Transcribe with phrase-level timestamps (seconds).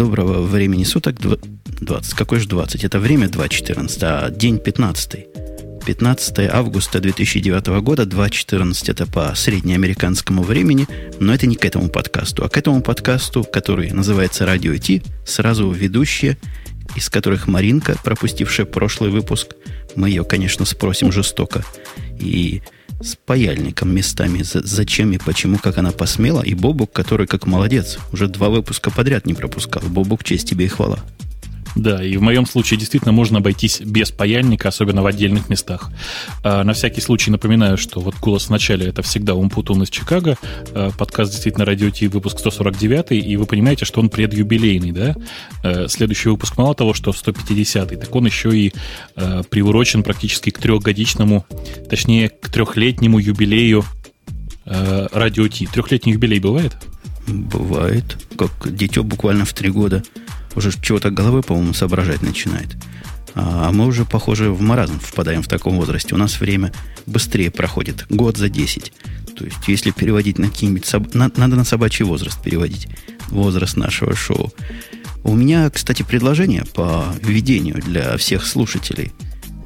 [0.00, 1.16] Доброго времени суток.
[1.20, 2.14] 20.
[2.14, 2.84] Какой же 20?
[2.84, 5.26] Это время 2.14, а день 15.
[5.84, 10.88] 15 августа 2009 года, 2.14 это по среднеамериканскому времени,
[11.20, 15.70] но это не к этому подкасту, а к этому подкасту, который называется «Радио Ти», сразу
[15.70, 16.38] ведущие,
[16.96, 19.48] из которых Маринка, пропустившая прошлый выпуск,
[19.96, 21.62] мы ее, конечно, спросим жестоко,
[22.18, 22.62] и
[23.00, 28.28] с паяльником местами, зачем и почему, как она посмела, и Бобук, который как молодец, уже
[28.28, 29.82] два выпуска подряд не пропускал.
[29.88, 30.98] Бобук, честь тебе и хвала.
[31.76, 35.90] Да, и в моем случае действительно можно обойтись без паяльника, особенно в отдельных местах.
[36.42, 40.36] А, на всякий случай напоминаю, что вот голос в начале это всегда Умпутун из Чикаго,
[40.74, 45.14] а, подкаст действительно Радио Ти, выпуск 149, и вы понимаете, что он предюбилейный, да?
[45.62, 48.72] А, следующий выпуск мало того, что 150, так он еще и
[49.14, 51.46] а, приурочен практически к трехгодичному,
[51.88, 53.84] точнее, к трехлетнему юбилею
[54.66, 55.66] а, Радио Ти.
[55.66, 56.76] Трехлетний юбилей бывает?
[57.28, 60.02] Бывает, как дитё буквально в три года
[60.54, 62.76] уже чего-то головой, по-моему, соображать начинает.
[63.34, 66.14] А, а мы уже, похоже, в маразм впадаем в таком возрасте.
[66.14, 66.72] У нас время
[67.06, 68.06] быстрее проходит.
[68.10, 68.92] Год за 10.
[69.36, 70.84] То есть, если переводить на какие-нибудь...
[70.86, 71.14] Соб...
[71.14, 72.88] Надо на собачий возраст переводить.
[73.28, 74.52] Возраст нашего шоу.
[75.22, 79.12] У меня, кстати, предложение по введению для всех слушателей.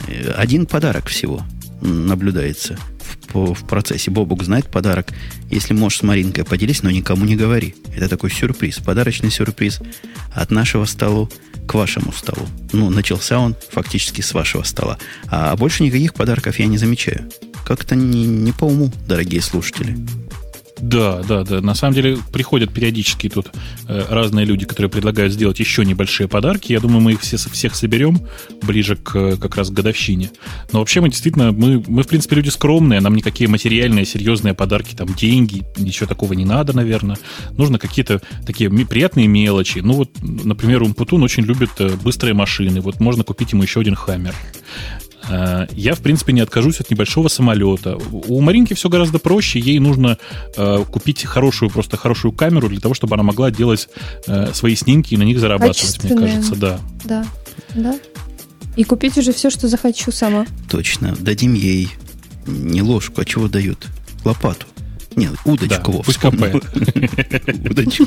[0.09, 1.43] Э, один подарок всего
[1.81, 2.79] наблюдается
[3.33, 4.11] в, процессе.
[4.11, 5.09] Бобук знает подарок.
[5.51, 7.75] Если можешь с Маринкой поделись, но никому не говори.
[7.97, 9.81] Это такой сюрприз, подарочный сюрприз
[10.33, 11.31] от нашего столу
[11.67, 12.47] к вашему столу.
[12.73, 14.99] Ну, начался он фактически с вашего стола.
[15.29, 17.31] А больше никаких подарков я не замечаю.
[17.67, 19.97] Как-то не, не по уму, дорогие слушатели.
[20.85, 21.63] Да, да, да.
[21.63, 23.51] На самом деле приходят периодически тут
[23.89, 26.73] э, разные люди, которые предлагают сделать еще небольшие подарки.
[26.73, 28.21] Я думаю, мы их все, всех соберем
[28.63, 30.31] ближе к как раз к годовщине.
[30.73, 34.95] Но вообще мы действительно, мы, мы в принципе люди скромные, нам никакие материальные, серьезные подарки,
[34.95, 37.17] там деньги, ничего такого не надо, наверное.
[37.53, 39.79] Нужно какие-то такие приятные мелочи.
[39.79, 42.83] Ну вот, например, Умпутун очень любит э, быстрые машины.
[42.83, 44.35] Вот можно купить ему еще один Хаммер.
[45.29, 47.97] Э, я, в принципе, не откажусь от небольшого самолета.
[47.97, 49.59] У Маринки все гораздо проще.
[49.59, 50.19] Ей нужно
[50.57, 53.89] э, купить хорошую, просто хорошую камеру для того, чтобы она могла делать
[54.27, 56.81] э, свои снимки и на них зарабатывать, мне кажется, да.
[57.05, 57.27] Да,
[57.75, 57.99] да.
[58.77, 60.47] И купить уже все, что захочу сама.
[60.69, 61.15] Точно.
[61.19, 61.89] Дадим ей
[62.47, 63.87] не ложку, а чего дают?
[64.25, 64.67] Лопату.
[65.17, 65.93] Нет, удочку.
[65.93, 66.55] Да, пусть копает.
[67.71, 68.07] Удочку.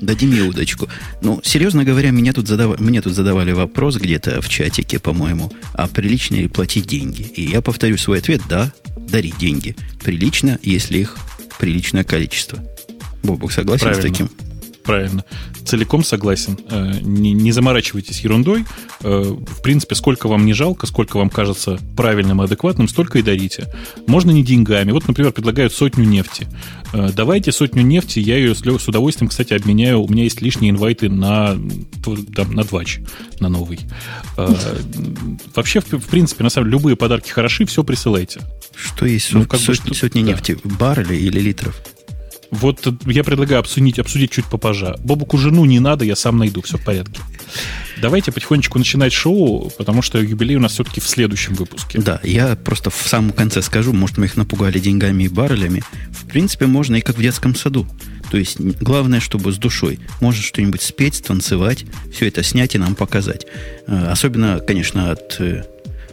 [0.00, 0.88] Дадим ей удочку.
[1.22, 2.78] Ну, серьезно говоря, меня тут задав...
[2.78, 7.22] мне тут задавали вопрос где-то в чатике, по-моему, а прилично ли платить деньги?
[7.22, 9.76] И я повторю свой ответ, да, дарить деньги.
[10.02, 11.16] Прилично, если их
[11.58, 12.58] приличное количество.
[13.22, 14.02] Бобок согласен Правильно.
[14.02, 14.30] с таким?
[14.90, 15.24] Правильно.
[15.64, 16.58] Целиком согласен.
[16.68, 18.64] Э, не, не заморачивайтесь ерундой.
[19.02, 23.22] Э, в принципе, сколько вам не жалко, сколько вам кажется правильным и адекватным, столько и
[23.22, 23.72] дарите.
[24.08, 24.90] Можно не деньгами.
[24.90, 26.48] Вот, например, предлагают сотню нефти.
[26.92, 30.00] Э, давайте сотню нефти, я ее с удовольствием, кстати, обменяю.
[30.00, 31.56] У меня есть лишние инвайты на,
[32.34, 32.98] там, на двач,
[33.38, 33.78] на новый.
[35.54, 38.40] Вообще, в принципе, на самом деле, любые подарки хороши, все присылайте.
[38.74, 40.28] Что есть ну, как сотни, бы, что, сотни да.
[40.28, 40.58] нефти?
[40.64, 41.80] Баррели или литров?
[42.50, 44.96] Вот я предлагаю обсудить, обсудить чуть попозже.
[45.04, 47.20] Бобуку жену не надо, я сам найду, все в порядке.
[48.00, 52.00] Давайте потихонечку начинать шоу, потому что юбилей у нас все-таки в следующем выпуске.
[52.00, 55.82] Да, я просто в самом конце скажу, может, мы их напугали деньгами и баррелями.
[56.10, 57.86] В принципе, можно и как в детском саду.
[58.30, 59.98] То есть, главное, чтобы с душой.
[60.20, 63.46] Можно что-нибудь спеть, танцевать, все это снять и нам показать.
[63.86, 65.64] Э, особенно, конечно, от э,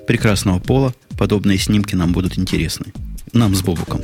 [0.07, 2.87] прекрасного пола подобные снимки нам будут интересны.
[3.33, 4.01] Нам с Бобуком.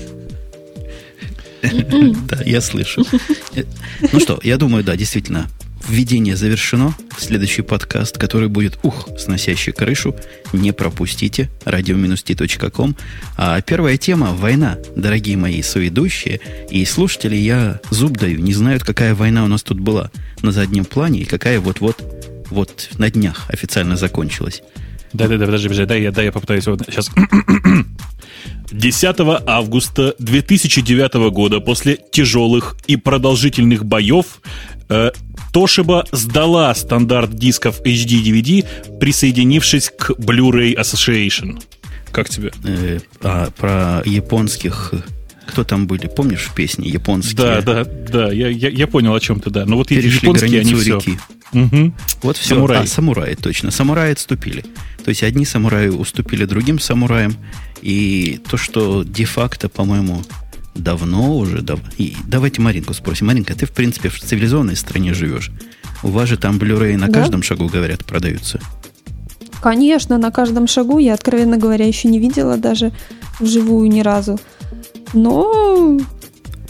[2.28, 3.04] Да, я слышу.
[4.12, 5.48] Ну что, я думаю, да, действительно,
[5.88, 6.96] введение завершено.
[7.18, 10.16] Следующий подкаст, который будет, ух, сносящий крышу,
[10.52, 11.50] не пропустите.
[11.66, 12.96] radio-t.com.
[13.38, 14.78] А первая тема– война.
[14.96, 19.80] Дорогие мои соведущие и слушатели, я зуб даю, не знают, какая война у нас тут
[19.80, 22.02] была на заднем плане и какая вот-вот
[22.50, 24.62] вот на днях официально закончилась.
[25.14, 27.12] Да-да-да, подожди, подожди, дай я, дай я попытаюсь вот сейчас
[28.72, 29.16] 10
[29.48, 34.42] августа 2009 года после тяжелых и продолжительных боев
[34.90, 35.12] э,
[35.54, 41.62] Toshiba сдала стандарт дисков HD-DVD, присоединившись к Blu-ray Association.
[42.12, 42.52] Как тебе?
[42.64, 44.94] Э, а, про японских
[45.46, 47.38] кто там были, помнишь в песне японские?
[47.38, 49.66] Да, да, да, я, я, я понял, о чем ты, да.
[49.66, 50.96] Но вот Перешли японские, они все.
[50.98, 51.20] реки.
[51.54, 51.94] Угу.
[52.24, 52.56] Вот все.
[52.56, 52.84] Самураи.
[52.84, 53.72] А, самураи, точно.
[53.72, 54.66] Самураи отступили.
[55.04, 57.36] То есть одни самураи уступили другим самураям,
[57.82, 60.24] и то, что де-факто, по-моему,
[60.76, 61.62] давно уже...
[61.62, 61.80] Дав...
[61.98, 63.28] И давайте Маринку спросим.
[63.28, 65.52] Маринка, ты, в принципе, в цивилизованной стране живешь.
[66.02, 67.14] У вас же там блюреи на да?
[67.14, 68.60] каждом шагу, говорят, продаются.
[69.62, 71.00] Конечно, на каждом шагу.
[71.00, 72.92] Я, откровенно говоря, еще не видела даже
[73.40, 74.40] вживую ни разу.
[75.14, 76.00] Но,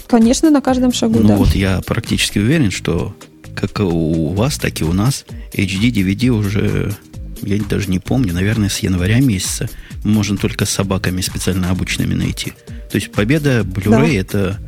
[0.07, 1.35] конечно, на каждом шагу, ну, да.
[1.37, 3.15] вот я практически уверен, что
[3.55, 6.93] как у вас, так и у нас, HD DVD уже,
[7.41, 9.69] я даже не помню, наверное, с января месяца
[10.03, 12.53] можно только с собаками специально обученными найти.
[12.91, 14.19] То есть победа Blu-ray да.
[14.19, 14.59] это,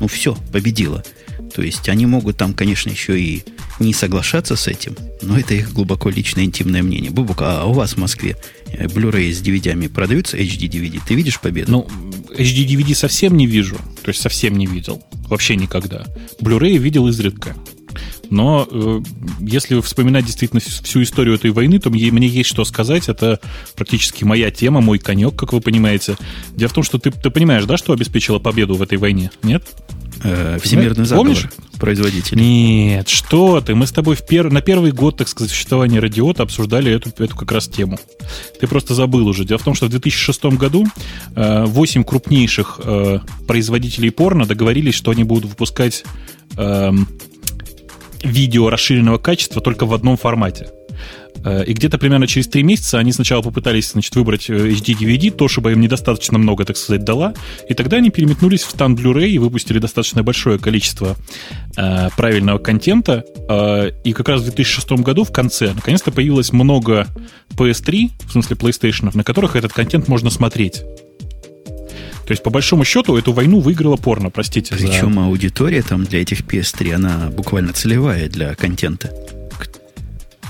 [0.00, 1.02] ну все, победила.
[1.54, 3.44] То есть они могут там, конечно, еще и
[3.78, 7.12] не соглашаться с этим, но это их глубоко личное интимное мнение.
[7.12, 8.36] Бубук, а у вас в Москве
[8.66, 11.00] э, Blu-ray с DVD продаются, HD DVD?
[11.06, 11.70] Ты видишь победу?
[11.70, 11.88] Ну,
[12.36, 13.76] HD DVD совсем не вижу.
[14.02, 15.02] То есть совсем не видел.
[15.28, 16.04] Вообще никогда.
[16.40, 17.54] Blu-ray видел изредка.
[18.30, 19.00] Но э,
[19.40, 23.08] если вспоминать действительно всю историю этой войны, то мне, мне есть что сказать.
[23.08, 23.38] Это
[23.76, 26.16] практически моя тема, мой конек, как вы понимаете.
[26.56, 29.30] Дело в том, что ты, ты понимаешь, да, что обеспечило победу в этой войне?
[29.44, 29.64] Нет?
[30.24, 31.48] Э, всемирный заговор Помнишь?
[31.78, 32.42] производителей.
[32.42, 33.74] Нет, что ты.
[33.74, 34.50] Мы с тобой в пер...
[34.50, 37.98] на первый год, так сказать, существования Радиота обсуждали эту, эту как раз тему.
[38.58, 39.44] Ты просто забыл уже.
[39.44, 40.86] Дело в том, что в 2006 году
[41.36, 46.04] э, 8 крупнейших э, производителей порно договорились, что они будут выпускать
[46.56, 46.92] э,
[48.22, 50.70] видео расширенного качества только в одном формате.
[51.44, 55.72] Э, и где-то примерно через три месяца они сначала попытались значит, выбрать HD-DVD, то, чтобы
[55.72, 57.34] им недостаточно много, так сказать, дала.
[57.68, 61.16] И тогда они переметнулись в стан Blu-ray и выпустили достаточно большое количество
[61.76, 63.24] э, правильного контента.
[63.48, 67.06] Э, и как раз в 2006 году в конце наконец-то появилось много
[67.50, 70.82] PS3, в смысле PlayStation, на которых этот контент можно смотреть.
[72.26, 74.74] То есть, по большому счету, эту войну выиграла порно, простите.
[74.74, 75.24] Причем за...
[75.24, 79.12] аудитория там для этих PS3, она буквально целевая для контента.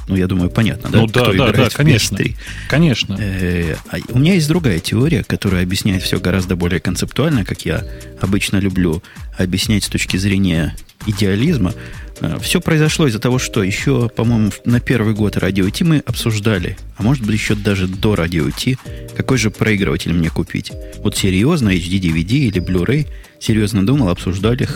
[0.06, 0.98] Ну, я думаю, понятно, да?
[0.98, 2.16] Ну да, Кто да, да, конечно.
[2.16, 2.36] PS3.
[2.68, 3.16] Конечно.
[3.18, 7.84] Э, а у меня есть другая теория, которая объясняет все гораздо более концептуально, как я
[8.20, 9.02] обычно люблю
[9.38, 11.72] объяснять с точки зрения идеализма.
[12.20, 16.76] Э, все произошло из-за того, что еще, по-моему, на первый год радио Ти мы обсуждали,
[16.96, 18.76] а может быть еще даже до радио Ти,
[19.16, 20.70] какой же проигрыватель мне купить.
[20.98, 23.06] Вот серьезно, HD DVD или Blu-ray,
[23.40, 24.68] серьезно думал, обсуждали,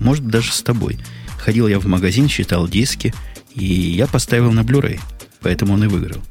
[0.00, 0.98] может даже с тобой.
[1.38, 3.12] Ходил я в магазин, считал диски–
[3.54, 5.00] и я поставил на Blu-ray,
[5.40, 6.22] поэтому он и выиграл.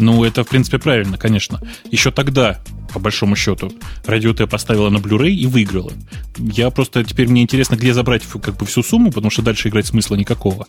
[0.00, 1.60] Ну, это, в принципе, правильно, конечно.
[1.90, 2.58] Еще тогда,
[2.94, 3.70] по большому счету,
[4.06, 5.92] радио Т поставила на Blu-ray и выиграла.
[6.38, 9.86] Я просто теперь мне интересно, где забрать как бы всю сумму, потому что дальше играть
[9.86, 10.66] смысла никакого.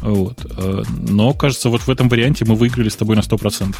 [0.00, 0.46] Вот.
[0.56, 3.76] Э, но, кажется, вот в этом варианте мы выиграли с тобой на 100%.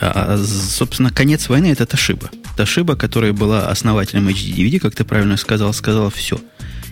[0.00, 2.28] А, собственно, конец войны это Toshiba.
[2.56, 6.40] Toshiba, которая была основателем HD-DVD, как ты правильно сказал, сказала все.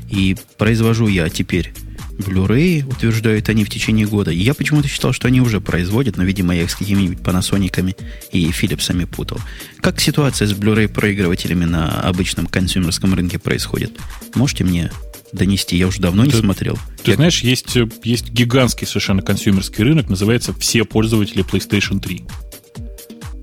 [0.09, 1.73] И произвожу я теперь
[2.19, 4.31] Blu-ray, утверждают они в течение года.
[4.31, 7.97] я почему-то считал, что они уже производят, но, видимо, я их с какими-нибудь Panasonic
[8.31, 9.39] и Philips'ами путал.
[9.81, 13.93] Как ситуация с Blu-ray проигрывателями на обычном консюмерском рынке происходит?
[14.35, 14.93] Можете мне
[15.33, 15.77] донести?
[15.77, 16.79] Я уже давно не ты, смотрел.
[17.03, 17.17] Ты я...
[17.17, 22.31] знаешь, есть, есть гигантский совершенно консюмерский рынок, называется «Все пользователи PlayStation 3».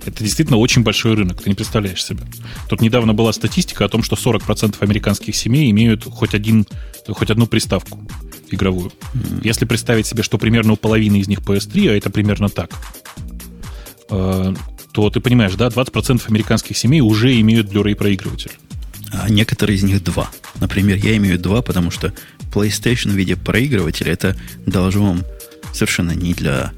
[0.03, 2.21] Это действительно очень большой рынок, ты не представляешь себе.
[2.67, 6.65] Тут недавно была статистика о том, что 40% американских семей имеют хоть, один,
[7.07, 7.99] хоть одну приставку
[8.53, 8.91] игровую.
[9.13, 9.41] Mm-hmm.
[9.43, 12.71] Если представить себе, что примерно у половины из них PS3, а это примерно так,
[14.09, 14.53] э,
[14.91, 18.51] то ты понимаешь, да, 20% американских семей уже имеют Blu-ray проигрыватель.
[19.11, 20.29] А некоторые из них два.
[20.59, 22.13] Например, я имею два, потому что
[22.53, 25.17] PlayStation в виде проигрывателя это должно
[25.73, 26.71] совершенно не для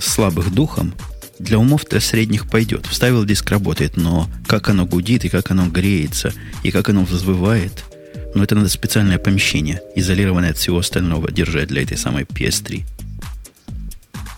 [0.00, 0.94] слабых духом.
[1.38, 2.86] Для умов-то средних пойдет.
[2.86, 7.84] Вставил диск, работает, но как оно гудит, и как оно греется, и как оно взвывает,
[8.34, 12.82] но это надо специальное помещение, изолированное от всего остального, держать для этой самой PS3.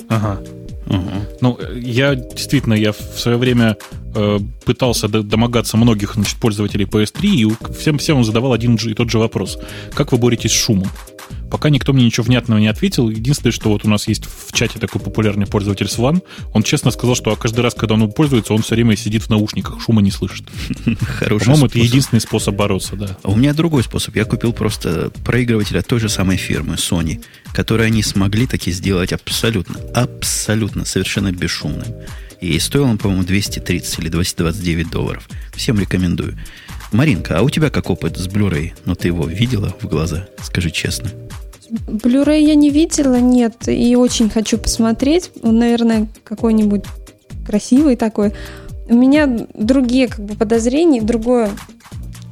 [0.08, 0.40] Ага.
[0.86, 1.10] Угу.
[1.40, 3.76] Ну, я действительно, я в свое время
[4.14, 9.18] э, пытался домогаться многих значит, пользователей PS3, и всем, всем задавал один и тот же
[9.18, 9.58] вопрос.
[9.94, 10.88] Как вы боретесь с шумом?
[11.52, 13.10] Пока никто мне ничего внятного не ответил.
[13.10, 16.22] Единственное, что вот у нас есть в чате такой популярный пользователь Сван,
[16.54, 19.78] он честно сказал, что каждый раз, когда он пользуется, он все время сидит в наушниках,
[19.78, 20.46] шума не слышит.
[21.02, 23.18] Хороший По-моему, это единственный способ бороться, да.
[23.22, 24.16] А у меня другой способ.
[24.16, 29.12] Я купил просто проигрыватель от той же самой фирмы, Sony, который они смогли таки сделать
[29.12, 31.84] абсолютно, абсолютно, совершенно бесшумным.
[32.40, 35.28] И стоил он, по-моему, 230 или 229 долларов.
[35.54, 36.38] Всем рекомендую.
[36.92, 38.72] Маринка, а у тебя как опыт с Blu-ray?
[38.86, 40.28] Ну, ты его видела в глаза?
[40.42, 41.10] Скажи честно.
[41.72, 45.30] Blu-ray я не видела, нет, и очень хочу посмотреть.
[45.42, 46.84] Он, наверное, какой-нибудь
[47.46, 48.32] красивый такой.
[48.88, 51.50] У меня другие как бы подозрения, другое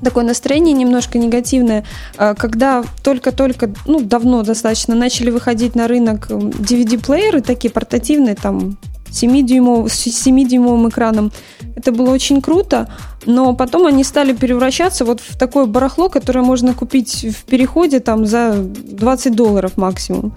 [0.03, 1.85] такое настроение немножко негативное,
[2.17, 8.79] а, когда только-только, ну, давно достаточно начали выходить на рынок DVD-плееры, такие портативные, там,
[9.11, 11.33] 7-дюймов, с 7-дюймовым экраном.
[11.77, 12.89] Это было очень круто,
[13.27, 18.27] но потом они стали превращаться вот в такое барахло, которое можно купить в переходе там
[18.27, 20.35] за 20 долларов максимум.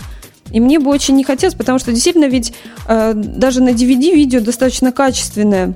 [0.51, 2.53] И мне бы очень не хотелось, потому что действительно ведь
[2.87, 5.75] э, даже на DVD видео достаточно качественное.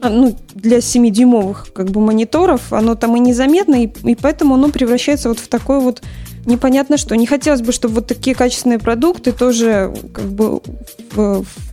[0.00, 4.70] а, ну, для 7-дюймовых как бы мониторов, оно там и незаметно, и, и поэтому оно
[4.70, 6.02] превращается вот в такое вот
[6.46, 7.16] непонятно что.
[7.16, 10.60] Не хотелось бы, чтобы вот такие качественные продукты тоже как бы
[11.12, 11.69] в, в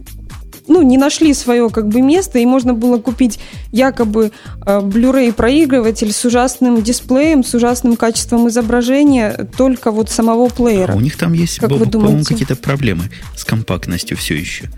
[0.67, 3.39] ну, не нашли свое как бы место, и можно было купить
[3.71, 4.31] якобы
[4.65, 10.93] э, Blu-ray проигрыватель с ужасным дисплеем, с ужасным качеством изображения только вот самого плеера.
[10.93, 14.69] А у них там есть, по-моему, какие-то проблемы с компактностью все еще.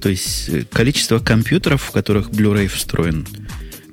[0.00, 3.26] То есть э, количество компьютеров, в которых Blu-ray встроен,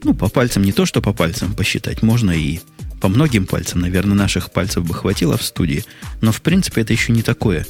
[0.04, 2.60] ну, по пальцам не то, что по пальцам посчитать, можно и
[3.02, 5.84] по многим пальцам, наверное, наших пальцев бы хватило в студии,
[6.22, 7.66] но в принципе это еще не такое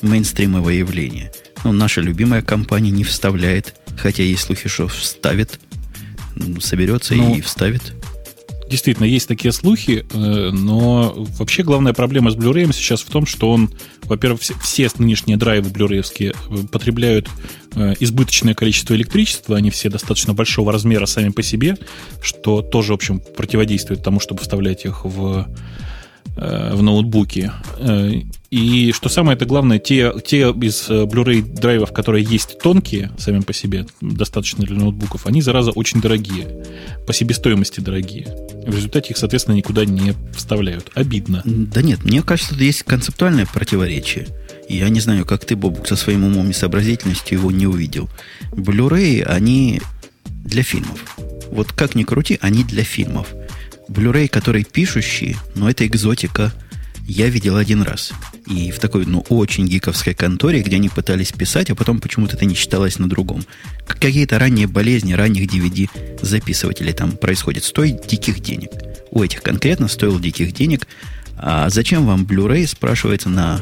[0.00, 1.30] мейнстримовое явление.
[1.64, 5.60] Ну, наша любимая компания не вставляет, хотя есть слухи, что вставит,
[6.60, 7.94] соберется ну, и вставит.
[8.72, 13.50] Действительно, есть такие слухи, э, но вообще главная проблема с Blu-ray сейчас в том, что
[13.50, 13.70] он,
[14.04, 17.28] во-первых, все, нынешние драйвы блюреевские э, потребляют
[17.74, 21.76] э, избыточное количество электричества, они все достаточно большого размера сами по себе,
[22.22, 25.46] что тоже, в общем, противодействует тому, чтобы вставлять их в
[26.36, 27.52] в ноутбуке.
[27.78, 28.12] Э,
[28.50, 33.40] и что самое это главное, те, те из э, Blu-ray драйвов, которые есть тонкие сами
[33.40, 36.66] по себе, достаточно для ноутбуков, они, зараза, очень дорогие.
[37.06, 38.26] По себестоимости дорогие.
[38.66, 40.90] В результате их, соответственно, никуда не вставляют.
[40.94, 41.42] Обидно.
[41.44, 44.28] Да нет, мне кажется, тут есть концептуальное противоречие.
[44.68, 48.08] Я не знаю, как ты, Бобук, со своим умом и сообразительностью его не увидел.
[48.52, 49.80] Blu-ray, они
[50.44, 51.04] для фильмов.
[51.50, 53.34] Вот как ни крути, они для фильмов.
[53.92, 56.52] Blu-ray, который пишущий, но это экзотика,
[57.06, 58.12] я видел один раз.
[58.46, 62.44] И в такой, ну, очень гиковской конторе, где они пытались писать, а потом почему-то это
[62.44, 63.44] не читалось на другом.
[63.86, 67.64] Какие-то ранние болезни, ранних DVD-записывателей там происходят.
[67.64, 68.70] Стоит диких денег.
[69.10, 70.86] У этих конкретно стоил диких денег.
[71.36, 73.60] А зачем вам Blu-ray, спрашивается на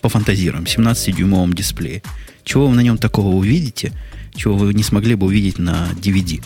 [0.00, 2.02] пофантазируем, 17-дюймовом дисплее.
[2.44, 3.92] Чего вы на нем такого увидите,
[4.34, 6.42] чего вы не смогли бы увидеть на DVD?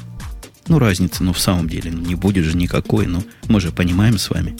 [0.68, 4.18] Ну, разницы, ну, в самом деле, ну, не будет же никакой, ну, мы же понимаем
[4.18, 4.56] с вами.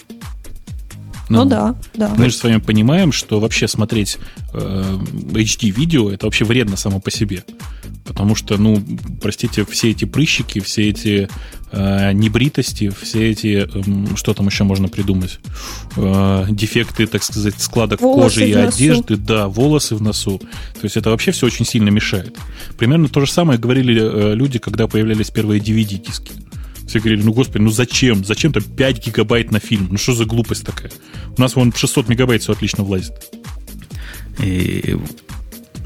[1.29, 2.15] Ну, ну да, да.
[2.17, 4.19] Мы же с вами понимаем, что вообще смотреть
[4.53, 4.99] э,
[5.33, 7.45] HD-видео это вообще вредно само по себе.
[8.05, 8.83] Потому что, ну,
[9.23, 11.29] простите, все эти прыщики, все эти
[11.73, 15.41] э, небритости, все эти, э, что там еще можно придумать,
[15.97, 20.39] э, дефекты, так сказать, складок волосы кожи и одежды, да, волосы в носу.
[20.39, 22.37] То есть это вообще все очень сильно мешает.
[22.77, 26.33] Примерно то же самое говорили э, люди, когда появлялись первые DVD-диски.
[26.87, 28.25] Все говорили, ну, господи, ну зачем?
[28.25, 29.89] Зачем-то 5 гигабайт на фильм?
[29.91, 30.91] Ну, что за глупость такая?
[31.37, 33.13] У нас вон 600 мегабайт все отлично влазит.
[34.43, 34.97] И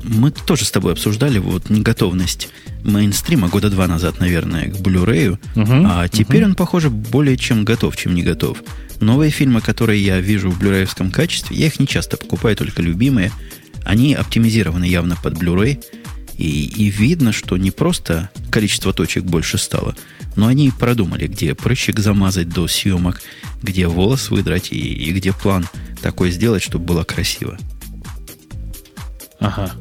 [0.03, 2.49] мы тоже с тобой обсуждали вот неготовность
[2.85, 6.47] мейнстрима года два назад, наверное, к Blu-ray, uh-huh, а теперь uh-huh.
[6.47, 8.63] он, похоже, более чем готов, чем не готов.
[9.01, 13.33] Новые фильмы, которые я вижу в блюреевском качестве, я их не часто покупаю, только любимые,
[13.85, 15.83] они оптимизированы явно под Blu-ray,
[16.39, 19.95] и, и видно, что не просто количество точек больше стало,
[20.37, 23.21] но они продумали, где прыщик замазать до съемок,
[23.61, 25.67] где волос выдрать и, и где план
[26.01, 27.59] такой сделать, чтобы было красиво.
[29.41, 29.73] Ага.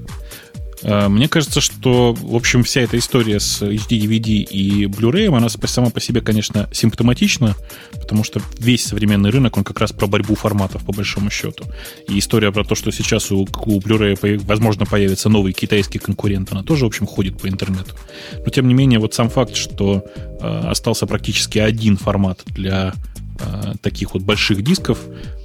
[0.87, 5.49] Э, мне кажется, что, в общем, вся эта история с HD, DVD и Blu-ray, она
[5.49, 7.55] сама по себе, конечно, симптоматична,
[7.91, 11.65] потому что весь современный рынок, он как раз про борьбу форматов, по большому счету.
[12.07, 16.63] И история про то, что сейчас у, у Blu-ray, возможно, появится новый китайский конкурент, она
[16.63, 17.95] тоже, в общем, ходит по интернету.
[18.33, 22.93] Но, тем не менее, вот сам факт, что э, остался практически один формат для
[23.81, 24.99] таких вот больших дисков,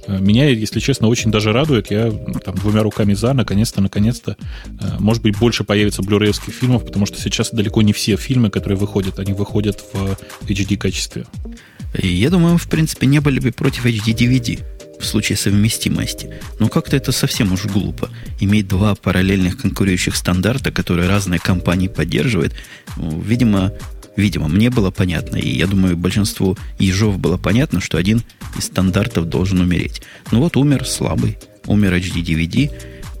[0.07, 1.91] Э, меня, если честно, очень даже радует.
[1.91, 4.37] Я там двумя руками за, наконец-то, наконец-то,
[4.79, 8.77] э, может быть, больше появится блюреевских фильмов, потому что сейчас далеко не все фильмы, которые
[8.77, 11.25] выходят, они выходят в HD качестве.
[11.97, 14.59] Я думаю, в принципе, не были бы против HD DVD
[14.99, 16.29] в случае совместимости.
[16.59, 18.09] Но как-то это совсем уж глупо.
[18.39, 22.53] Иметь два параллельных конкурирующих стандарта, которые разные компании поддерживают.
[22.97, 23.73] Ну, видимо,
[24.15, 28.21] Видимо, мне было понятно, и я думаю, большинству ежов было понятно, что один
[28.57, 30.01] из стандартов должен умереть.
[30.31, 32.71] Ну вот умер слабый, умер HD DVD,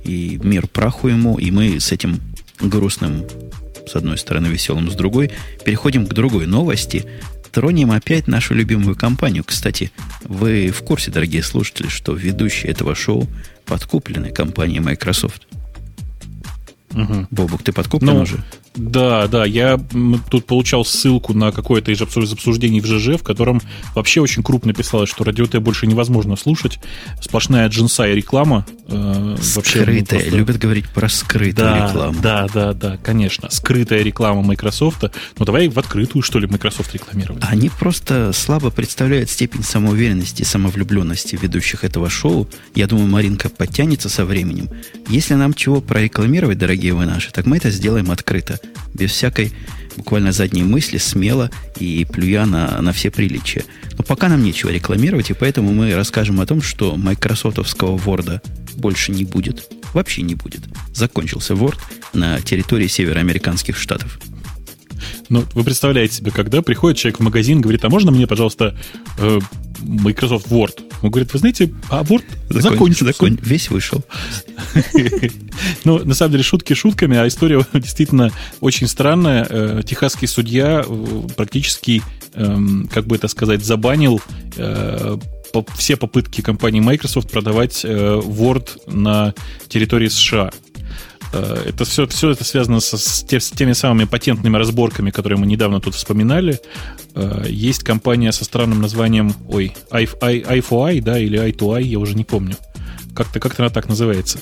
[0.03, 2.21] и мир праху ему, и мы с этим
[2.59, 3.25] грустным,
[3.87, 5.31] с одной стороны, веселым, с другой,
[5.65, 7.05] переходим к другой новости.
[7.51, 9.43] Тронем опять нашу любимую компанию.
[9.43, 9.91] Кстати,
[10.23, 13.27] вы в курсе, дорогие слушатели, что ведущие этого шоу
[13.65, 15.47] подкуплены компанией Microsoft?
[16.93, 17.27] Угу.
[17.29, 18.43] Бобук, ты подкуплен ну, уже?
[18.75, 19.79] Да, да, я
[20.29, 23.61] тут получал ссылку на какое-то из обсуждений в ЖЖ, в котором
[23.93, 26.79] вообще очень крупно писалось, что радио Т больше невозможно слушать.
[27.21, 28.65] Сплошная джинса и реклама.
[28.87, 30.29] Э, Скрытая, вообще, просто...
[30.37, 32.21] любят говорить про скрытую да, рекламу.
[32.21, 33.49] Да, да, да, конечно.
[33.51, 35.03] Скрытая реклама Microsoft.
[35.37, 37.43] Ну, давай в открытую, что ли, Microsoft рекламировать.
[37.47, 42.49] Они просто слабо представляют степень самоуверенности и самовлюбленности ведущих этого шоу.
[42.73, 44.69] Я думаю, Маринка подтянется со временем.
[45.09, 48.59] Если нам чего прорекламировать, дорогие вы наши, так мы это сделаем открыто
[48.93, 49.51] без всякой
[49.95, 53.63] буквально задние мысли, смело и плюя на, на все приличия.
[53.97, 58.41] Но пока нам нечего рекламировать, и поэтому мы расскажем о том, что майкрософтовского Word
[58.75, 59.69] больше не будет.
[59.93, 60.61] Вообще не будет.
[60.93, 61.77] Закончился Word
[62.13, 64.19] на территории североамериканских штатов.
[65.33, 68.77] Ну, вы представляете себе, когда приходит человек в магазин, говорит, а можно мне, пожалуйста,
[69.17, 69.39] э,
[69.79, 70.83] Microsoft Word?
[71.01, 73.05] Он говорит, вы знаете, а Word Закон, закончился.
[73.05, 74.03] Закон, весь вышел.
[75.85, 79.47] Ну, на самом деле, шутки шутками, а история действительно очень странная.
[79.49, 82.03] Э, техасский судья э, практически,
[82.35, 84.21] эм, как бы это сказать, забанил
[85.75, 89.33] все попытки компании Microsoft продавать Word на
[89.67, 90.51] территории США.
[91.33, 95.39] Э, это все, все это связано со, с, те, с теми самыми патентными разборками, которые
[95.39, 96.59] мы недавно тут вспоминали.
[97.15, 102.55] Э, есть компания со странным названием, ой, i4i, да, или i2i, я уже не помню.
[103.15, 104.39] Как-то как она так называется.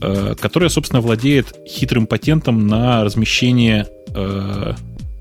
[0.00, 3.86] Э, которая, собственно, владеет хитрым патентом на размещение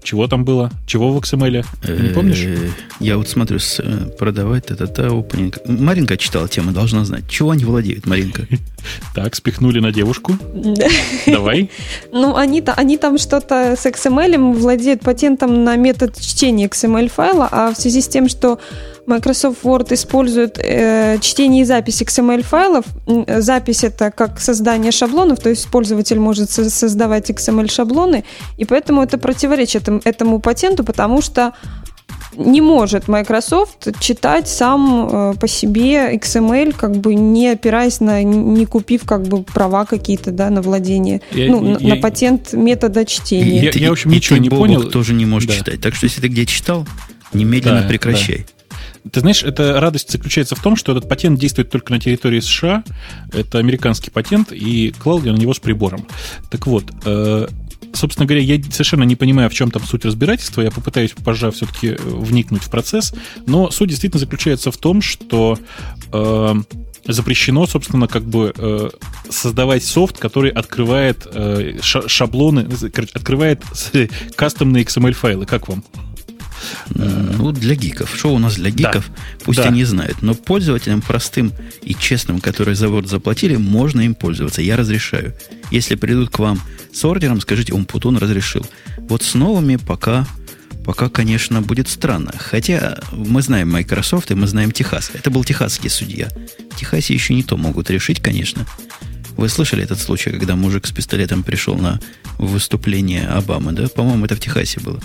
[0.04, 0.72] чего там было?
[0.88, 1.66] Чего в XML?
[1.88, 2.46] Не помнишь?
[3.00, 3.60] Я вот смотрю,
[4.18, 5.56] продавать это та opening.
[5.66, 7.24] Маринка читала тему, должна знать.
[7.30, 8.48] Чего они владеют, Маринка?
[9.14, 10.34] Так, спихнули на девушку.
[11.28, 11.70] Давай.
[12.12, 17.74] Ну, они, они там что-то с XML владеют патентом на метод чтения XML файла, а
[17.74, 18.60] в связи с тем, что
[19.06, 22.86] Microsoft Word использует э, чтение и запись XML файлов.
[23.28, 28.24] Запись это как создание шаблонов, то есть пользователь может создавать XML шаблоны,
[28.58, 31.54] и поэтому это противоречит этому, этому патенту, потому что
[32.36, 38.66] не может Microsoft читать сам э, по себе XML, как бы не опираясь на, не
[38.66, 43.06] купив как бы права какие-то, да, на владение, я, ну, я, на, на патент метода
[43.06, 43.64] чтения.
[43.64, 44.84] Я, я, в общем, ничего не понял.
[44.84, 45.56] тоже не может да.
[45.56, 45.82] читать.
[45.82, 46.88] Так что, если ты где читал,
[47.34, 48.46] немедленно да, прекращай.
[48.48, 48.61] Да.
[49.10, 52.84] Ты знаешь, эта радость заключается в том, что этот патент действует только на территории США.
[53.34, 56.06] Это американский патент, и клал я на него с прибором.
[56.50, 57.48] Так вот, э,
[57.94, 60.62] собственно говоря, я совершенно не понимаю, в чем там суть разбирательства.
[60.62, 63.14] Я попытаюсь позже все-таки э, вникнуть в процесс.
[63.48, 65.58] Но суть действительно заключается в том, что
[66.12, 66.56] э,
[67.06, 68.90] запрещено, собственно, как бы э,
[69.30, 72.68] создавать софт, который открывает э, шаблоны,
[73.14, 73.64] открывает
[74.36, 75.46] кастомные XML-файлы.
[75.46, 75.84] Как вам?
[76.90, 78.14] Ну, для гиков.
[78.16, 79.08] Что у нас для гиков?
[79.08, 79.44] Да.
[79.46, 79.66] Пусть да.
[79.66, 80.22] они знают.
[80.22, 84.62] Но пользователям простым и честным, которые за Word заплатили, можно им пользоваться.
[84.62, 85.34] Я разрешаю.
[85.72, 86.62] Если придут к вам
[86.94, 88.66] с ордером, скажите, Умпутун разрешил.
[88.98, 90.28] Вот с новыми пока
[90.86, 92.34] пока, конечно, будет странно.
[92.38, 95.12] Хотя мы знаем Microsoft и мы знаем Техас.
[95.14, 96.28] Это был техасский судья.
[96.72, 98.66] В Техасе еще не то могут решить, конечно.
[99.38, 102.00] Вы слышали этот случай, когда мужик с пистолетом пришел на
[102.38, 103.88] выступление Обамы, да?
[103.88, 105.00] По-моему, это в Техасе было.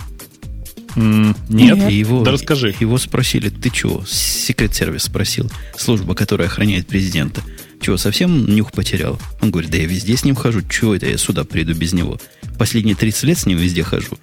[0.96, 2.74] Нет, и его, да расскажи.
[2.80, 4.02] Его спросили, ты чего?
[4.06, 7.42] Секрет-сервис спросил, служба, которая охраняет президента.
[7.80, 9.20] Чего, совсем нюх потерял?
[9.42, 10.62] Он говорит, да я везде с ним хожу.
[10.62, 12.18] Чего это я сюда приду без него?
[12.58, 14.18] Последние 30 лет с ним везде хожу.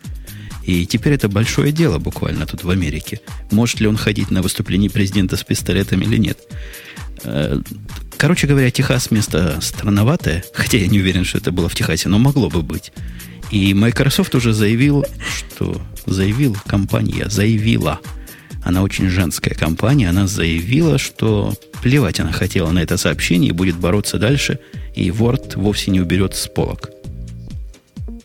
[0.64, 3.20] И теперь это большое дело буквально тут в Америке.
[3.52, 6.40] Может ли он ходить на выступление президента с пистолетом или нет?
[7.24, 7.60] Э,
[8.18, 12.18] короче говоря, Техас место странноватое, хотя я не уверен, что это было в Техасе, но
[12.18, 12.94] могло бы быть.
[13.54, 15.06] И Microsoft уже заявил,
[15.38, 18.00] что заявил компания, заявила,
[18.64, 23.78] она очень женская компания, она заявила, что плевать она хотела на это сообщение и будет
[23.78, 24.58] бороться дальше,
[24.96, 26.90] и Word вовсе не уберет с полок.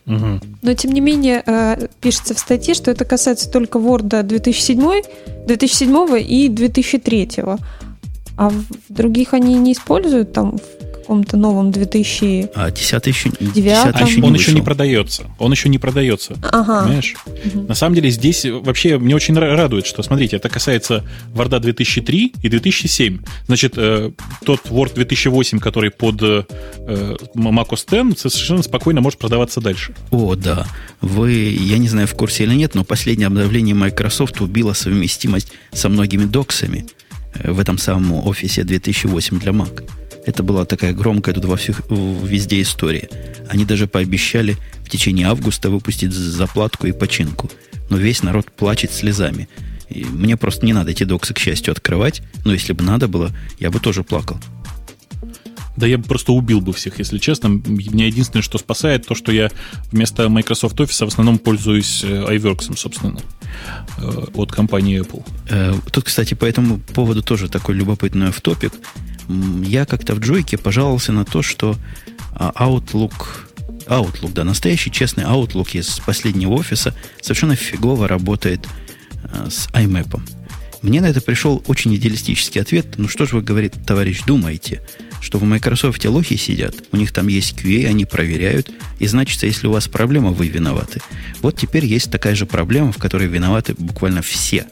[0.07, 5.03] Но, тем не менее, э, пишется в статье, что это касается только Word 2007,
[5.45, 7.29] 2007 и 2003.
[8.35, 10.57] А в других они не используют там
[11.09, 12.51] каком-то новом 2000...
[12.53, 15.23] А 10 еще, 9 еще Он еще не продается.
[15.39, 16.37] Он еще не продается.
[16.43, 16.83] Ага.
[16.83, 17.15] Понимаешь?
[17.25, 17.61] Угу.
[17.67, 22.49] На самом деле здесь вообще мне очень радует, что, смотрите, это касается Word 2003 и
[22.49, 23.21] 2007.
[23.47, 24.11] Значит, э,
[24.45, 26.43] тот Word 2008, который под э,
[27.33, 29.95] Mac OS X, совершенно спокойно может продаваться дальше.
[30.11, 30.67] О, да.
[31.01, 35.89] Вы, я не знаю, в курсе или нет, но последнее обновление Microsoft убило совместимость со
[35.89, 36.85] многими доксами
[37.33, 39.89] э, в этом самом офисе 2008 для Mac.
[40.25, 43.09] Это была такая громкая тут во всех, везде история.
[43.47, 47.49] Они даже пообещали в течение августа выпустить заплатку и починку.
[47.89, 49.47] Но весь народ плачет слезами.
[49.89, 52.21] И мне просто не надо эти доксы, к счастью, открывать.
[52.45, 54.37] Но если бы надо было, я бы тоже плакал.
[55.77, 57.47] Да я бы просто убил бы всех, если честно.
[57.47, 59.49] Меня единственное, что спасает, то, что я
[59.91, 63.17] вместо Microsoft Office в основном пользуюсь э, iWorks, собственно,
[63.97, 65.25] э, от компании Apple.
[65.49, 68.73] Э, тут, кстати, по этому поводу тоже такой любопытный автопик
[69.63, 71.77] я как-то в Джойке пожаловался на то, что
[72.33, 73.13] а, Outlook,
[73.87, 78.67] Outlook, да, настоящий честный Outlook из последнего офиса совершенно фигово работает
[79.23, 80.19] а, с iMap.
[80.81, 82.97] Мне на это пришел очень идеалистический ответ.
[82.97, 84.81] Ну что же вы, говорит товарищ, думаете,
[85.21, 89.67] что в Microsoft лохи сидят, у них там есть QA, они проверяют, и значит, если
[89.67, 91.01] у вас проблема, вы виноваты.
[91.41, 94.67] Вот теперь есть такая же проблема, в которой виноваты буквально все.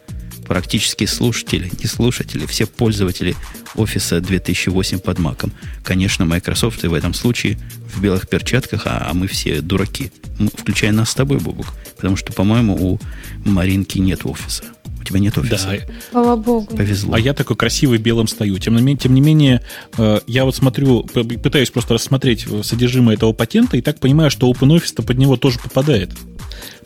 [0.47, 3.35] Практически слушатели, не слушатели, все пользователи
[3.75, 5.51] офиса 2008 под маком.
[5.83, 7.57] Конечно, Microsoft и в этом случае
[7.93, 10.11] в белых перчатках, а, а мы все дураки.
[10.55, 11.67] Включая нас с тобой, Бубук.
[11.95, 12.99] Потому что, по-моему, у
[13.43, 14.63] Маринки нет офиса
[15.07, 15.67] тебя нет офиса.
[15.87, 15.93] Да.
[16.11, 16.75] Слава богу.
[16.75, 17.13] Повезло.
[17.13, 18.57] А я такой красивый белым стою.
[18.59, 19.61] Тем не менее, тем не менее
[19.97, 25.03] э, я вот смотрю, пытаюсь просто рассмотреть содержимое этого патента и так понимаю, что OpenOffice-то
[25.03, 26.11] под него тоже попадает,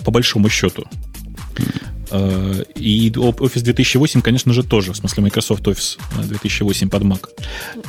[0.06, 0.86] по большому счету.
[2.12, 4.93] Э, и Office 2008, конечно же, тоже.
[4.93, 5.97] В смысле, Microsoft Office
[6.28, 7.30] 2008 под Mac.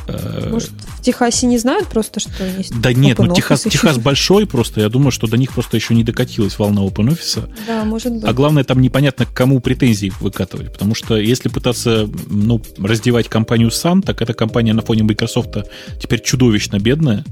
[0.06, 4.46] Э, Может, в Техасе не знают просто, что есть Да нет, ну Техас, Техас большой
[4.46, 4.80] просто.
[4.80, 7.48] Я думаю, что до них просто еще не докатилась волна OpenOffice.
[7.66, 8.24] Да, может быть.
[8.24, 10.72] А главное, там непонятно, к кому претензии выкатывать.
[10.72, 15.56] Потому что если пытаться ну, раздевать компанию Sun, так эта компания на фоне Microsoft
[16.00, 17.24] теперь чудовищно бедная.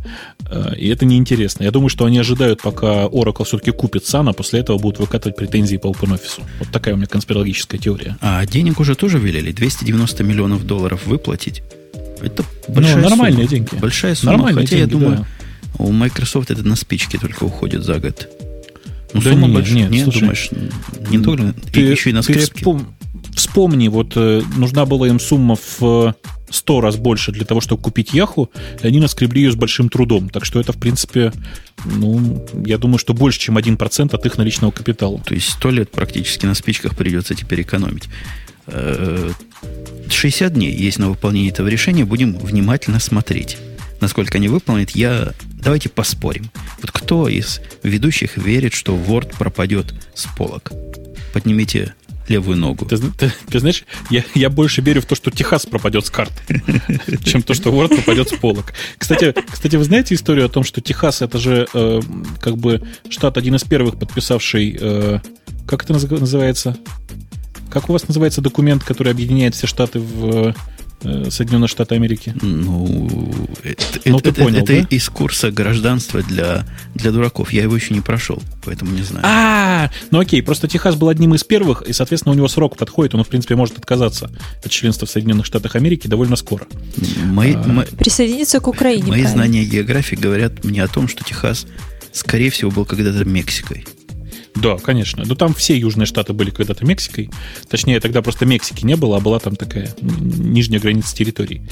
[0.50, 1.64] Э, и это неинтересно.
[1.64, 5.36] Я думаю, что они ожидают, пока Oracle все-таки купит Sun, а после этого будут выкатывать
[5.36, 6.42] претензии по OpenOffice.
[6.58, 8.16] Вот так такая у меня конспирологическая теория.
[8.22, 11.62] А денег уже тоже велели 290 миллионов долларов выплатить.
[12.22, 13.48] Это большая ну, нормальные сумма.
[13.48, 13.74] деньги.
[13.76, 14.32] Большая сумма.
[14.32, 15.84] Нормальные Хотя деньги, я думаю, да.
[15.84, 18.28] у Microsoft это на спички только уходит за год.
[19.12, 19.76] Ну, да сумма нет, большая.
[19.76, 20.50] Нет, нет слушай, думаешь,
[21.10, 22.54] не только, ты, еще и на скрепке.
[22.56, 22.94] Вспом,
[23.34, 26.14] вспомни, вот э, нужна была им сумма в
[26.50, 28.50] сто раз больше для того, чтобы купить Яху,
[28.82, 30.28] и они наскребли ее с большим трудом.
[30.28, 31.32] Так что это, в принципе,
[31.84, 35.20] ну, я думаю, что больше, чем 1% от их наличного капитала.
[35.24, 38.08] То есть сто лет практически на спичках придется теперь экономить.
[38.66, 42.04] 60 э, дней есть на выполнение этого решения.
[42.04, 43.56] Будем внимательно смотреть.
[44.00, 45.32] Насколько они выполнят, я...
[45.62, 46.50] Давайте поспорим.
[46.80, 50.72] Вот кто из ведущих верит, что Word пропадет с полок?
[51.34, 51.94] Поднимите
[52.30, 52.86] левую ногу.
[52.86, 56.32] Ты, ты, ты знаешь, я, я больше верю в то, что Техас пропадет с карт,
[57.24, 58.72] чем то, что Word пропадет с полок.
[58.96, 62.00] Кстати, кстати, вы знаете историю о том, что Техас это же э,
[62.40, 65.18] как бы штат один из первых подписавший, э,
[65.66, 66.76] как это называется?
[67.68, 70.54] Как у вас называется документ, который объединяет все штаты в
[71.02, 72.34] Э, Соединенных Штатов Америки.
[72.42, 73.30] Ну,
[73.62, 74.86] это, ну, это, ты понял, это да?
[74.90, 77.54] из курса гражданства для, для дураков.
[77.54, 79.24] Я его еще не прошел, поэтому не знаю.
[79.26, 83.14] А, ну окей, просто Техас был одним из первых, и, соответственно, у него срок подходит,
[83.14, 84.30] он, в принципе, может отказаться
[84.62, 86.66] от членства в Соединенных Штатах Америки довольно скоро.
[87.24, 89.04] Мои, а, мы, Присоединиться к Украине.
[89.04, 89.30] Мои правильно.
[89.30, 91.66] знания географии говорят мне о том, что Техас,
[92.12, 93.86] скорее всего, был когда-то Мексикой.
[94.54, 95.24] Да, конечно.
[95.24, 97.30] Но там все южные штаты были когда-то Мексикой.
[97.68, 101.62] Точнее, тогда просто Мексики не было, а была там такая нижняя граница территории.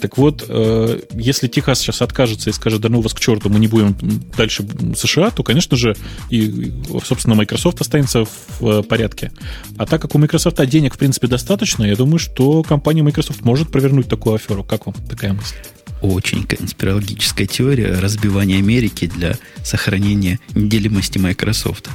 [0.00, 3.58] Так вот, э, если Техас сейчас откажется и скажет, да ну вас к черту, мы
[3.58, 3.96] не будем
[4.36, 4.64] дальше
[4.96, 5.96] США, то, конечно же,
[6.30, 6.72] и,
[7.04, 9.32] собственно, Microsoft останется в э, порядке.
[9.76, 13.70] А так как у Microsoft денег, в принципе, достаточно, я думаю, что компания Microsoft может
[13.70, 14.64] провернуть такую аферу.
[14.64, 15.56] Как вам такая мысль?
[16.02, 21.88] Очень конспирологическая теория разбивания Америки для сохранения неделимости Microsoft.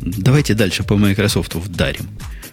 [0.00, 2.08] Давайте дальше по Microsoft вдарим.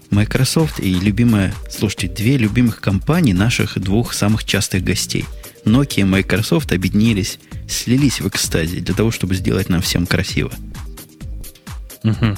[0.09, 5.25] Microsoft и любимая, слушайте, две любимых компании наших двух самых частых гостей.
[5.65, 10.51] Nokia и Microsoft объединились, слились в экстазе для того, чтобы сделать нам всем красиво.
[12.03, 12.35] Угу.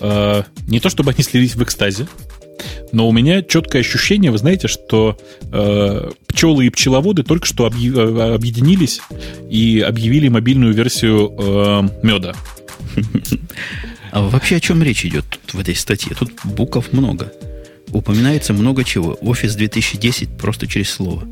[0.00, 2.06] А, не то, чтобы они слились в экстазе,
[2.92, 5.18] но у меня четкое ощущение, вы знаете, что
[5.52, 7.66] э, пчелы и пчеловоды только что.
[7.68, 9.00] Э, объединились
[9.48, 12.34] и объявили мобильную версию э, меда.
[14.12, 16.16] А вообще о чем речь идет тут в этой статье?
[16.18, 17.32] Тут букв много.
[17.92, 19.16] Упоминается много чего.
[19.20, 21.28] Офис 2010 просто через слово.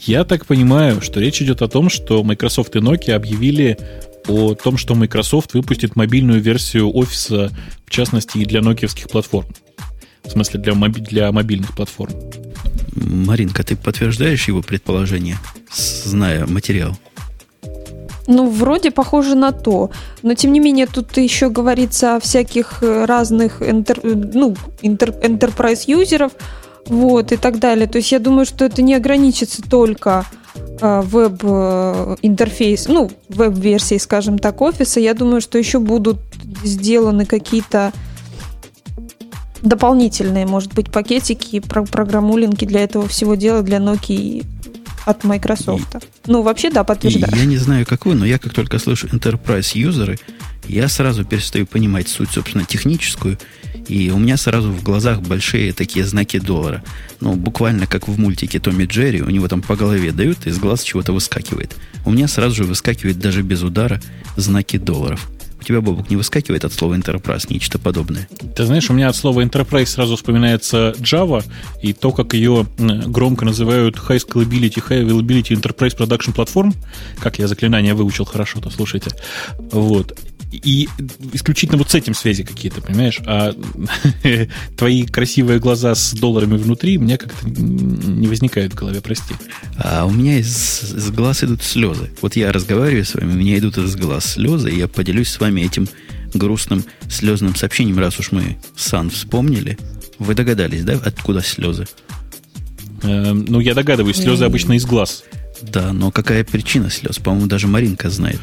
[0.00, 3.78] Я так понимаю, что речь идет о том, что Microsoft и Nokia объявили
[4.28, 7.50] о том, что Microsoft выпустит мобильную версию офиса,
[7.86, 9.48] в частности, и для нокиевских платформ.
[10.24, 12.14] В смысле, для, моби- для мобильных платформ.
[12.94, 15.36] Маринка, ты подтверждаешь его предположение,
[15.72, 16.96] зная материал?
[18.26, 19.90] Ну, вроде похоже на то.
[20.22, 25.10] Но, тем не менее, тут еще говорится о всяких э, разных интер, э, ну, интер,
[25.10, 26.32] enterprise юзеров
[26.86, 27.86] вот, и так далее.
[27.86, 30.24] То есть я думаю, что это не ограничится только
[30.80, 35.00] э, веб-интерфейс, ну, веб-версии, скажем так, офиса.
[35.00, 36.18] Я думаю, что еще будут
[36.62, 37.92] сделаны какие-то
[39.64, 44.46] дополнительные, может быть, пакетики, про программулинки для этого всего дела, для Nokia
[45.04, 45.96] от Microsoft.
[45.96, 47.34] И, ну, вообще, да, подтверждаю.
[47.36, 50.18] Я не знаю, как вы, но я как только слышу Enterprise юзеры,
[50.66, 53.38] я сразу перестаю понимать суть, собственно, техническую,
[53.86, 56.82] и у меня сразу в глазах большие такие знаки доллара.
[57.20, 60.82] Ну, буквально как в мультике Томми Джерри, у него там по голове дают, из глаз
[60.82, 61.76] чего-то выскакивает.
[62.06, 64.00] У меня сразу же выскакивает даже без удара
[64.36, 65.28] знаки долларов.
[65.64, 68.28] У тебя, Бобук, не выскакивает от слова Enterprise нечто подобное?
[68.54, 71.42] Ты знаешь, у меня от слова Enterprise сразу вспоминается Java
[71.80, 76.74] и то, как ее громко называют High Scalability, High Availability Enterprise Production Platform.
[77.18, 79.10] Как я заклинание выучил хорошо-то, слушайте.
[79.72, 80.18] Вот.
[80.62, 80.88] И
[81.32, 83.20] исключительно вот с этим связи какие-то, понимаешь?
[83.26, 83.54] А
[84.76, 89.34] твои красивые глаза с долларами внутри мне как-то не возникают в голове, прости.
[89.76, 92.10] А у меня из, из глаз идут слезы.
[92.20, 95.40] Вот я разговариваю с вами, у меня идут из глаз слезы, и я поделюсь с
[95.40, 95.88] вами этим
[96.34, 99.78] грустным слезным сообщением, раз уж мы Сан вспомнили.
[100.18, 101.86] Вы догадались, да, откуда слезы?
[103.02, 105.24] Эм, ну, я догадываюсь, слезы обычно из глаз.
[105.62, 107.18] Да, но какая причина слез?
[107.18, 108.40] По-моему, даже Маринка знает.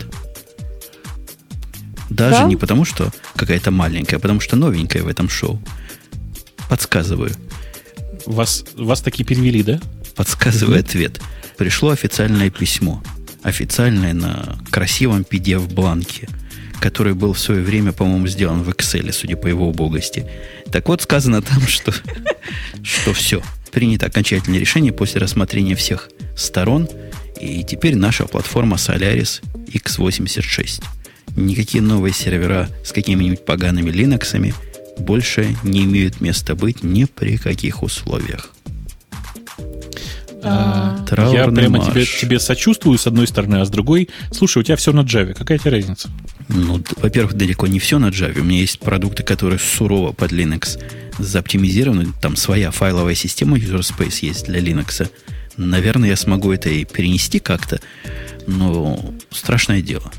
[2.11, 2.43] Даже да?
[2.43, 5.61] не потому, что какая-то маленькая, а потому что новенькая в этом шоу.
[6.69, 7.31] Подсказываю.
[8.25, 9.79] Вас, вас таки перевели, да?
[10.15, 11.21] Подсказываю ответ.
[11.57, 13.01] Пришло официальное письмо.
[13.43, 16.27] Официальное на красивом PDF-бланке,
[16.81, 20.29] который был в свое время, по-моему, сделан в Excel, судя по его убогости.
[20.69, 21.93] Так вот, сказано там, что,
[22.83, 23.41] что все.
[23.71, 26.89] Принято окончательное решение после рассмотрения всех сторон.
[27.39, 30.83] И теперь наша платформа Solaris X86
[31.35, 34.53] никакие новые сервера с какими-нибудь погаными линоксами
[34.97, 38.51] больше не имеют места быть ни при каких условиях.
[40.43, 44.75] А, я прямо тебе, тебе сочувствую с одной стороны, а с другой, слушай, у тебя
[44.75, 45.33] все на Java.
[45.33, 46.09] Какая тебе разница?
[46.47, 48.39] Ну, во-первых, далеко не все на Java.
[48.39, 50.79] У меня есть продукты, которые сурово под Linux
[51.19, 52.07] заоптимизированы.
[52.21, 55.09] Там своя файловая система User Space есть для Linux.
[55.57, 57.79] Наверное, я смогу это и перенести как-то,
[58.47, 60.11] но страшное дело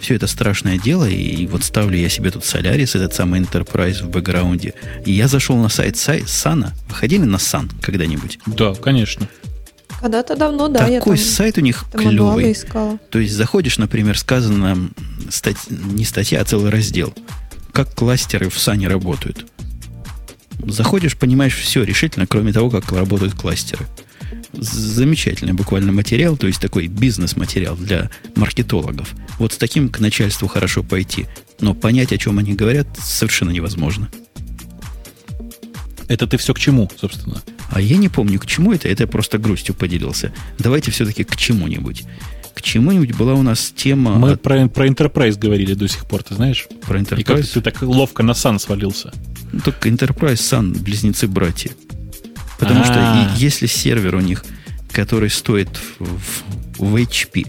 [0.00, 4.08] все это страшное дело, и вот ставлю я себе тут Solaris, этот самый Enterprise в
[4.08, 4.74] бэкграунде.
[5.04, 6.72] И я зашел на сайт Сана.
[6.88, 8.38] Выходили на Сан когда-нибудь?
[8.46, 9.28] Да, конечно.
[10.00, 10.80] Когда-то давно, да.
[10.80, 12.52] Такой я там, сайт у них клевый.
[12.52, 12.98] Искала.
[13.10, 14.90] То есть заходишь, например, сказано
[15.28, 17.12] стать, не статья, а целый раздел.
[17.72, 19.46] Как кластеры в Сане работают.
[20.66, 23.86] Заходишь, понимаешь все решительно, кроме того, как работают кластеры
[24.52, 29.14] замечательный буквально материал, то есть такой бизнес-материал для маркетологов.
[29.38, 31.26] Вот с таким к начальству хорошо пойти.
[31.60, 34.10] Но понять, о чем они говорят, совершенно невозможно.
[36.08, 37.40] Это ты все к чему, собственно?
[37.70, 40.32] А я не помню, к чему это, это я просто грустью поделился.
[40.58, 42.02] Давайте все-таки к чему-нибудь.
[42.52, 44.16] К чему-нибудь была у нас тема...
[44.16, 44.42] Мы от...
[44.42, 46.66] про, про Enterprise говорили до сих пор, ты знаешь?
[46.86, 47.20] Про Enterprise?
[47.20, 49.12] И как ты так ловко на Sun свалился.
[49.52, 51.72] Ну, только Enterprise, Sun, близнецы-братья.
[52.58, 53.34] Потому А-а-а.
[53.34, 54.44] что если сервер у них,
[54.92, 57.46] который стоит в, в HP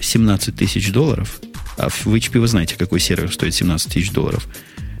[0.00, 1.40] 17 тысяч долларов,
[1.76, 4.48] а в HP вы знаете, какой сервер стоит 17 тысяч долларов,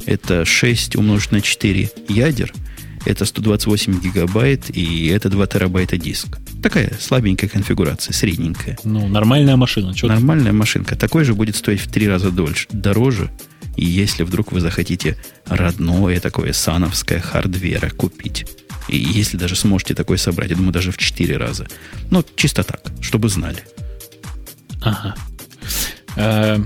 [0.06, 2.52] это 6 умножить на 4 ядер,
[3.06, 6.38] это 128 гигабайт и это 2 терабайта диск.
[6.62, 8.78] Такая слабенькая конфигурация, средненькая.
[8.84, 9.96] Ну, нормальная машина.
[9.96, 10.96] Что нормальная машинка.
[10.96, 13.30] Такой же будет стоить в три раза дольше, дороже.
[13.76, 18.46] И если вдруг вы захотите родное такое сановское хардвера купить,
[18.88, 21.66] и если даже сможете такой собрать, я думаю, даже в 4 раза.
[22.10, 23.62] Ну, чисто так, чтобы знали.
[24.82, 25.14] Ага.
[26.16, 26.58] Э,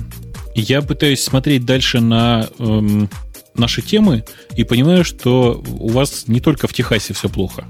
[0.55, 3.11] я пытаюсь смотреть дальше на эм,
[3.55, 4.25] наши темы
[4.57, 7.67] и понимаю, что у вас не только в Техасе все плохо.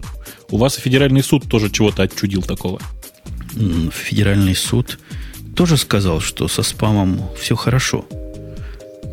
[0.51, 2.81] У вас и федеральный суд тоже чего-то отчудил такого.
[3.92, 4.99] Федеральный суд
[5.57, 8.07] тоже сказал, что со спамом все хорошо.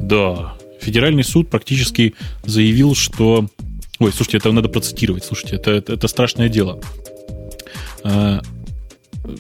[0.01, 0.53] Да.
[0.79, 3.47] Федеральный суд практически заявил, что
[4.01, 5.23] Ой, слушайте, это надо процитировать.
[5.23, 6.81] Слушайте, это, это, это страшное дело.
[8.03, 8.41] А,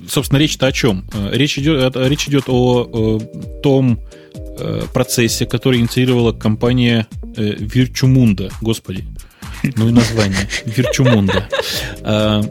[0.07, 1.03] собственно, речь-то о чем?
[1.15, 3.19] А, речь идет, речь идет о,
[3.63, 3.99] том
[4.59, 8.53] э, процессе, который инициировала компания э, Virtumunda.
[8.61, 9.03] Господи,
[9.63, 10.47] ну и название.
[10.65, 11.43] Virtumunda.
[12.03, 12.43] А,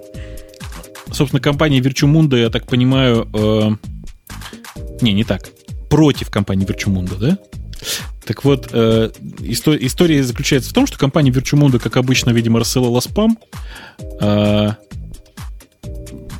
[1.12, 3.28] собственно, компания Virtumunda, я так понимаю...
[3.32, 3.70] Э,
[5.00, 5.48] не, не так.
[5.88, 7.38] Против компании Virtumunda, да?
[8.24, 13.00] Так вот, э, история, история заключается в том, что компания Virtumondo, как обычно, видимо, рассылала
[13.00, 13.38] спам.
[14.20, 14.72] Э,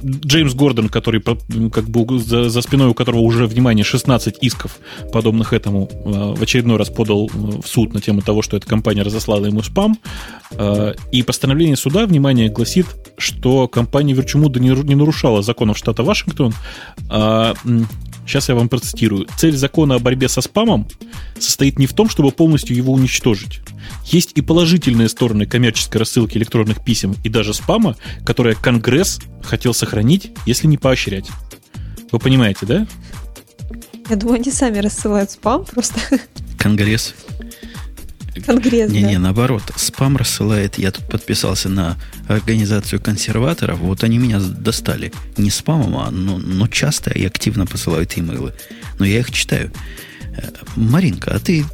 [0.03, 4.79] Джеймс Гордон, который как бы за, за спиной у которого уже, внимание, 16 исков,
[5.13, 9.03] подобных этому, э, в очередной раз подал в суд на тему того, что эта компания
[9.03, 9.99] разослала ему спам.
[10.53, 12.87] Э, и постановление суда, внимание, гласит,
[13.19, 16.55] что компания Virtumondo не, не нарушала законов штата Вашингтон,
[17.09, 17.55] а
[18.27, 19.27] Сейчас я вам процитирую.
[19.37, 20.87] Цель закона о борьбе со спамом
[21.39, 23.61] состоит не в том, чтобы полностью его уничтожить.
[24.07, 30.33] Есть и положительные стороны коммерческой рассылки электронных писем и даже спама, которые Конгресс хотел сохранить,
[30.47, 31.29] если не поощрять.
[32.13, 32.87] Вы понимаете, да?
[34.09, 36.01] Я думаю, они сами рассылают спам просто.
[36.59, 37.15] Конгресс.
[38.47, 39.19] Конгресс, Не-не, да.
[39.19, 39.63] наоборот.
[39.77, 40.79] Спам рассылает.
[40.79, 43.79] Я тут подписался на организацию консерваторов.
[43.79, 45.13] Вот они меня достали.
[45.37, 48.55] Не спамом, а но, но часто и активно посылают имейлы.
[48.99, 49.73] Но я их читаю.
[50.37, 51.65] Э, Маринка, а ты,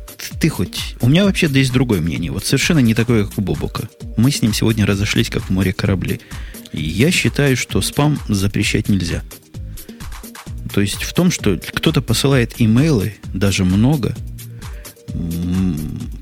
[0.40, 0.96] ты хоть...
[1.00, 2.32] У меня вообще есть другое мнение.
[2.32, 3.88] Вот совершенно не такое, как у Бобука.
[4.16, 6.20] Мы с ним сегодня разошлись, как в море корабли.
[6.72, 9.22] И я считаю, что спам запрещать нельзя.
[10.72, 14.14] То есть в том, что кто-то посылает имейлы, даже много,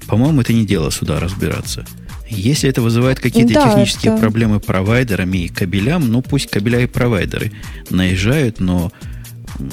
[0.06, 1.84] по-моему, это не дело сюда разбираться.
[2.28, 4.20] Если это вызывает какие-то да, технические это...
[4.20, 7.52] проблемы провайдерами и кабелям, ну пусть кабеля и провайдеры
[7.90, 8.92] наезжают, но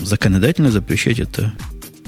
[0.02, 1.54] законодательно запрещать это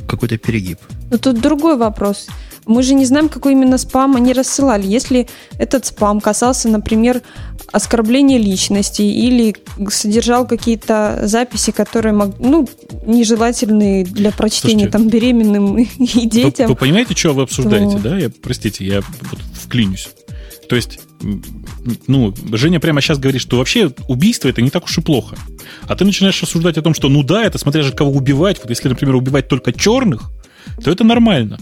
[0.08, 0.80] какой-то перегиб.
[1.12, 2.28] Но тут другой вопрос.
[2.66, 4.88] Мы же не знаем, какой именно спам они рассылали.
[4.88, 7.22] Если этот спам касался, например,
[7.72, 9.56] оскорбления личности или
[9.90, 12.68] содержал какие-то записи, которые мог, ну,
[13.06, 16.68] нежелательные для прочтения Слушайте, там беременным и детям.
[16.68, 18.04] Вы, вы понимаете, что вы обсуждаете, то...
[18.04, 18.18] да?
[18.18, 20.10] Я, простите, я вот вклинюсь.
[20.70, 21.00] То есть,
[22.08, 25.36] ну, Женя прямо сейчас говорит, что вообще убийство это не так уж и плохо.
[25.88, 28.60] А ты начинаешь рассуждать о том, что ну да, это смотря же кого убивать.
[28.60, 30.32] Вот если, например, убивать только черных,
[30.84, 31.60] то это нормально.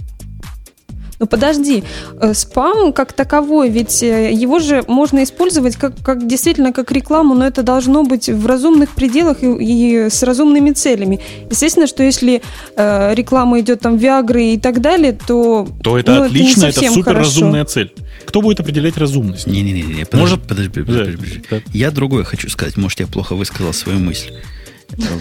[1.22, 1.84] Ну подожди,
[2.20, 7.36] э, спам как таковой, ведь э, его же можно использовать как, как действительно как рекламу,
[7.36, 11.20] но это должно быть в разумных пределах и, и с разумными целями.
[11.48, 12.42] Естественно, что если
[12.76, 16.92] э, реклама идет там Виагры и так далее, то то это ну, отлично, это, это
[16.92, 17.94] супер разумная цель.
[18.26, 19.46] Кто будет определять разумность?
[19.46, 20.42] Не-не-не, подожди, Может...
[20.48, 21.44] подожди, подожди, подожди.
[21.52, 21.62] Да.
[21.72, 22.78] Я другое хочу сказать.
[22.78, 24.32] Может, я плохо высказал свою мысль.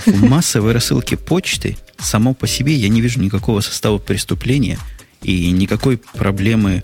[0.07, 4.79] В массовой рассылке почты само по себе я не вижу никакого состава преступления–
[5.23, 6.83] и никакой проблемы,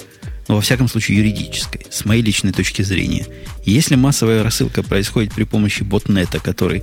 [0.49, 3.27] ну, во всяком случае, юридической, с моей личной точки зрения.
[3.65, 6.83] Если массовая рассылка происходит при помощи ботнета, который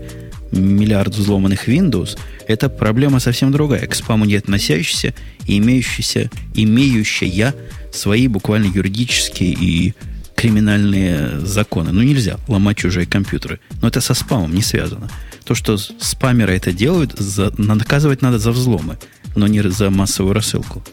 [0.51, 5.13] миллиард взломанных Windows, это проблема совсем другая, к спаму не относящаяся
[5.47, 7.55] и имеющаяся, имеющая
[7.91, 9.93] свои буквально юридические и
[10.35, 11.91] криминальные законы.
[11.91, 13.59] Ну, нельзя ломать чужие компьютеры.
[13.81, 15.09] Но это со спамом не связано.
[15.45, 18.97] То, что спамеры это делают, за, наказывать надо за взломы,
[19.35, 20.83] но не за массовую рассылку.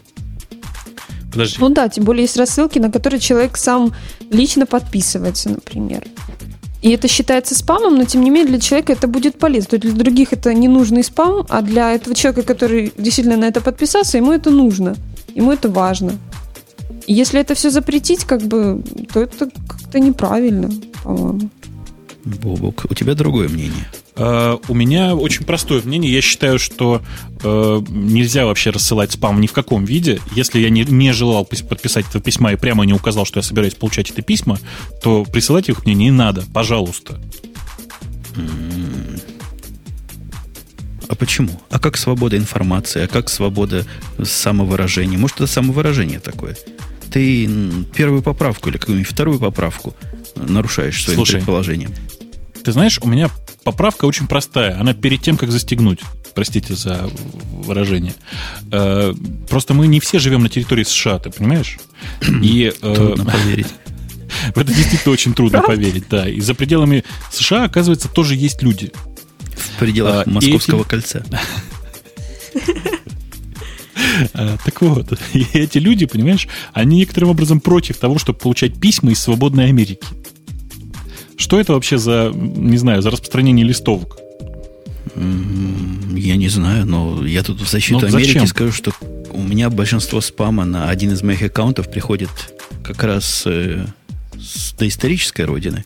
[1.31, 1.57] Подожди.
[1.59, 3.93] Ну да, тем более есть рассылки, на которые человек сам
[4.29, 6.03] лично подписывается, например.
[6.81, 9.69] И это считается спамом, но тем не менее для человека это будет полезно.
[9.69, 13.45] То есть для других это не нужный спам, а для этого человека, который действительно на
[13.45, 14.95] это подписался, ему это нужно.
[15.35, 16.13] Ему это важно.
[17.05, 20.69] И если это все запретить, как бы, то это как-то неправильно,
[21.03, 21.49] по-моему.
[22.25, 23.87] Бобок, у тебя другое мнение.
[24.13, 26.11] Uh, у меня очень простое мнение.
[26.11, 27.01] Я считаю, что
[27.43, 30.19] uh, нельзя вообще рассылать спам ни в каком виде.
[30.35, 33.75] Если я не, не желал подписать это письма и прямо не указал, что я собираюсь
[33.75, 34.59] получать это письма,
[35.01, 37.21] то присылать их мне не надо, пожалуйста.
[41.07, 41.61] А почему?
[41.69, 43.03] А как свобода информации?
[43.03, 43.85] А как свобода
[44.23, 45.17] самовыражения?
[45.17, 46.57] Может, это самовыражение такое?
[47.11, 47.49] Ты
[47.93, 49.93] первую поправку или какую-нибудь вторую поправку
[50.35, 51.93] нарушаешь своим Слушай, предположением.
[52.63, 53.29] Ты знаешь, у меня
[53.63, 54.79] поправка очень простая.
[54.79, 55.99] Она перед тем, как застегнуть.
[56.33, 57.09] Простите за
[57.51, 58.13] выражение.
[58.71, 59.13] Э,
[59.49, 61.77] просто мы не все живем на территории США, ты понимаешь?
[62.41, 63.67] И, э, Трудно поверить.
[64.55, 66.27] В это действительно очень трудно поверить, да.
[66.27, 68.91] И за пределами США, оказывается, тоже есть люди.
[69.75, 71.23] В пределах а, Московского кольца.
[74.33, 79.11] А, так вот, и эти люди, понимаешь, они некоторым образом против того, чтобы получать письма
[79.11, 79.99] из свободной Америки.
[81.37, 84.17] Что это вообще за, не знаю, за распространение листовок?
[85.15, 88.47] Я не знаю, но я тут в защиту но ну, Америки зачем?
[88.47, 88.91] скажу, что
[89.31, 92.29] у меня большинство спама на один из моих аккаунтов приходит
[92.83, 93.85] как раз э,
[94.39, 95.85] с доисторической родины.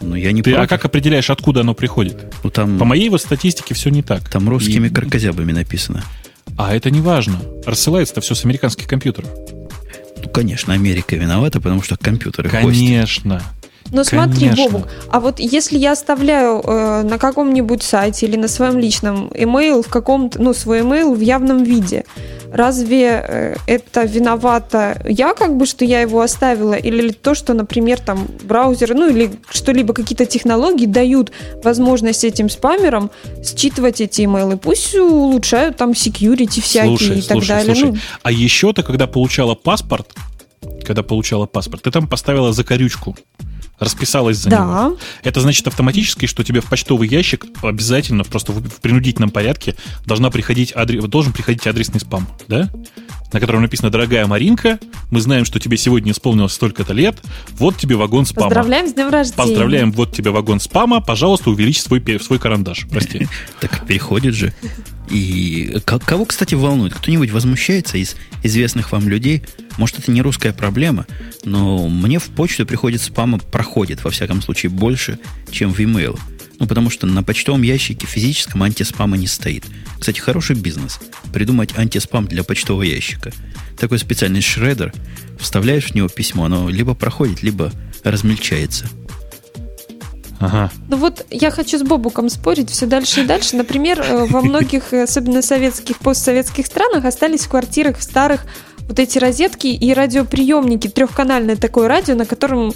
[0.00, 2.32] Но я не Ты, а как определяешь, откуда оно приходит?
[2.42, 4.28] Ну, там, По моей вот статистике все не так.
[4.28, 4.90] Там русскими И...
[4.90, 6.04] каркозябами написано.
[6.56, 7.40] А это не важно.
[7.64, 9.30] Рассылается-то все с американских компьютеров.
[10.22, 13.38] Ну, конечно, Америка виновата, потому что компьютеры Конечно.
[13.38, 13.61] Хостят.
[13.92, 18.78] Но смотри, Бобук, а вот если я оставляю э, на каком-нибудь сайте или на своем
[18.78, 22.06] личном email в каком-то, ну, свой email в явном виде,
[22.50, 28.00] разве э, это виновата я, как бы, что я его оставила, или то, что, например,
[28.00, 31.30] там браузеры, ну, или что-либо, какие-то технологии дают
[31.62, 33.10] возможность этим спамерам
[33.44, 34.56] считывать эти имейлы.
[34.56, 37.74] Пусть улучшают там security всякие слушай, и так слушай, далее.
[37.74, 37.92] Слушай.
[37.92, 37.98] Ну.
[38.22, 40.08] А еще ты, когда получала паспорт,
[40.82, 43.16] когда получала паспорт, ты там поставила закорючку
[43.84, 44.58] расписалась за да.
[44.58, 44.98] него.
[45.22, 50.72] Это значит автоматически, что тебе в почтовый ящик обязательно просто в принудительном порядке должна приходить
[50.74, 52.70] адрес, должен приходить адресный спам, да?
[53.32, 54.78] На котором написано «Дорогая Маринка,
[55.10, 57.16] мы знаем, что тебе сегодня исполнилось столько-то лет,
[57.52, 58.48] вот тебе вагон спама».
[58.48, 59.36] Поздравляем с днем рождения.
[59.36, 63.26] Поздравляем, вот тебе вагон спама, пожалуйста, увеличь свой, свой карандаш, прости.
[63.60, 64.52] Так переходит же.
[65.08, 66.94] И кого, кстати, волнует?
[66.94, 69.42] Кто-нибудь возмущается из известных вам людей?
[69.76, 71.06] Может, это не русская проблема,
[71.44, 75.18] но мне в почту приходит спама, проходит, во всяком случае, больше,
[75.50, 76.18] чем в email.
[76.62, 79.64] Ну, потому что на почтовом ящике физическом антиспама не стоит.
[79.98, 81.00] Кстати, хороший бизнес.
[81.32, 83.32] Придумать антиспам для почтового ящика.
[83.76, 84.94] Такой специальный шредер.
[85.40, 87.72] Вставляешь в него письмо, оно либо проходит, либо
[88.04, 88.86] размельчается.
[90.38, 90.70] Ага.
[90.88, 93.56] Ну вот я хочу с Бобуком спорить все дальше и дальше.
[93.56, 98.46] Например, э, во многих, особенно советских, постсоветских странах остались в квартирах в старых
[98.86, 102.72] вот эти розетки и радиоприемники, трехканальное такое радио, на котором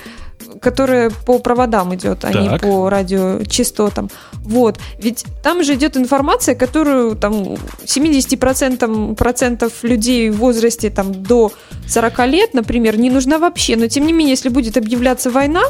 [0.60, 2.42] которое по проводам идет, а так.
[2.42, 4.10] не по радиочастотам.
[4.32, 4.78] Вот.
[4.98, 11.52] Ведь там же идет информация, которую там 70% процентов людей в возрасте там, до
[11.88, 13.76] 40 лет, например, не нужна вообще.
[13.76, 15.62] Но тем не менее, если будет объявляться война,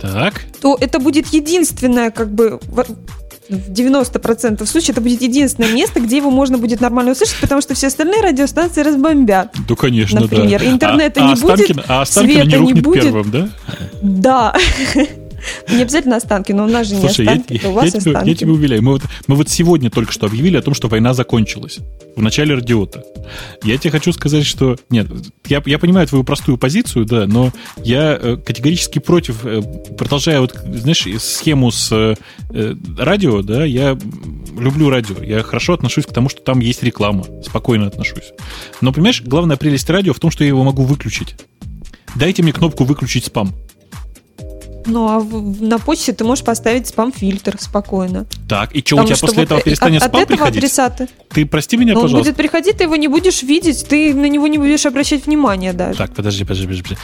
[0.00, 0.34] так.
[0.60, 2.60] то это будет единственное, как бы,
[3.48, 7.74] в 90% случаев это будет единственное место, где его можно будет нормально услышать, потому что
[7.74, 9.54] все остальные радиостанции разбомбят.
[9.68, 10.70] Ну, конечно, Например, да.
[10.70, 13.02] интернета а, не а будет, Останкино, а Останкино света не, не будет.
[13.02, 13.48] первым, да?
[14.02, 14.54] Да.
[15.68, 17.90] Не обязательно останки, но у нас же не Слушай, останки, я, это у вас я,
[17.92, 18.28] тебе, останки.
[18.28, 21.14] я тебя уверяю, мы вот, мы вот сегодня только что объявили о том, что война
[21.14, 21.78] закончилась.
[22.16, 23.04] В начале радиота.
[23.62, 24.76] Я тебе хочу сказать, что...
[24.90, 25.06] Нет,
[25.46, 27.52] я, я понимаю твою простую позицию, да, но
[27.84, 29.62] я э, категорически против, э,
[29.96, 33.96] продолжая вот, знаешь, схему с э, радио, да, я
[34.58, 38.32] люблю радио, я хорошо отношусь к тому, что там есть реклама, спокойно отношусь.
[38.80, 41.36] Но, понимаешь, главная прелесть радио в том, что я его могу выключить.
[42.16, 43.54] Дайте мне кнопку «Выключить спам».
[44.88, 48.26] Ну, а в, на почте ты можешь поставить спам-фильтр спокойно.
[48.48, 50.64] Так, и что, у тебя что после вот этого перестанет от, спам от этого приходить?
[50.64, 51.08] адресаты.
[51.28, 52.30] Ты прости меня, Но он пожалуйста.
[52.30, 55.98] будет приходить, ты его не будешь видеть, ты на него не будешь обращать внимания даже.
[55.98, 56.96] Так, подожди, подожди, подожди.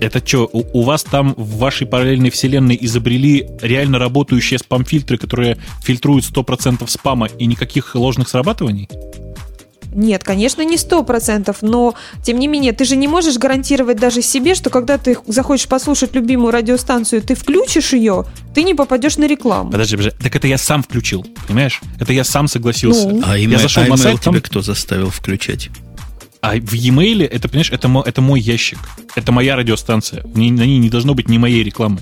[0.00, 5.56] Это что, у, у вас там в вашей параллельной вселенной изобрели реально работающие спам-фильтры, которые
[5.82, 8.88] фильтруют 100% спама и никаких ложных срабатываний?
[9.94, 14.22] Нет, конечно, не сто процентов, но тем не менее, ты же не можешь гарантировать даже
[14.22, 19.26] себе, что когда ты захочешь послушать любимую радиостанцию, ты включишь ее, ты не попадешь на
[19.26, 19.70] рекламу.
[19.70, 20.18] Подожди, подожди.
[20.20, 21.80] Так это я сам включил, понимаешь?
[22.00, 23.08] Это я сам согласился.
[23.08, 23.22] Ну.
[23.24, 25.70] А я зашел а на email сайт, там- кто заставил включать?
[26.40, 28.78] А в e-mail, это, понимаешь, это, мо- это мой ящик.
[29.14, 30.22] Это моя радиостанция.
[30.24, 32.00] В ней- на ней не должно быть ни моей рекламы.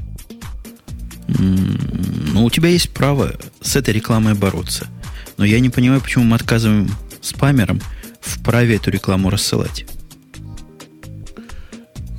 [1.28, 4.88] Ну, у тебя есть право с этой рекламой бороться.
[5.36, 6.90] Но я не понимаю, почему мы отказываем
[7.22, 7.80] спамерам
[8.20, 9.86] в праве эту рекламу рассылать.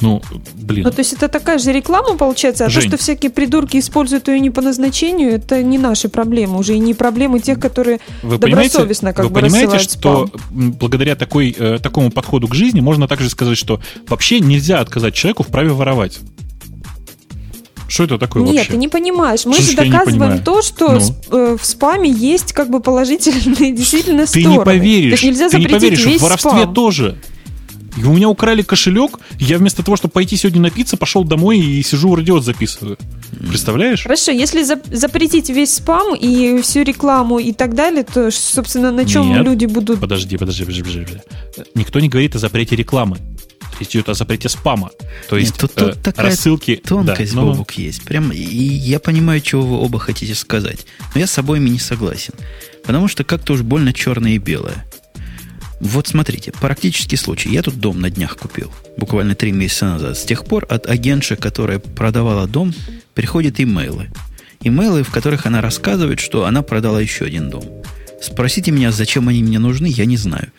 [0.04, 0.22] Ну,
[0.56, 0.84] блин.
[0.84, 2.84] Ну, то есть это такая же реклама, получается, а Жень.
[2.84, 6.80] то, что всякие придурки используют ее не по назначению, это не наши проблемы, уже и
[6.80, 10.74] не проблемы тех, которые Вы понимаете, добросовестно как вы бы понимаете что спам.
[10.74, 13.80] благодаря такой, э, такому подходу к жизни можно также сказать, что
[14.10, 16.20] вообще нельзя отказать человеку в праве воровать.
[17.94, 18.72] Что это такое Нет, вообще?
[18.72, 19.46] ты не понимаешь.
[19.46, 21.16] Мы Что же не доказываем то, что Ну.
[21.38, 24.58] э, в спаме есть как бы положительные действительно Ты стороны.
[24.58, 26.74] не поверишь, есть нельзя ты не запретить поверишь, весь в воровстве спам.
[26.74, 27.18] тоже.
[27.96, 31.84] И у меня украли кошелек, я вместо того, чтобы пойти сегодня напиться, пошел домой и
[31.84, 32.98] сижу в радиот записываю.
[33.48, 34.02] Представляешь?
[34.02, 39.06] Хорошо, если за- запретить весь спам и всю рекламу и так далее, то, собственно, на
[39.06, 39.46] чем Нет.
[39.46, 40.00] люди будут...
[40.00, 40.82] Подожди, подожди, подожди.
[40.84, 41.18] подожди.
[41.76, 43.18] Никто не говорит о запрете рекламы.
[43.84, 44.92] Идет о запрете спама.
[45.30, 46.82] То есть Нет, тут, тут э, такая рассылки...
[46.84, 47.52] тонкость, да, ну.
[47.52, 48.04] Бобук, есть.
[48.04, 50.86] Прям, и я понимаю, чего вы оба хотите сказать.
[51.14, 52.34] Но я с обоими не согласен.
[52.86, 54.86] Потому что как-то уж больно черное и белое.
[55.80, 57.50] Вот смотрите, практический случай.
[57.50, 58.72] Я тут дом на днях купил.
[58.98, 60.18] Буквально три месяца назад.
[60.18, 62.74] С тех пор от агентши, которая продавала дом,
[63.14, 64.10] приходят имейлы.
[64.62, 67.64] Имейлы, в которых она рассказывает, что она продала еще один дом.
[68.22, 70.54] Спросите меня, зачем они мне нужны, я не знаю.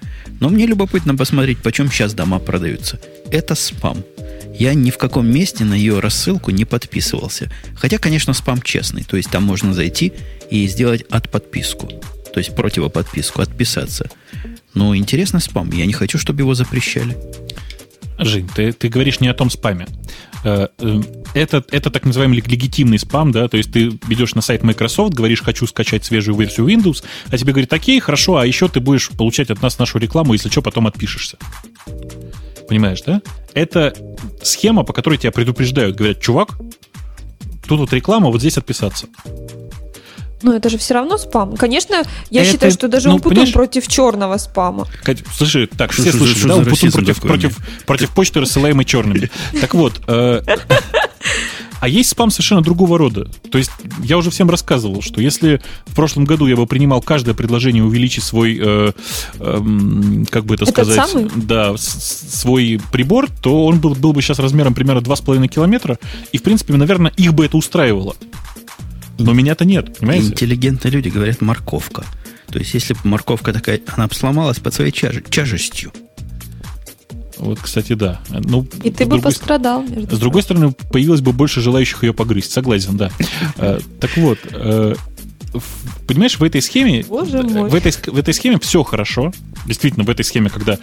[0.45, 3.01] Но мне любопытно посмотреть, почем сейчас дома продаются.
[3.31, 4.05] Это спам.
[4.53, 7.51] Я ни в каком месте на ее рассылку не подписывался.
[7.75, 9.05] Хотя, конечно, спам честный.
[9.05, 10.13] То есть там можно зайти
[10.51, 11.87] и сделать от подписку.
[11.87, 14.11] То есть противоподписку, отписаться.
[14.75, 15.71] Но интересно спам.
[15.73, 17.17] Я не хочу, чтобы его запрещали.
[18.19, 19.87] Жень, ты, ты говоришь не о том спаме.
[20.45, 21.01] Э, э,
[21.35, 25.15] Это, это так называемый лег- легитимный спам, да, то есть ты идешь на сайт Microsoft,
[25.15, 29.09] говоришь, хочу скачать свежую версию Windows, а тебе говорят, окей, хорошо, а еще ты будешь
[29.11, 31.39] получать от нас нашу рекламу, если что, потом отпишешься.
[32.69, 33.21] Понимаешь, да?
[33.53, 33.95] Это
[34.43, 36.57] схема, по которой тебя предупреждают, говорят, чувак,
[37.67, 39.09] тут вот реклама, вот здесь отписаться.
[40.45, 41.57] Но это же все равно спам.
[41.57, 44.87] Конечно, я Это, считаю, что даже ну, Умпутун понимаешь- против черного спама.
[45.37, 49.31] Слушай, так, все что- слышали, что да, Умпутун против, против, против почты, рассылаемой черными.
[49.61, 50.43] Так вот, э,
[51.81, 53.27] а есть спам совершенно другого рода.
[53.51, 53.71] То есть
[54.03, 58.25] я уже всем рассказывал, что если в прошлом году я бы принимал каждое предложение увеличить
[58.25, 58.93] свой, э,
[59.41, 61.31] эм, как бы это Этот сказать, самый?
[61.37, 65.99] да, с- свой прибор, то он был, был бы сейчас размером примерно 2,5 километра,
[66.33, 68.15] и, в принципе, наверное, их бы это устраивало.
[69.19, 70.27] Но меня-то нет, понимаете?
[70.29, 72.05] Интеллигентные люди говорят морковка.
[72.49, 75.93] То есть, если бы морковка такая, она бы сломалась под своей чаж- тяжестью.
[77.37, 78.21] Вот, кстати, да.
[78.31, 79.83] Ну, И ты бы пострадал.
[79.83, 82.53] Между с другой стороны, появилось бы больше желающих ее погрызть.
[82.53, 83.11] Согласен, да.
[83.57, 84.95] Э, так вот, э,
[86.07, 87.69] понимаешь, в этой схеме, Боже мой.
[87.71, 89.33] в этой, в этой схеме все хорошо.
[89.67, 90.79] Действительно, в этой схеме, когда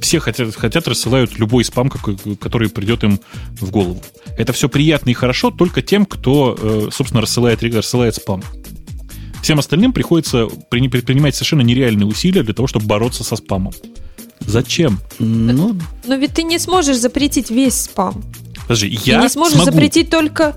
[0.00, 3.20] все хотят, хотят рассылают любой спам, какой- который придет им
[3.60, 4.02] в голову.
[4.36, 8.42] Это все приятно и хорошо только тем, кто, э, собственно, рассылает, рассылает спам.
[9.42, 13.72] Всем остальным приходится при- предпринимать совершенно нереальные усилия для того, чтобы бороться со спамом.
[14.40, 14.98] Зачем?
[15.18, 18.22] Ну, Но ведь ты не сможешь запретить весь спам.
[18.62, 19.70] Подожди, ты я не сможешь смогу.
[19.72, 20.56] запретить только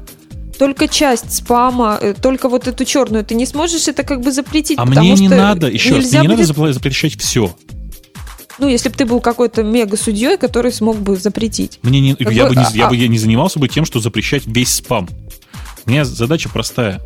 [0.57, 3.23] только часть спама, э, только вот эту черную.
[3.23, 4.77] Ты не сможешь это как бы запретить.
[4.79, 7.55] А потому мне не что надо, еще нельзя мне не надо будет- запла- запрещать все.
[8.59, 11.77] Ну, если бы ты был какой-то мега-судьей, который смог бы запретить.
[11.83, 13.85] Мне не, Как я, бы, бы не, а- я бы я не занимался бы тем,
[13.85, 15.07] что запрещать весь спам.
[15.85, 17.01] У меня задача простая.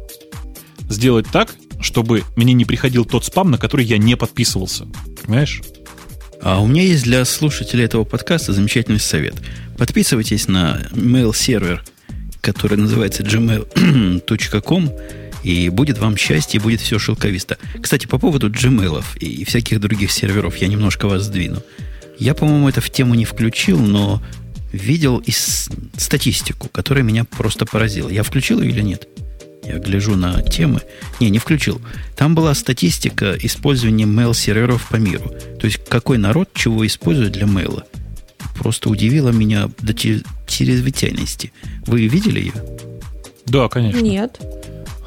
[0.90, 4.86] Сделать так, чтобы мне не приходил тот спам, на который я не подписывался.
[5.24, 5.62] Понимаешь?
[6.44, 9.36] а у меня есть для слушателей этого подкаста замечательный совет.
[9.78, 11.84] Подписывайтесь на mail-сервер,
[12.42, 14.92] который называется gmail.com,
[15.44, 17.58] и будет вам счастье, будет все шелковисто.
[17.82, 21.64] Кстати, по поводу Gmail и всяких других серверов я немножко вас сдвину.
[22.20, 24.22] Я, по-моему, это в тему не включил, но
[24.72, 28.10] видел из статистику, которая меня просто поразила.
[28.10, 29.08] Я включил ее или нет?
[29.64, 30.82] Я гляжу на темы.
[31.20, 31.82] Не, не включил.
[32.16, 35.34] Там была статистика использования mail-серверов по миру.
[35.60, 37.86] То есть, какой народ чего использует для мейла.
[38.62, 41.52] Просто удивило меня до чрезвычайности.
[41.88, 42.54] Вы видели ее?
[43.48, 44.00] Да, конечно.
[44.00, 44.40] Нет.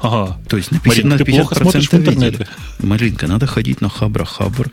[0.01, 0.37] Ага.
[0.49, 2.09] То есть на 50%, Марин, на ты плохо 50% смотришь в видели.
[2.15, 2.47] интернете.
[2.79, 4.69] Маринка, надо ходить на Хабра Хабр,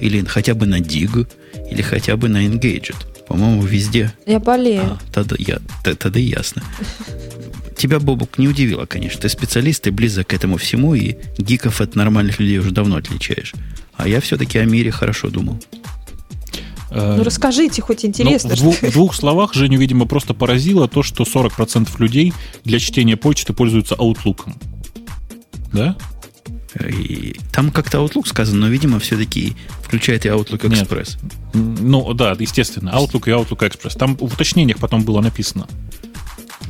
[0.00, 1.26] или хотя бы на Dig,
[1.70, 2.94] или хотя бы на Engaged.
[3.26, 4.82] По-моему, везде Я болею.
[4.84, 6.62] А, тогда, я, т- тогда ясно.
[7.74, 9.18] Тебя, Бобук, не удивило, конечно.
[9.22, 13.54] Ты специалист, ты близок к этому всему, и гиков от нормальных людей уже давно отличаешь.
[13.96, 15.58] А я все-таки о мире хорошо думал.
[16.90, 18.54] Э, Ну расскажите, хоть ну, интересно.
[18.54, 22.32] в, двух, в двух словах Женю, видимо, просто поразило то, что 40% людей
[22.64, 24.52] для чтения почты пользуются Outlook.
[25.72, 25.96] Да?
[26.88, 30.90] И там как-то Outlook сказано, но, видимо, все-таки включает и Outlook Нет.
[30.90, 31.18] Express.
[31.54, 32.90] М, Ну, да, естественно.
[32.90, 33.96] Outlook и Outlook Express.
[33.98, 35.66] Там в уточнениях потом было написано.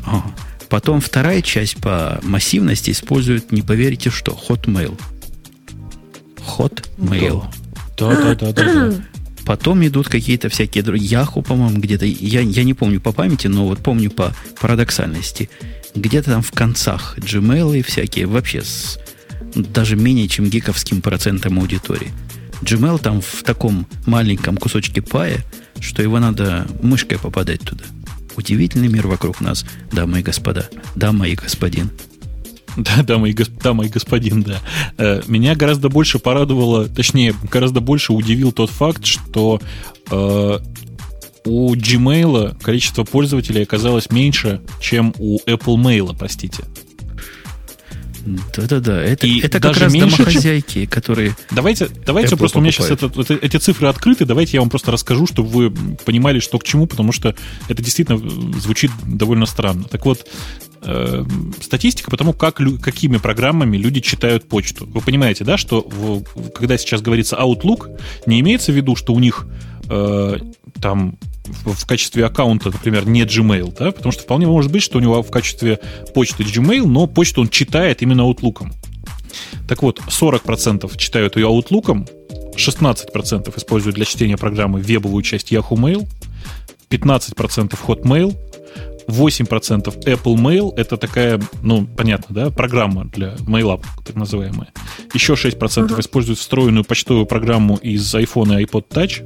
[0.05, 0.25] Ага.
[0.69, 4.99] Потом вторая часть по массивности использует, не поверите, что, Hotmail.
[6.57, 7.45] Hotmail.
[7.99, 8.91] Да, да, да, да.
[8.91, 8.93] да.
[9.47, 11.09] Потом идут какие-то всякие другие.
[11.09, 12.05] Яху, по-моему, где-то.
[12.05, 15.49] Я, я не помню по памяти, но вот помню по парадоксальности.
[15.95, 18.99] Где-то там в концах Gmail и всякие вообще с
[19.55, 22.13] даже менее чем гиковским процентом аудитории.
[22.63, 25.45] Gmail там в таком маленьком кусочке пая,
[25.81, 27.85] что его надо мышкой попадать туда.
[28.37, 30.69] Удивительный мир вокруг нас, дамы и господа.
[30.97, 31.91] Дама и господин.
[32.97, 34.61] Да, дамы и, гос- дама и господин, да.
[34.99, 39.61] Э, Меня гораздо больше порадовало, точнее, гораздо больше удивил тот факт, что
[40.11, 40.59] э,
[41.45, 46.65] у Gmail количество пользователей оказалось меньше, чем у Apple Mail, простите.
[48.57, 49.01] Да-да-да.
[49.05, 52.73] Это, И это как раз меньше, чем- домохозяйки, которые Давайте, давайте Apple просто у меня
[52.73, 53.45] сейчас покупает.
[53.45, 55.71] эти цифры открыты, давайте я вам просто расскажу, чтобы вы
[56.05, 57.37] понимали, что к чему, потому что
[57.69, 59.85] это действительно э, звучит довольно странно.
[59.85, 60.27] Так вот,
[60.83, 61.25] э,
[61.61, 64.87] статистика по тому, как, какими программами люди читают почту.
[64.87, 69.19] Вы понимаете, да, что в- когда сейчас говорится Outlook, не имеется в виду, что у
[69.19, 69.47] них
[69.89, 70.39] э,
[70.81, 71.17] там
[71.65, 75.23] в качестве аккаунта, например, не Gmail, да, потому что вполне может быть, что у него
[75.23, 75.79] в качестве
[76.15, 78.69] почты Gmail, но почту он читает именно Outlook.
[79.69, 82.09] Так вот, 40% читают ее Outlook,
[82.57, 86.09] 16% используют для чтения программы вебовую часть Yahoo Mail,
[86.91, 88.37] 15% Hotmail,
[89.09, 94.73] 8% Apple Mail, это такая, ну, понятно, да, программа для мейла, так называемая.
[95.15, 99.23] Еще 6% используют встроенную почтовую программу из iPhone и iPod Touch,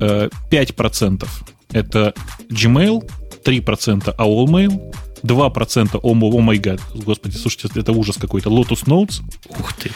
[0.00, 1.28] Э, 5%
[1.72, 2.14] это
[2.50, 3.02] Gmail,
[3.44, 9.20] 3% AOL Mail, 2% о, о май гад, господи, слушайте, это ужас какой-то, Lotus Notes,
[9.48, 9.90] Ух ты.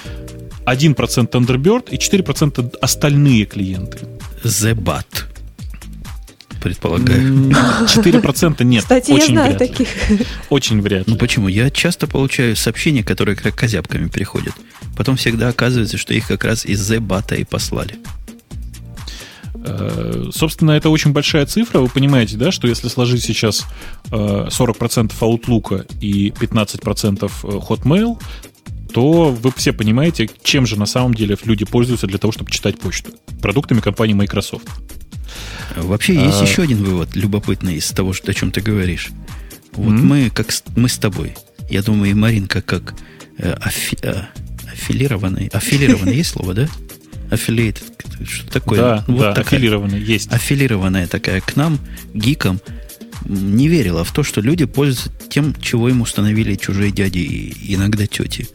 [0.67, 0.95] 1%
[1.31, 3.99] Thunderbird и 4% остальные клиенты.
[4.45, 5.32] The Bat.
[6.63, 7.21] Предполагаю.
[7.21, 7.51] М,
[7.87, 8.83] 4% нет.
[8.83, 9.69] Кстати, я очень знаю вряд ли.
[9.69, 9.89] таких.
[10.49, 11.13] Очень вряд ли.
[11.13, 11.49] Ну почему?
[11.49, 14.55] Я часто получаю сообщения, которые как козябками приходят.
[14.97, 17.97] Потом всегда оказывается, что их как раз из The Bat и послали.
[19.65, 21.81] Э, Собственно, это очень большая цифра.
[21.81, 23.65] Вы понимаете, да, что если сложить сейчас
[24.11, 28.21] э, 40% Outlook и 15% Hotmail,
[28.93, 32.79] то вы все понимаете, чем же на самом деле люди пользуются для того, чтобы читать
[32.79, 33.13] почту.
[33.41, 34.69] Продуктами компании Microsoft.
[35.77, 36.45] Вообще есть А.
[36.45, 39.09] еще один вывод любопытный из того, что, о чем ты говоришь.
[39.73, 40.07] Вот М.
[40.07, 41.35] мы, как мы с тобой,
[41.71, 42.95] я думаю, и Маринка как
[43.39, 44.23] э, афи- э,
[44.71, 46.69] аффилированный, аффилированный есть слово, да?
[47.31, 47.83] Affiliated,
[48.27, 48.79] что такое?
[48.81, 50.31] Да, вот да, такая, аффилированная есть.
[50.31, 51.79] Аффилированная такая к нам,
[52.13, 52.61] гикам,
[53.25, 58.07] не верила в то, что люди пользуются тем, чего им установили чужие дяди и иногда
[58.07, 58.49] тети.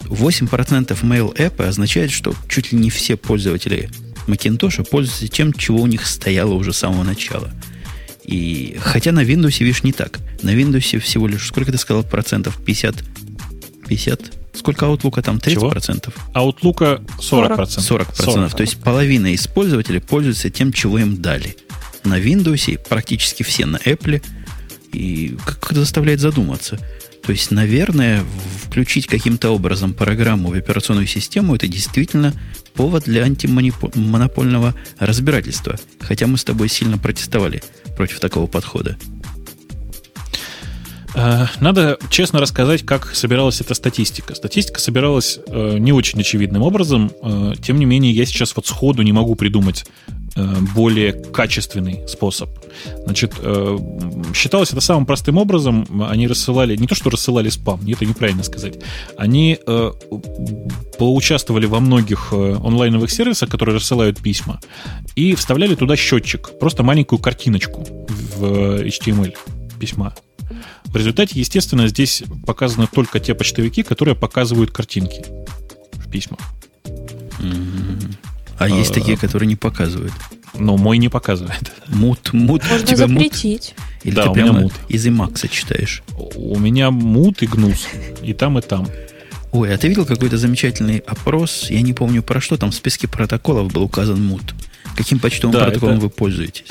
[0.00, 3.88] 8% Mail App означает, что чуть ли не все пользователи
[4.30, 7.50] Macintosh пользуются тем, чего у них стояло уже с самого начала.
[8.24, 10.20] И хотя на Windows, видишь, не так.
[10.42, 12.62] На Windows всего лишь, сколько ты сказал, процентов?
[12.64, 12.94] 50?
[13.88, 14.32] 50?
[14.52, 15.40] Сколько Outlook там?
[15.40, 15.70] 30 Чего?
[15.70, 16.14] процентов?
[16.34, 17.80] Outlook 40%.
[17.80, 18.54] 40 процентов.
[18.54, 21.56] То есть половина из пользователей пользуется тем, чего им дали.
[22.04, 24.22] На Windows практически все на Apple.
[24.92, 26.78] И как это заставляет задуматься.
[27.22, 28.24] То есть, наверное,
[28.64, 32.34] включить каким-то образом программу в операционную систему это действительно
[32.80, 35.78] повод для антимонопольного разбирательства.
[36.00, 37.62] Хотя мы с тобой сильно протестовали
[37.94, 38.96] против такого подхода.
[41.14, 44.34] Э, Надо честно рассказать, как собиралась эта статистика.
[44.34, 47.12] Статистика собиралась э, не очень очевидным образом.
[47.22, 49.84] Э, тем не менее, я сейчас вот сходу не могу придумать
[50.74, 52.50] более качественный способ.
[53.04, 53.78] Значит, э,
[54.34, 55.86] считалось это самым простым образом.
[56.08, 58.78] Они рассылали, не то что рассылали спам, это неправильно сказать.
[59.16, 59.92] Они э,
[60.98, 64.60] поучаствовали во многих э, онлайновых сервисах, которые рассылают письма,
[65.16, 67.86] и вставляли туда счетчик, просто маленькую картиночку
[68.36, 69.36] в э, HTML
[69.78, 70.14] письма.
[70.84, 75.24] В результате, естественно, здесь показаны только те почтовики, которые показывают картинки
[75.92, 76.40] в письмах.
[78.60, 80.12] А есть такие, которые не показывают.
[80.58, 81.72] Но мой не показывает.
[81.88, 82.62] Мут, мут.
[82.70, 83.22] Можно тебя мут.
[83.22, 83.74] запретить.
[84.04, 84.72] Или Да, ты у меня прямо мут.
[84.88, 86.02] из Emacs читаешь?
[86.36, 87.86] У меня мут и гнус.
[88.22, 88.86] И там, и там.
[89.52, 91.70] Ой, а ты видел какой-то замечательный опрос?
[91.70, 92.56] Я не помню про что.
[92.56, 94.54] Там в списке протоколов был указан мут.
[94.96, 96.66] Каким почтовым Да, протоколом это- вы пользуетесь?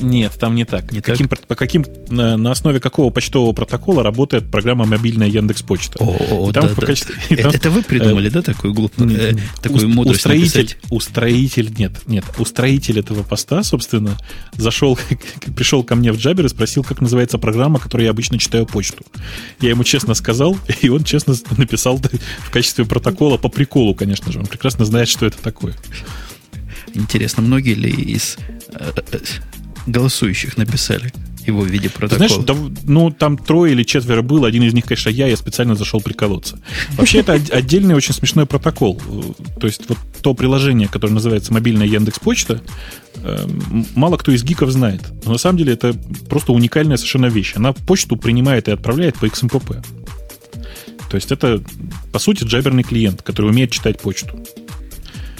[0.00, 0.90] Нет, там не так.
[0.92, 5.98] Не каким, про- По каким, на, основе какого почтового протокола работает программа мобильная Яндекс Почта?
[6.02, 6.92] О, И там да, по да.
[6.92, 10.78] и Это, там- это вы придумали, да, такую глупую, э, такую Ус- мудрость устроитель, написать?
[10.90, 14.16] устроитель, нет, нет, устроитель этого поста, собственно,
[14.56, 14.98] зашел,
[15.56, 19.04] пришел ко мне в Джабер и спросил, как называется программа, которой я обычно читаю почту.
[19.60, 24.38] Я ему честно сказал, и он честно написал в качестве протокола по приколу, конечно же.
[24.40, 25.74] Он прекрасно знает, что это такое.
[26.94, 28.36] Интересно, многие ли из
[28.72, 29.18] э, э,
[29.86, 31.12] голосующих написали
[31.46, 32.28] его в виде протокола?
[32.28, 32.54] знаешь, да,
[32.84, 36.60] ну, там трое или четверо было, один из них, конечно, я, я специально зашел приколоться.
[36.96, 39.00] Вообще, это от- отдельный очень смешной протокол.
[39.58, 42.60] То есть, вот то приложение, которое называется мобильная Яндекс Почта,
[43.94, 45.00] мало кто из гиков знает.
[45.24, 45.94] Но на самом деле это
[46.28, 47.54] просто уникальная совершенно вещь.
[47.56, 49.84] Она почту принимает и отправляет по XMPP.
[51.10, 51.62] То есть это,
[52.12, 54.38] по сути, джаберный клиент, который умеет читать почту.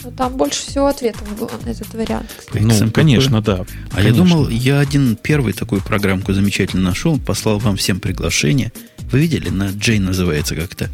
[0.03, 2.27] Но Ну, там больше всего ответов было на этот вариант.
[2.37, 2.63] кстати.
[2.63, 3.65] Ну, конечно, да.
[3.91, 4.15] А я Конечно.
[4.23, 8.71] думал, я один первый такую программку замечательно нашел, послал вам всем приглашение.
[9.11, 10.89] Вы видели, на Джей называется как-то.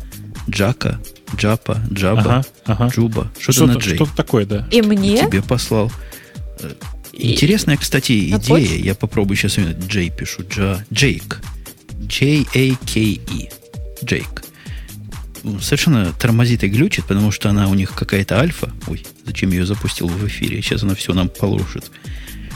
[0.50, 1.00] Джака,
[1.36, 2.88] Джапа, Джаба, Ага, ага.
[2.88, 3.32] Джуба.
[3.40, 3.96] Что-то Что-то, на Джей.
[3.96, 4.68] что-то такое, да.
[4.72, 5.18] И мне?
[5.28, 5.92] Тебе послал.
[7.14, 8.40] Интересная, кстати, идея.
[8.40, 8.74] почту?
[8.76, 10.44] Я попробую сейчас Джей пишу.
[10.50, 11.42] Джа, Джейк.
[12.00, 13.50] J-A-K-E.
[14.04, 14.44] Джейк.
[15.62, 18.72] Совершенно тормозит и глючит, потому что она у них какая-то альфа.
[18.88, 20.62] Ой, зачем я ее запустил в эфире?
[20.62, 21.92] Сейчас она все нам полушит.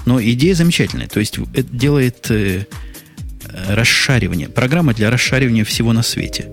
[0.05, 1.07] Но идея замечательная.
[1.07, 2.65] То есть это делает э,
[3.67, 4.49] расшаривание.
[4.49, 6.49] Программа для расшаривания всего на свете.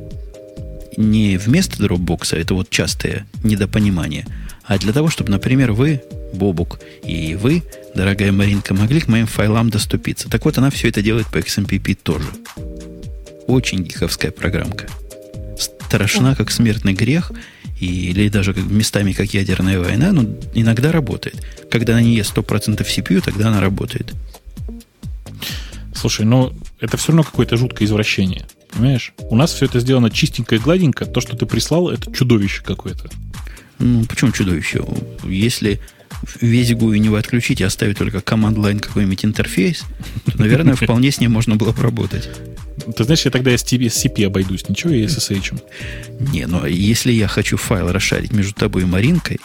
[0.97, 4.26] Не вместо Dropbox, это вот частое недопонимание,
[4.64, 6.03] а для того, чтобы, например, вы,
[6.34, 7.62] Бобук, и вы,
[7.95, 10.28] дорогая Маринка, могли к моим файлам доступиться.
[10.28, 12.28] Так вот, она все это делает по XMPP тоже.
[13.47, 14.89] Очень гиковская программка.
[15.59, 17.33] Страшна, как смертный грех,
[17.81, 21.45] или даже как, местами как ядерная война, но иногда работает.
[21.71, 24.15] Когда она не ест 100% CPU, тогда она работает.
[25.95, 28.47] Слушай, ну это все равно какое-то жуткое извращение.
[28.71, 29.13] Понимаешь?
[29.19, 31.07] У нас все это сделано чистенько и гладенько.
[31.07, 33.11] То, что ты прислал, это чудовище какое-то.
[33.79, 34.85] Ну, почему чудовище?
[35.25, 35.81] Если
[36.41, 39.85] весь GUI не отключить и оставить только команд-лайн какой-нибудь интерфейс,
[40.27, 42.29] то, наверное, вполне с ним можно было бы работать.
[42.97, 45.61] Ты знаешь, я тогда с CP обойдусь, ничего, и SSH.
[46.33, 49.39] Не, но если я хочу файл расшарить между тобой и Маринкой,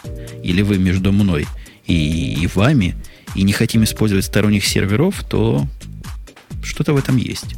[0.43, 1.47] или вы между мной
[1.85, 2.95] и, и вами,
[3.35, 5.67] и не хотим использовать сторонних серверов, то
[6.63, 7.55] что-то в этом есть.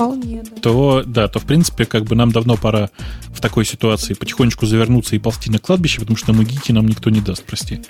[0.00, 0.60] Вполне, да.
[0.62, 2.88] То, да, то, в принципе, как бы нам давно пора
[3.28, 7.10] в такой ситуации потихонечку завернуться и ползти на кладбище, потому что мы гики нам никто
[7.10, 7.82] не даст, прости.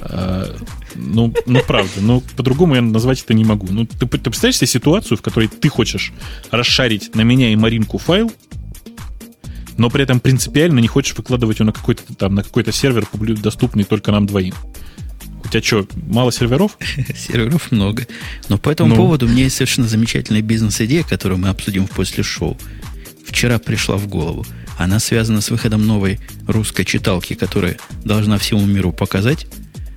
[0.00, 0.56] А,
[0.94, 3.66] ну, ну, правда, ну, по-другому я назвать это не могу.
[3.70, 6.12] Ну, ты, ты представляешь себе ситуацию, в которой ты хочешь
[6.50, 8.32] расшарить на меня и Маринку файл,
[9.76, 13.06] но при этом принципиально не хочешь выкладывать его на какой-то там, на какой-то сервер,
[13.42, 14.54] доступный только нам двоим.
[15.44, 16.76] У тебя что, мало серверов?
[17.16, 18.06] Серверов много.
[18.48, 18.96] Но по этому Ну.
[18.96, 22.56] поводу у меня есть совершенно замечательная бизнес-идея, которую мы обсудим после шоу.
[23.26, 24.46] Вчера пришла в голову.
[24.78, 29.46] Она связана с выходом новой русской читалки, которая должна всему миру показать,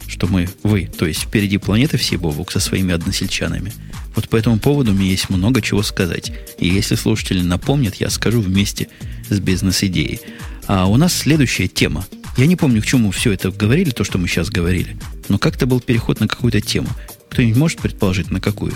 [0.08, 3.72] что мы, вы, то есть впереди планеты всей Бобук со своими односельчанами.
[4.16, 6.32] Вот по этому поводу мне есть много чего сказать.
[6.60, 8.90] И если слушатели напомнят, я скажу вместе
[9.30, 10.20] с бизнес-идеей.
[10.68, 12.06] А у нас следующая тема.
[12.38, 14.98] Я не помню, к чему все это говорили, то, что мы сейчас говорили.
[15.32, 16.90] Но как-то был переход на какую-то тему.
[17.30, 18.74] Кто-нибудь может предположить, на какую?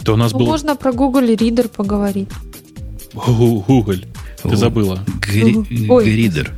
[0.00, 2.28] Да у нас Ну, был Можно про Google Reader поговорить.
[3.14, 4.00] Google.
[4.42, 5.04] Ты О, забыла.
[5.20, 6.52] Гридер.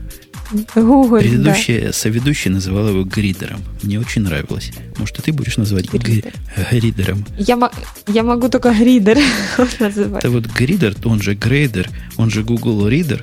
[0.74, 1.20] Google, да.
[1.20, 3.60] Предыдущая соведущая называла его гридером.
[3.82, 4.72] Мне очень нравилось.
[4.96, 6.32] Может, и ты будешь называть гри- Гридер.
[6.70, 7.26] гридером?
[7.36, 7.70] Я,
[8.08, 9.20] я могу только Reader
[9.80, 10.24] называть.
[10.24, 13.22] Это вот гридер, он же грейдер, он же Google Reader.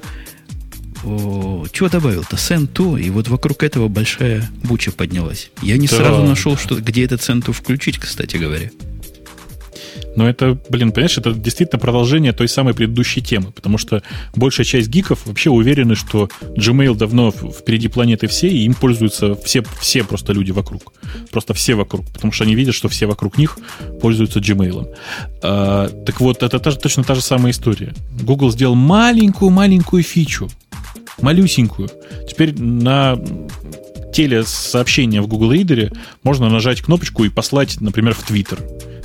[1.04, 2.36] О, чего добавил-то?
[2.36, 5.52] Send2, и вот вокруг этого большая буча поднялась.
[5.62, 8.70] Я не Да, сразу нашел, что, где этот Send2 включить, кстати говоря.
[10.16, 14.04] Но это, блин, понимаешь, это действительно продолжение той самой предыдущей темы, потому что
[14.36, 19.64] большая часть гиков вообще уверены, что Gmail давно впереди планеты все, и им пользуются все,
[19.80, 20.94] все просто люди вокруг.
[21.32, 23.58] Просто все вокруг, потому что они видят, что все вокруг них
[24.02, 24.94] пользуются Gmail.
[25.44, 27.94] А, так вот, это та точно та же самая история.
[28.22, 30.50] Google сделал маленькую-маленькую фичу,
[31.22, 31.90] малюсенькую.
[32.28, 33.18] Теперь на
[34.14, 38.60] теле сообщения в Google Reader можно нажать кнопочку и послать, например, в Twitter.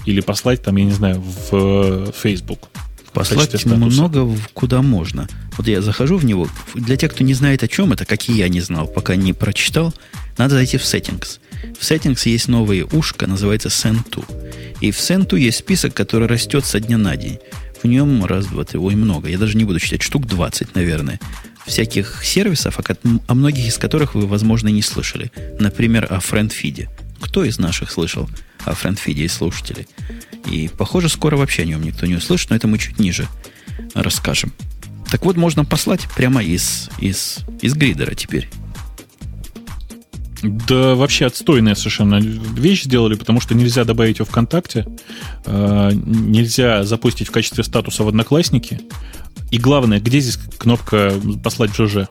[0.04, 2.68] Или послать там, я не знаю, в э, Facebook.
[3.12, 5.26] Послать много куда можно.
[5.56, 6.48] Вот я захожу в него.
[6.74, 9.32] Для тех, кто не знает о чем это, как и я не знал, пока не
[9.32, 9.94] прочитал,
[10.36, 11.38] надо зайти в Settings.
[11.78, 14.76] В Settings есть новое ушко, называется Send2.
[14.80, 17.38] И в Send2 есть список, который растет со дня на день.
[17.82, 19.28] В нем раз, два, три, ой, много.
[19.28, 21.18] Я даже не буду считать, штук 20, наверное.
[21.66, 22.82] Всяких сервисов, о,
[23.26, 25.32] о многих из которых вы, возможно, и не слышали.
[25.58, 26.88] Например, о FriendFeed.
[27.20, 28.28] Кто из наших слышал
[28.64, 29.88] о FriendFeed из слушателей?
[30.50, 33.26] И, похоже, скоро вообще о нем никто не услышит, но это мы чуть ниже
[33.94, 34.52] расскажем.
[35.10, 38.48] Так вот, можно послать прямо из, из, из гридера теперь.
[40.42, 44.86] Да вообще отстойная совершенно вещь сделали, потому что нельзя добавить его ВКонтакте,
[45.44, 48.80] э, нельзя запустить в качестве статуса в Одноклассники.
[49.56, 52.08] И главное, где здесь кнопка послать ЖЖ?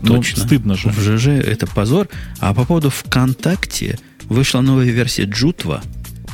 [0.00, 0.44] Ну, Точно.
[0.44, 0.90] стыдно же.
[0.90, 2.08] В ЖЖ это позор.
[2.38, 5.82] А по поводу ВКонтакте вышла новая версия Джутва,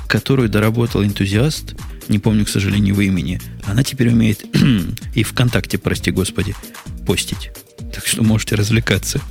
[0.07, 1.74] которую доработал энтузиаст,
[2.09, 3.40] не помню, к сожалению, его имени.
[3.64, 4.45] Она теперь умеет
[5.14, 6.55] и ВКонтакте, прости господи,
[7.07, 7.51] постить.
[7.95, 9.22] Так что можете развлекаться.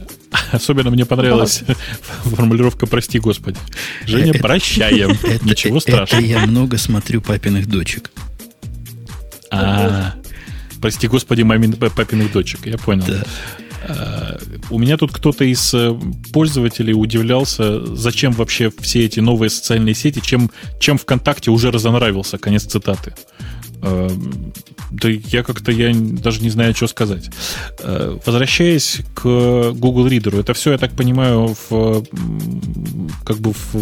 [0.52, 1.62] Особенно мне понравилась
[2.24, 3.60] формулировка «Прости, Господи».
[4.08, 5.12] Женя, Это- прощаем.
[5.24, 6.26] Это- Ничего это страшного.
[6.26, 8.10] я много смотрю папиных дочек.
[9.52, 10.16] А,
[10.84, 12.66] Прости, Господи, мамин, папиных дочек.
[12.66, 13.06] Я понял.
[13.08, 13.24] Да.
[13.88, 14.38] А,
[14.70, 15.98] У меня тут кто-то из э,
[16.34, 22.66] пользователей удивлялся, зачем вообще все эти новые социальные сети, чем, чем ВКонтакте уже разонравился, конец
[22.66, 23.16] цитаты.
[24.94, 27.30] Да я как-то я даже не знаю, что сказать.
[27.80, 29.24] Э, Возвращаясь к
[29.74, 32.04] Google Reader, это все, я так понимаю, в,
[33.26, 33.74] как бы в,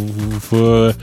[0.51, 0.95] в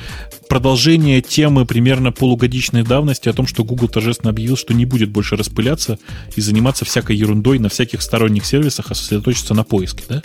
[0.49, 5.37] продолжение темы примерно полугодичной давности о том, что Google торжественно объявил, что не будет больше
[5.37, 5.99] распыляться
[6.37, 10.23] и заниматься всякой ерундой на всяких сторонних сервисах, а сосредоточиться на поиске, да?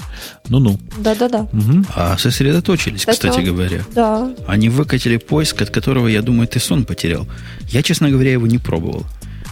[0.48, 0.80] Ну-ну.
[0.98, 1.50] Да-да-да.
[1.52, 1.86] Мгм.
[1.94, 3.42] А сосредоточились, Да, кстати да.
[3.44, 3.82] говоря.
[3.94, 4.34] Да.
[4.48, 7.28] Они выкатили поиск, от которого, я думаю, ты сон потерял.
[7.70, 9.06] Я, честно говоря, его не пробовал.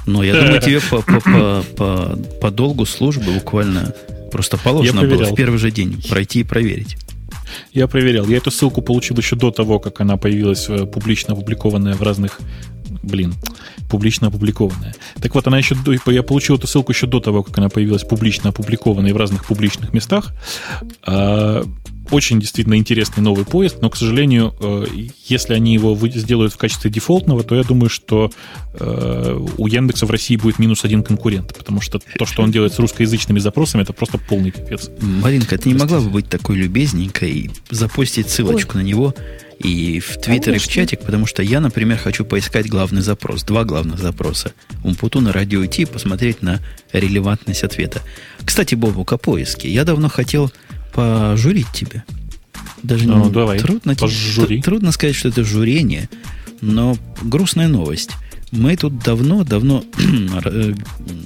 [0.06, 3.94] Но я думаю, тебе по, по, по, по, по долгу службы буквально
[4.32, 6.98] просто положено было в первый же день пройти и проверить.
[7.74, 8.26] Я проверял.
[8.28, 12.40] Я эту ссылку получил еще до того, как она появилась э, публично опубликованная в разных...
[13.04, 13.34] Блин,
[13.90, 14.96] публично опубликованная.
[15.22, 18.04] Так вот, она еще до- я получил эту ссылку еще до того, как она появилась
[18.04, 20.34] публично опубликованной в разных публичных местах.
[22.12, 24.86] Очень действительно интересный новый поиск, но, к сожалению, э,
[25.28, 28.30] если они его сделают в качестве дефолтного, то я думаю, что
[28.74, 32.74] э, у Яндекса в России будет минус один конкурент, потому что то, что он делает
[32.74, 34.90] с русскоязычными запросами, это просто полный пипец.
[35.00, 39.16] Маринка, ты не могла бы быть такой любезненькой и запустить ссылочку на него
[39.64, 43.64] и в Твиттер, и в чатик, потому что я, например, хочу поискать главный запрос, два
[43.64, 44.54] главных запроса.
[44.84, 46.60] Умпутуна радио идти и посмотреть на
[46.92, 48.02] релевантность ответа.
[48.44, 49.72] Кстати, Бобук, о поиске.
[49.72, 50.52] Я давно хотел
[50.94, 52.04] пожурить тебя.
[52.84, 54.58] Даже Ну, не- давай, трудно, пожури.
[54.60, 56.10] тр- трудно сказать, что это журение,
[56.62, 58.12] но грустная новость.
[58.52, 59.84] Мы тут давно-давно
[60.46, 60.74] э,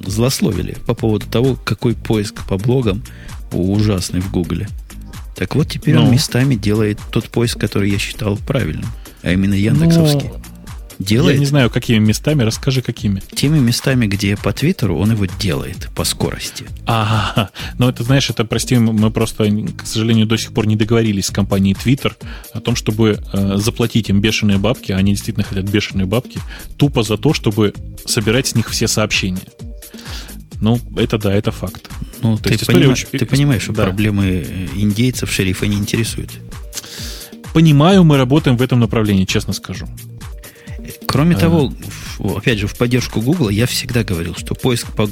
[0.05, 3.03] злословили по поводу того, какой поиск по блогам
[3.51, 4.67] ужасный в Гугле.
[5.35, 6.11] Так вот, теперь он Ну.
[6.11, 8.85] местами делает тот поиск, который я считал правильным,
[9.23, 10.29] а именно Яндексовский.
[10.29, 10.41] Ну,
[10.99, 13.21] делает Я не знаю, какими местами, расскажи, какими.
[13.35, 16.65] теми местами, где по Твиттеру он его делает по скорости.
[16.85, 19.45] Ага, но это, знаешь, это, прости, мы просто,
[19.77, 22.13] к сожалению, до сих пор не договорились с компанией Twitter
[22.53, 26.39] о том, чтобы э, заплатить им бешеные бабки, они действительно хотят бешеные бабки,
[26.77, 27.73] тупо за то, чтобы
[28.05, 29.41] собирать с них все сообщения.
[30.61, 31.89] Ну, это да, это факт.
[32.21, 33.83] Ну, То ты, есть понима- очень- ты понимаешь, что Да.
[33.83, 36.31] проблемы э, индейцев шерифа не интересуют.
[37.53, 39.87] понимаю, мы работаем в этом направлении, честно скажу.
[41.15, 41.39] Кроме а...
[41.39, 41.73] того,
[42.19, 45.09] опять же, в поддержку Google я всегда говорил, что поиск по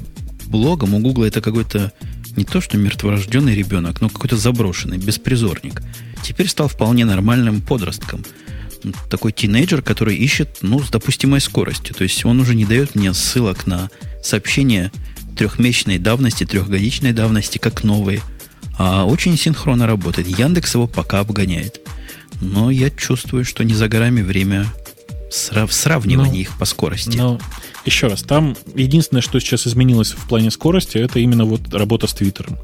[0.47, 1.93] блогам у Google это какой-то
[2.35, 5.81] не то что мертворожденный ребенок, но какой-то заброшенный, беспризорник.
[6.21, 8.25] Теперь стал вполне нормальным подростком.
[9.09, 11.95] Такой тинейджер, который ищет, ну, с допустимой скоростью.
[11.95, 13.89] То есть он уже не дает мне ссылок на
[14.21, 14.91] сообщения
[15.37, 18.19] трехмесячной давности, трехгодичной давности, как новые.
[18.77, 20.27] А очень синхронно работает.
[20.27, 21.79] Яндекс его пока обгоняет.
[22.41, 24.65] Но я чувствую, что не за горами время
[25.33, 27.17] срав- сравнивания ну, их по скорости.
[27.17, 27.39] Но
[27.85, 32.13] еще раз, там единственное, что сейчас изменилось в плане скорости, это именно вот работа с
[32.13, 32.57] Твиттером.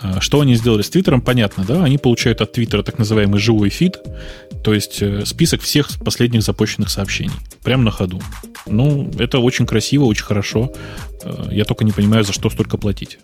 [0.00, 1.82] А, что они сделали с Твиттером, понятно, да?
[1.84, 3.98] Они получают от Твиттера так называемый живой фид,
[4.64, 7.34] то есть э, список всех последних запущенных сообщений.
[7.62, 8.22] Прямо на ходу.
[8.66, 10.72] Ну, это очень красиво, очень хорошо.
[11.22, 13.18] Э, я только не понимаю, за что столько платить.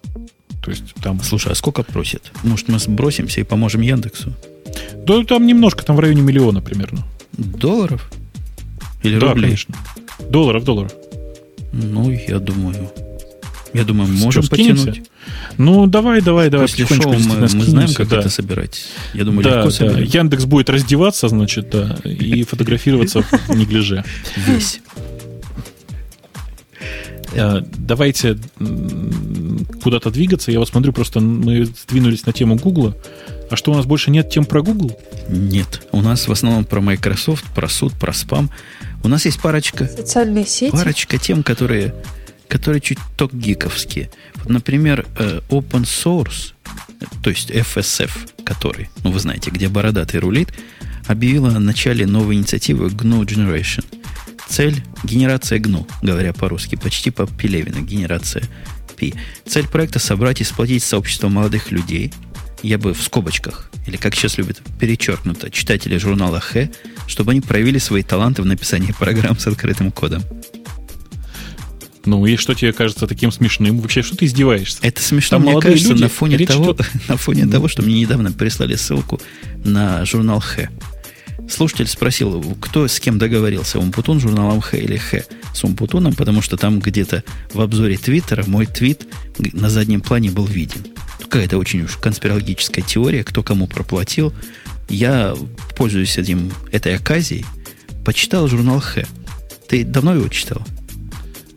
[0.63, 1.21] То есть там...
[1.23, 2.31] Слушай, а сколько просит?
[2.43, 4.33] Может, мы сбросимся и поможем Яндексу?
[4.97, 7.05] Да, там немножко, там в районе миллиона примерно.
[7.33, 8.11] Долларов?
[9.03, 9.45] Или да, рублей?
[9.45, 9.75] конечно.
[10.31, 10.93] Долларов, долларов.
[11.73, 12.91] Ну, я думаю.
[13.73, 15.03] Я думаю, можем Что, потянуть.
[15.57, 16.69] Ну, давай, давай, давай.
[16.69, 18.21] После шоу мы, мы знаем, как да.
[18.21, 18.85] это собирать.
[19.15, 19.99] Я думаю, да, легко да.
[19.99, 24.05] Яндекс будет раздеваться, значит, да, и фотографироваться в неглиже.
[24.37, 24.81] Весь.
[27.35, 28.39] Э, давайте
[29.83, 30.53] куда-то двигаться.
[30.53, 32.95] Я вот смотрю, просто мы сдвинулись на тему Гугла.
[33.51, 34.99] А что, у нас больше нет тем про Google?
[35.29, 35.87] Нет.
[35.93, 38.51] У нас в основном про Microsoft, про суд, про спам.
[39.05, 39.87] У нас есть парочка...
[39.87, 40.71] Социальные сети.
[40.71, 41.95] Парочка тем, которые,
[42.49, 44.11] которые чуть ток гиковские.
[44.37, 46.53] Вот, например, э, open source,
[47.23, 48.11] то есть FSF,
[48.45, 50.53] который, ну, вы знаете, где бородатый рулит,
[51.07, 53.85] объявила о начале новой инициативы GNU Generation.
[54.49, 58.45] Цель– генерация GNU, говоря по-русски, почти по Пелевину, генерация
[58.97, 59.15] P.
[59.47, 62.13] Цель проекта– собрать и сплотить сообщество молодых людей–
[62.63, 66.69] я бы в скобочках, или как сейчас любят перечеркнуто, читатели журнала Х,
[67.07, 70.23] чтобы они проявили свои таланты в написании программ с открытым кодом.
[72.05, 73.79] Ну и что тебе кажется таким смешным?
[73.79, 74.79] Вообще, что ты издеваешься?
[74.83, 76.87] Это смешно, Там мне кажется, люди, на фоне, того, идет...
[77.09, 79.21] на фоне того, что мне недавно прислали ссылку
[79.65, 80.69] на журнал Х.
[81.49, 85.23] Слушатель спросил, кто с кем договорился, Умпутун журналом Х или Х
[85.55, 89.07] с Умпутуном, потому что там где-то в обзоре Твиттера мой твит
[89.39, 90.83] на заднем плане был виден
[91.21, 94.33] какая-то очень уж конспирологическая теория, кто кому проплатил.
[94.89, 95.35] Я,
[95.77, 97.45] пользуюсь этим, этой оказией,
[98.05, 99.05] почитал журнал Х.
[99.69, 100.63] Ты давно его читал?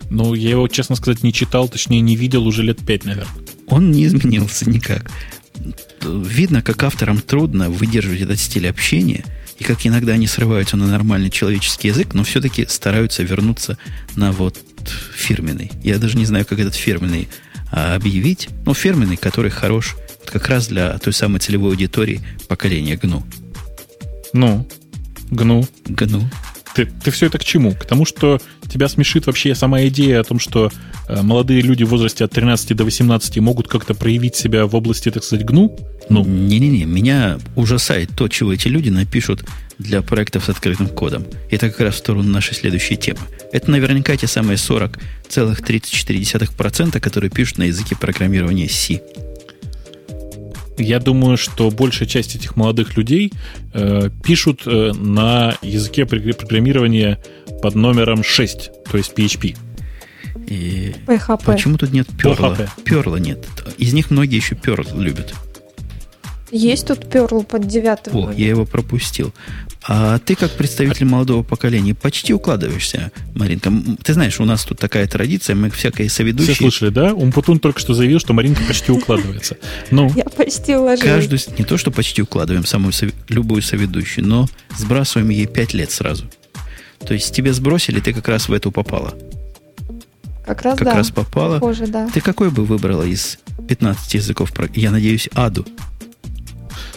[0.09, 3.33] Ну, я его, честно сказать, не читал, точнее, не видел уже лет пять, наверное.
[3.67, 5.11] Он не изменился никак.
[6.01, 9.25] Видно, как авторам трудно выдерживать этот стиль общения,
[9.57, 13.77] и как иногда они срываются на нормальный человеческий язык, но все-таки стараются вернуться
[14.15, 14.59] на вот
[15.15, 15.71] фирменный.
[15.81, 17.27] Я даже не знаю, как этот фирменный
[17.71, 23.23] объявить, ну, фирменный, который хорош вот как раз для той самой целевой аудитории поколения GNU.
[24.33, 24.67] Ну,
[25.29, 25.67] GNU.
[25.85, 26.23] GNU.
[26.75, 27.71] Ты, ты все это к чему?
[27.71, 30.71] К тому, что тебя смешит вообще сама идея о том, что
[31.07, 35.09] э, молодые люди в возрасте от 13 до 18 могут как-то проявить себя в области,
[35.09, 35.77] так сказать, гну?
[36.09, 36.25] Ну.
[36.25, 39.45] Не-не-не, меня ужасает то, чего эти люди напишут
[39.77, 41.27] для проектов с открытым кодом.
[41.49, 43.19] Это как раз в сторону нашей следующей темы.
[43.51, 49.01] Это наверняка те самые 40,34%, которые пишут на языке программирования C.
[50.77, 53.31] Я думаю, что большая часть этих молодых людей
[53.73, 57.17] э, пишут э, на языке программирования
[57.61, 59.55] под номером 6, то есть PHP.
[60.47, 61.45] И PHP.
[61.45, 62.57] Почему тут нет перла?
[62.83, 63.47] Перла нет.
[63.77, 65.33] Из них многие еще перл любят.
[66.51, 68.15] Есть тут перл под девятым.
[68.15, 69.33] О, я его пропустил.
[69.87, 73.71] А ты, как представитель молодого поколения, почти укладываешься, Маринка.
[74.01, 76.55] Ты знаешь, у нас тут такая традиция, мы всякие соведущие...
[76.55, 77.13] Все слышали, да?
[77.13, 79.57] Умпутун только что заявил, что Маринка почти укладывается.
[79.91, 81.01] Ну, Я почти уложилась.
[81.01, 82.93] Каждую, не то, что почти укладываем самую
[83.29, 86.25] любую соведущую, но сбрасываем ей пять лет сразу.
[87.05, 89.13] То есть тебе сбросили, ты как раз в эту попала.
[90.45, 90.95] Как раз, как да.
[90.95, 91.55] раз попала.
[91.55, 92.09] Похоже, да.
[92.11, 94.51] Ты какой бы выбрала из 15 языков?
[94.73, 95.65] Я надеюсь, аду.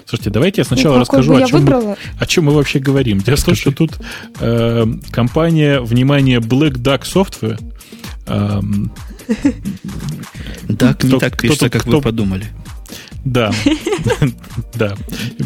[0.08, 3.18] Слушайте, давайте я сначала ну, расскажу, о чем, мы, о чем мы вообще говорим.
[3.18, 3.98] Дело в том, что тут
[4.40, 7.60] э, компания, внимание, Black Duck Software.
[8.26, 8.62] Э,
[10.66, 12.46] Duck не так пишется, как вы подумали.
[13.22, 13.52] Да,
[14.74, 14.94] да.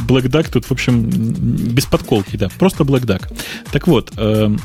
[0.07, 2.49] Black Duck тут, в общем, без подколки, да.
[2.57, 3.37] Просто Black Duck.
[3.73, 4.61] Так вот, эм,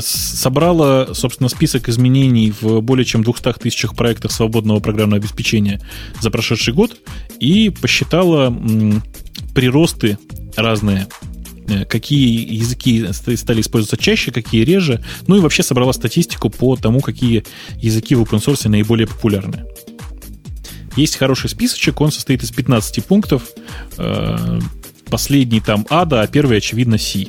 [0.00, 5.80] собрала, собственно, список изменений в более чем 200 тысячах проектах свободного программного обеспечения
[6.20, 6.96] за прошедший год
[7.38, 8.54] и посчитала
[9.54, 10.18] приросты
[10.56, 11.06] разные
[11.68, 17.00] э, какие языки стали использоваться чаще, какие реже, ну и вообще собрала статистику по тому,
[17.00, 17.44] какие
[17.76, 19.64] языки в open source наиболее популярны.
[20.96, 23.44] Есть хороший списочек, он состоит из 15 пунктов.
[23.96, 24.58] Э,
[25.08, 27.28] последний там Ада, а первый, очевидно, C.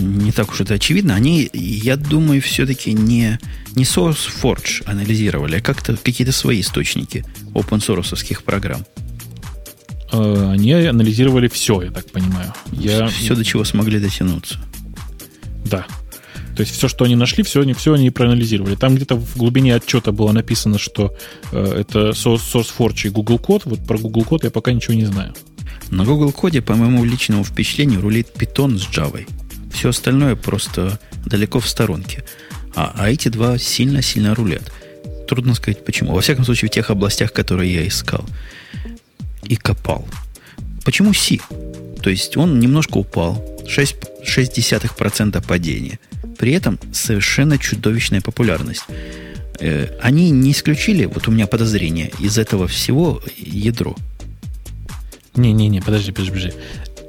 [0.00, 1.14] Не так уж это очевидно.
[1.14, 3.38] Они, я думаю, все-таки не,
[3.74, 7.24] не SourceForge анализировали, а как-то какие-то свои источники
[7.54, 8.84] open source программ.
[10.12, 12.52] Э, они анализировали все, я так понимаю.
[12.72, 13.08] Я...
[13.08, 14.58] Все, до чего смогли дотянуться.
[15.66, 15.86] Да.
[16.56, 18.74] То есть все, что они нашли, все они, все они проанализировали.
[18.74, 21.14] Там где-то в глубине отчета было написано, что
[21.52, 23.62] э, это SourceForge и Google Code.
[23.66, 25.34] Вот про Google Code я пока ничего не знаю.
[25.90, 29.26] На Google Коде, по моему личному впечатлению, рулит Python с Java.
[29.70, 32.24] Все остальное просто далеко в сторонке.
[32.74, 34.72] А, а эти два сильно-сильно рулят.
[35.28, 36.12] Трудно сказать почему.
[36.12, 38.24] Во всяком случае, в тех областях, которые я искал
[39.44, 40.06] и копал.
[40.84, 41.38] Почему C?
[42.02, 43.44] То есть он немножко упал.
[43.66, 45.98] 6,6% падения.
[46.38, 48.84] При этом совершенно чудовищная популярность.
[49.60, 53.94] Э, они не исключили, вот у меня подозрение, из этого всего ядро.
[55.36, 56.52] Не-не-не, подожди, подожди, подожди.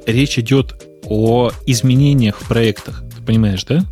[0.05, 0.75] Речь идет
[1.11, 3.03] о изменениях в проектах.
[3.13, 3.85] Ты понимаешь, да?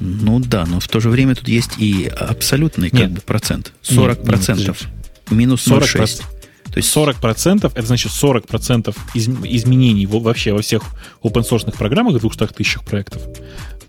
[0.00, 3.72] Ну да, но в то же время тут есть и абсолютный как бы, процент.
[3.82, 4.88] 40 процентов.
[5.30, 6.22] Минус 0,6.
[6.70, 10.82] То есть 40% это значит 40% из, изменений вообще во всех
[11.22, 13.22] open source программах, 200 тысячах проектов,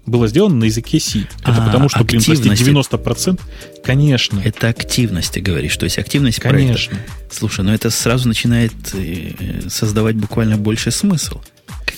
[0.05, 1.27] было сделано на языке C.
[1.41, 3.39] Это а, потому что, блин, прости, 90%,
[3.83, 4.41] конечно.
[4.43, 5.75] Это активность, ты говоришь.
[5.75, 6.89] То есть активность конечно.
[6.89, 7.11] проекта.
[7.31, 11.41] Слушай, ну это сразу начинает э, создавать буквально больше смысл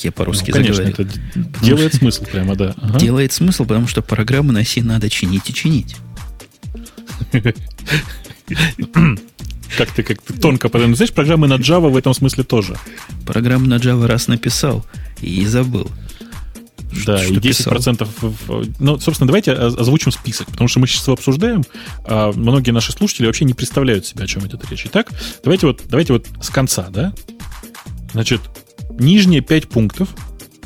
[0.01, 1.07] как я по-русски ну, конечно, заговорил.
[1.07, 2.73] это делает смысл прямо, да.
[2.81, 2.99] Ага.
[2.99, 5.95] Делает смысл, потому что программы на C надо чинить и чинить.
[9.77, 10.95] Как ты, как ты тонко потом.
[10.95, 12.75] Знаешь, программы на Java в этом смысле тоже.
[13.25, 14.85] Программу на Java раз написал
[15.21, 15.89] и забыл.
[17.05, 17.97] Да, что и 10%.
[17.97, 18.65] Писал?
[18.79, 21.63] Ну, собственно, давайте озвучим список, потому что мы сейчас его обсуждаем,
[22.03, 24.85] а многие наши слушатели вообще не представляют себе, о чем идет речь.
[24.87, 25.09] Итак,
[25.41, 27.13] давайте вот, давайте вот с конца, да?
[28.11, 28.41] Значит,
[28.99, 30.09] нижние 5 пунктов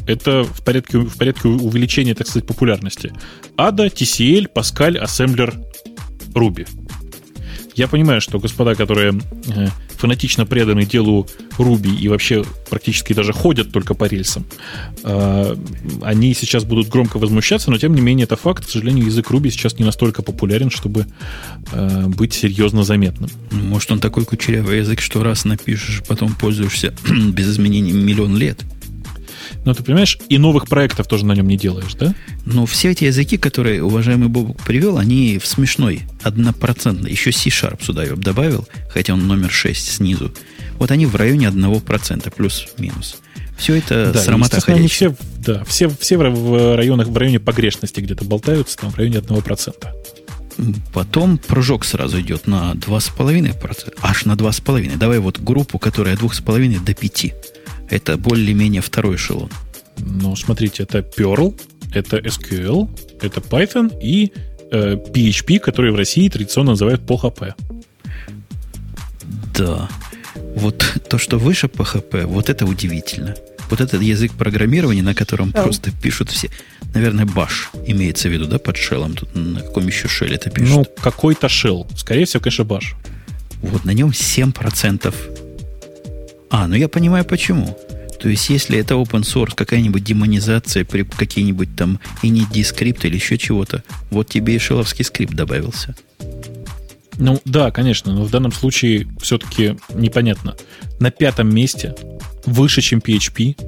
[0.07, 3.11] это в порядке, в порядке увеличения, так сказать, популярности.
[3.57, 5.55] ADA, TCL, Pascal, Assembler,
[6.33, 6.67] Ruby.
[7.75, 9.67] Я понимаю, что господа, которые э,
[9.97, 14.45] фанатично преданы делу Руби и вообще практически даже ходят только по рельсам,
[15.03, 15.55] э,
[16.01, 18.65] они сейчас будут громко возмущаться, но тем не менее это факт.
[18.65, 21.05] К сожалению, язык Руби сейчас не настолько популярен, чтобы
[21.73, 23.29] э, быть серьезно заметным.
[23.51, 26.93] Может, он такой кучерявый язык, что раз напишешь, потом пользуешься
[27.33, 28.63] без изменений миллион лет.
[29.65, 32.13] Но ты понимаешь, и новых проектов тоже на нем не делаешь, да?
[32.45, 37.11] Но все эти языки, которые уважаемый Бобук привел, они в смешной, однопроцентной.
[37.11, 40.31] Еще C-Sharp сюда я добавил, хотя он номер 6 снизу.
[40.77, 43.17] Вот они в районе 1% плюс-минус.
[43.57, 48.25] Все это да, срамота они все, да, все, все в районах, в районе погрешности где-то
[48.25, 49.73] болтаются, там в районе 1%.
[50.93, 53.97] Потом прыжок сразу идет на 2,5%.
[54.01, 54.97] Аж на 2,5%.
[54.97, 57.33] Давай вот группу, которая от 2,5 до 5.
[57.89, 59.49] Это более-менее второй эшелон.
[59.97, 61.59] Ну, смотрите, это Perl,
[61.93, 62.89] это SQL,
[63.21, 64.31] это Python и
[64.71, 67.53] э, PHP, который в России традиционно называют PHP.
[69.57, 69.89] Да.
[70.55, 73.35] Вот то, что выше PHP, вот это удивительно.
[73.69, 75.63] Вот этот язык программирования, на котором oh.
[75.63, 76.49] просто пишут все.
[76.93, 79.15] Наверное, баш имеется в виду, да, под шеллом.
[79.15, 80.69] Тут на каком еще шеле это пишут?
[80.69, 81.87] Ну, какой-то шелл.
[81.95, 82.95] Скорее всего, конечно, баш.
[83.61, 85.13] Вот на нем 7%
[86.55, 87.77] а, ну я понимаю почему.
[88.17, 93.37] То есть, если это open source, какая-нибудь демонизация, при какие-нибудь там не скрипт или еще
[93.37, 95.95] чего-то, вот тебе и шеловский скрипт добавился.
[97.17, 100.55] Ну да, конечно, но в данном случае все-таки непонятно.
[101.01, 101.93] На пятом месте,
[102.45, 103.59] выше, чем PHP.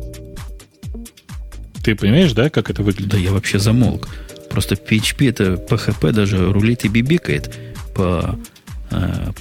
[1.83, 3.11] Ты понимаешь, да, как это выглядит?
[3.11, 4.07] Да, я вообще замолк.
[4.49, 7.53] Просто PHP это PHP даже рулит и бибикает
[7.93, 8.39] по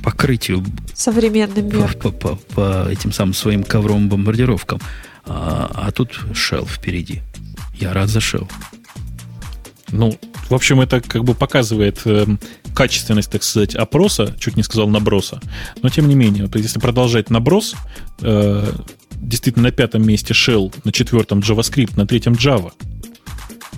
[0.02, 1.70] покрытию современным.
[1.70, 4.80] По, по, по, по этим самым своим ковровым бомбардировкам.
[5.24, 7.22] А, а тут Shell впереди.
[7.74, 8.50] Я рад за Shell.
[9.92, 10.18] Ну,
[10.48, 12.26] в общем, это как бы показывает э,
[12.74, 15.40] качественность, так сказать, опроса, чуть не сказал наброса.
[15.82, 17.74] Но тем не менее, если продолжать наброс,
[18.20, 18.72] э,
[19.10, 22.72] действительно на пятом месте Shell, на четвертом JavaScript, на третьем Java.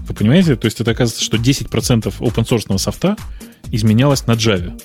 [0.07, 0.57] Вы понимаете?
[0.57, 3.17] То есть это оказывается, что 10% open source софта
[3.71, 4.81] изменялось на Java.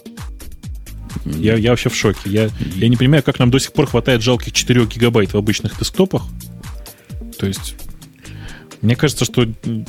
[1.25, 2.19] Я, я вообще в шоке.
[2.25, 5.77] Я, я не понимаю, как нам до сих пор хватает жалких 4 гигабайт в обычных
[5.79, 6.23] десктопах.
[7.37, 7.75] То есть,
[8.81, 9.47] мне кажется, что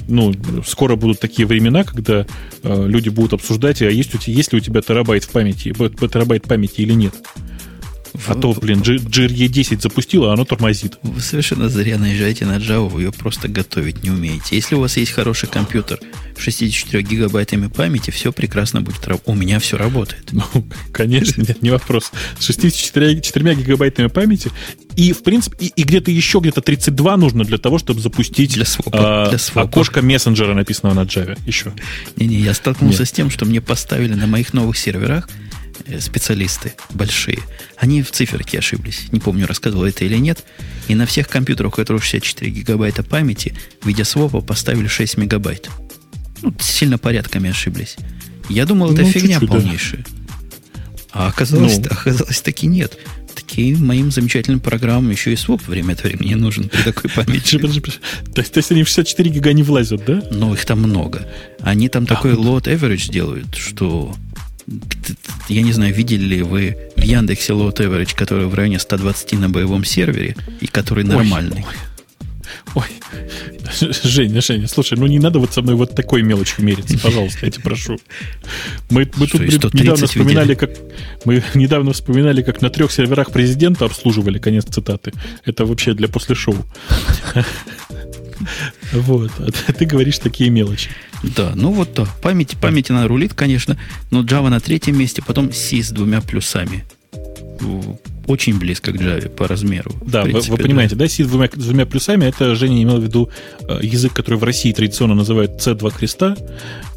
[0.09, 0.33] ну,
[0.67, 2.27] скоро будут такие времена, когда
[2.63, 6.45] э, люди будут обсуждать, а есть, у есть ли у тебя терабайт в памяти, терабайт
[6.45, 7.15] памяти или нет.
[8.27, 10.99] А то, блин, GRE 10 запустила, а оно тормозит.
[11.03, 14.55] Вы совершенно зря наезжаете на Java, вы ее просто готовить не умеете.
[14.55, 15.99] Если у вас есть хороший компьютер,
[16.39, 19.29] 64 гигабайтами памяти, все прекрасно будет работать.
[19.29, 20.31] У меня все работает.
[20.33, 20.45] Ну,
[20.93, 22.13] конечно, нет, не вопрос.
[22.39, 24.51] С 64 4 гигабайтами памяти
[24.97, 28.65] И, в принципе, и, и где-то еще где-то 32 нужно для того, чтобы запустить для
[28.65, 29.69] свопа, э, для свопа.
[29.69, 31.39] окошко мессенджера, написанного на Java.
[31.47, 31.73] Еще.
[32.17, 33.09] Не-не, я столкнулся Нет.
[33.09, 35.29] с тем, что мне поставили на моих новых серверах
[36.01, 37.39] специалисты большие.
[37.77, 39.07] Они в циферке ошиблись.
[39.13, 40.45] Не помню, рассказывал это или нет.
[40.89, 45.69] И на всех компьютерах, у которых 64 гигабайта памяти, в виде свопа поставили 6 мегабайт.
[46.43, 47.97] Ну, сильно порядками ошиблись.
[48.49, 50.05] Я думал, это ну, фигня полнейшая.
[50.07, 50.25] Да.
[51.15, 51.87] А оказалось, ну.
[51.91, 52.99] оказалось таки нет.
[53.35, 57.59] Такие моим замечательным программам еще и своп время от времени нужен при такой памяти.
[57.59, 60.23] То есть, они в 64 гига не влазят, да?
[60.31, 61.27] Ну, их там много.
[61.61, 64.15] Они там такой load average делают, что
[65.49, 69.49] я не знаю, видели ли вы в Яндексе load average, который в районе 120 на
[69.49, 71.65] боевом сервере и который нормальный.
[71.67, 71.75] Ой,
[72.75, 72.85] Ой,
[74.03, 77.53] Женя, Женя, слушай, ну не надо вот со мной вот такой мелочью мериться, пожалуйста, я
[77.53, 77.99] тебя прошу.
[78.91, 80.71] Мы, мы тут блин, недавно вспоминали, как
[81.25, 85.13] мы недавно вспоминали, как на трех серверах президента обслуживали, конец цитаты.
[85.45, 86.57] Это вообще для после шоу.
[88.93, 90.91] Вот, а ты говоришь такие мелочи.
[91.37, 92.07] Да, ну вот то.
[92.23, 93.79] Память, память она рулит, конечно,
[94.11, 96.85] но Java на третьем месте, потом C с двумя плюсами
[98.27, 99.93] очень близко к Java по размеру.
[100.05, 102.99] Да, принципе, вы, вы понимаете, да, C с двумя, с двумя плюсами, это Женя имел
[102.99, 103.31] в виду
[103.69, 106.37] э, язык, который в России традиционно называют C2 креста,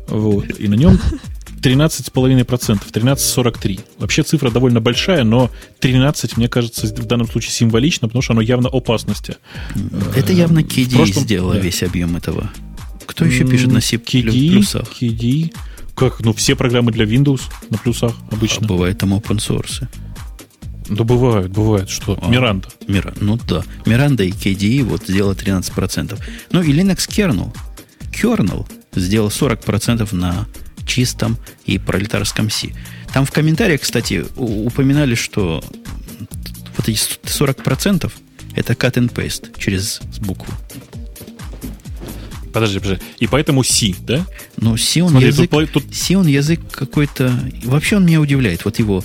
[0.07, 0.99] вот, и на нем
[1.61, 3.80] 13,5%, 13,43.
[3.99, 8.41] Вообще цифра довольно большая, но 13, мне кажется, в данном случае символично, потому что оно
[8.41, 9.38] явно опасности.
[10.15, 11.23] Это явно KDE прошлом...
[11.23, 11.59] сделала да.
[11.59, 12.49] весь объем этого.
[13.08, 14.88] Кто еще пишет на C KDE, плюсах?
[15.01, 15.53] KDE.
[15.95, 16.20] Как?
[16.20, 17.41] Ну, все программы для Windows
[17.72, 18.66] на плюсах обычно.
[18.66, 19.88] А бывает там open source.
[20.89, 22.18] Да бывает, бывает, что.
[22.22, 22.70] А, Миранда.
[22.88, 23.64] Мира, ну да.
[23.86, 26.20] Миранда и KDE вот сделала 13%.
[26.51, 27.55] Ну и Linux Kernel.
[28.12, 30.47] Kernel сделал 40% на
[30.86, 32.70] чистом и пролетарском C.
[33.14, 35.64] Там в комментариях, кстати, упоминали, что
[36.78, 38.12] вот эти 40%
[38.55, 40.53] это cut and paste через букву.
[42.53, 43.03] Подожди, подожди.
[43.19, 44.25] И поэтому C, да?
[44.57, 45.49] Ну, C он Смотри, язык...
[45.49, 45.95] Тут, тут...
[45.95, 47.31] C он язык какой-то...
[47.63, 48.65] Вообще он меня удивляет.
[48.65, 49.03] Вот его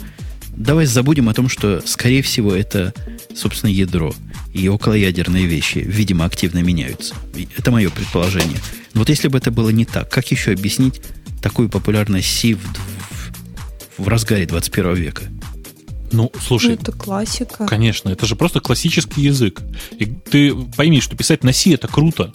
[0.56, 2.94] давай забудем о том, что, скорее всего, это,
[3.34, 4.14] собственно, ядро.
[4.52, 7.14] И околоядерные вещи, видимо, активно меняются.
[7.56, 8.58] Это мое предположение.
[8.94, 11.00] Но вот если бы это было не так, как еще объяснить
[11.40, 15.22] такую популярность C в, в, в разгаре 21 века?
[16.12, 16.68] Ну, слушай.
[16.68, 17.66] Ну, это классика.
[17.66, 19.62] Конечно, это же просто классический язык.
[19.98, 22.30] И ты пойми, что писать на C это круто.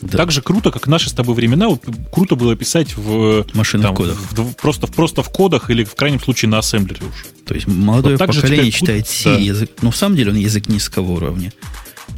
[0.00, 0.18] Да.
[0.18, 1.82] Так же круто, как наши с тобой времена, вот,
[2.12, 4.18] круто было писать в машинных там, кодах.
[4.18, 7.26] В, просто, просто в кодах или в крайнем случае на ассемблере уж.
[7.46, 9.38] То есть молодое вот поколение читает C да.
[9.38, 9.70] язык.
[9.82, 11.52] Ну, в самом деле он язык низкого уровня.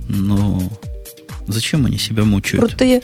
[0.09, 0.63] Но
[1.47, 2.67] зачем они себя мучают?
[2.67, 3.03] Крутые,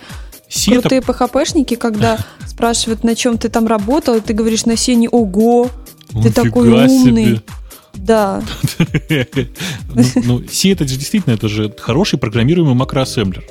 [0.49, 1.13] C крутые это...
[1.13, 5.71] PHP-шники, когда спрашивают, на чем ты там работал, ты говоришь на сене «Ого,
[6.23, 7.41] ты такой умный».
[7.95, 8.43] Да.
[9.95, 13.45] ну, ну, C это действительно это же хороший программируемый макроассемблер.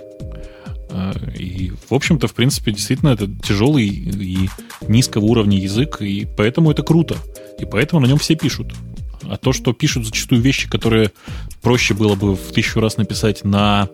[1.37, 4.49] И, в общем-то, в принципе, действительно, это тяжелый и
[4.87, 7.15] низкого уровня язык, и поэтому это круто.
[7.59, 8.73] И поэтому на нем все пишут.
[9.23, 11.11] А то, что пишут зачастую вещи, которые
[11.61, 13.87] проще было бы в тысячу раз написать на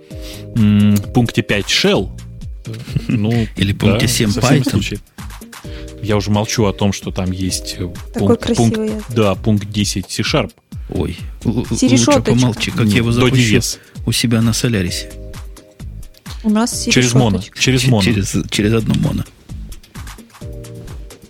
[0.55, 2.09] м, пункте 5 shell,
[3.07, 4.99] ну, или пункте да, 7 Python.
[6.01, 10.09] Я уже молчу о том, что там есть э, Такой пункт, пункт, да, пункт 10
[10.09, 10.51] C-Sharp.
[10.89, 13.61] Ой, лучше помолчи, как я его запущу
[14.05, 15.11] у себя на Солярисе.
[16.47, 17.43] У нас через моно.
[17.59, 18.03] Через моно.
[18.03, 19.25] Через, через одно моно.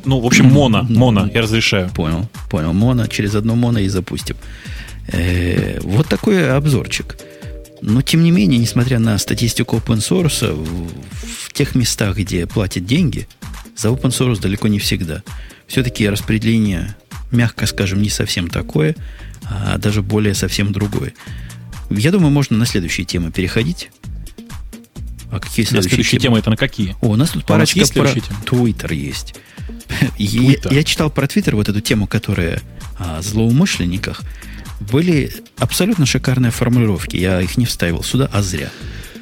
[0.05, 1.89] Ну, в общем, моно, моно, я разрешаю.
[1.89, 2.71] Понял, понял.
[2.71, 4.37] Моно, через одно моно и запустим.
[5.07, 7.17] Э, вот такой обзорчик.
[7.81, 10.87] Но, тем не менее, несмотря на статистику open source, в,
[11.47, 13.27] в тех местах, где платят деньги,
[13.75, 15.23] за open source далеко не всегда.
[15.65, 16.95] Все-таки распределение,
[17.31, 18.95] мягко скажем, не совсем такое,
[19.49, 21.13] а даже более совсем другое.
[21.89, 23.89] Я думаю, можно на следующие темы переходить.
[25.31, 26.39] А какие следующие, следующие темы?
[26.39, 26.95] Это на какие?
[27.01, 28.09] О, у нас тут а парочка есть про
[28.45, 29.35] Твиттер есть.
[30.17, 32.61] Я, я читал про Твиттер вот эту тему, которая
[32.97, 34.21] о злоумышленниках.
[34.79, 37.15] Были абсолютно шикарные формулировки.
[37.15, 38.69] Я их не вставил сюда, а зря.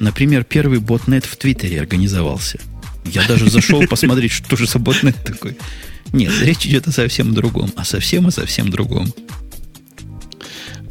[0.00, 2.58] Например, первый ботнет в Твиттере организовался.
[3.04, 5.56] Я даже зашел посмотреть, что же за ботнет такой.
[6.12, 7.72] Нет, речь идет о совсем другом.
[7.76, 9.12] А совсем о совсем другом.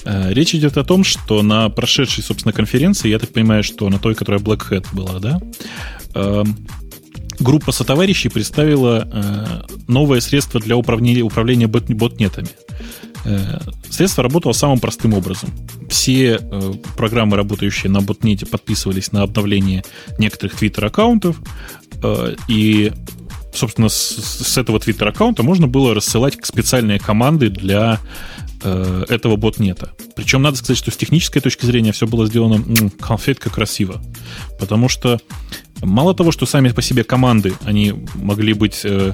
[0.06, 4.00] Э, речь идет о том, что на прошедшей, собственно, конференции, я так понимаю, что на
[4.00, 5.42] той, которая Black Hat была, да,
[6.14, 6.56] эм,
[7.40, 12.50] группа сотоварищей представила э, новое средство для управления, управления ботнетами.
[13.26, 13.60] Э,
[13.90, 15.50] средство работало самым простым образом.
[15.90, 16.40] Все
[16.96, 19.84] программы, работающие на ботнете, подписывались на обновление
[20.20, 21.38] некоторых твиттер-аккаунтов,
[22.48, 22.92] и
[23.54, 28.00] собственно, с, с этого твиттер-аккаунта можно было рассылать специальные команды для
[28.66, 29.94] э, этого ботнета.
[30.16, 34.02] Причем надо сказать, что с технической точки зрения все было сделано конфетка красиво.
[34.60, 35.20] Потому что
[35.82, 39.14] мало того, что сами по себе команды, они могли быть э,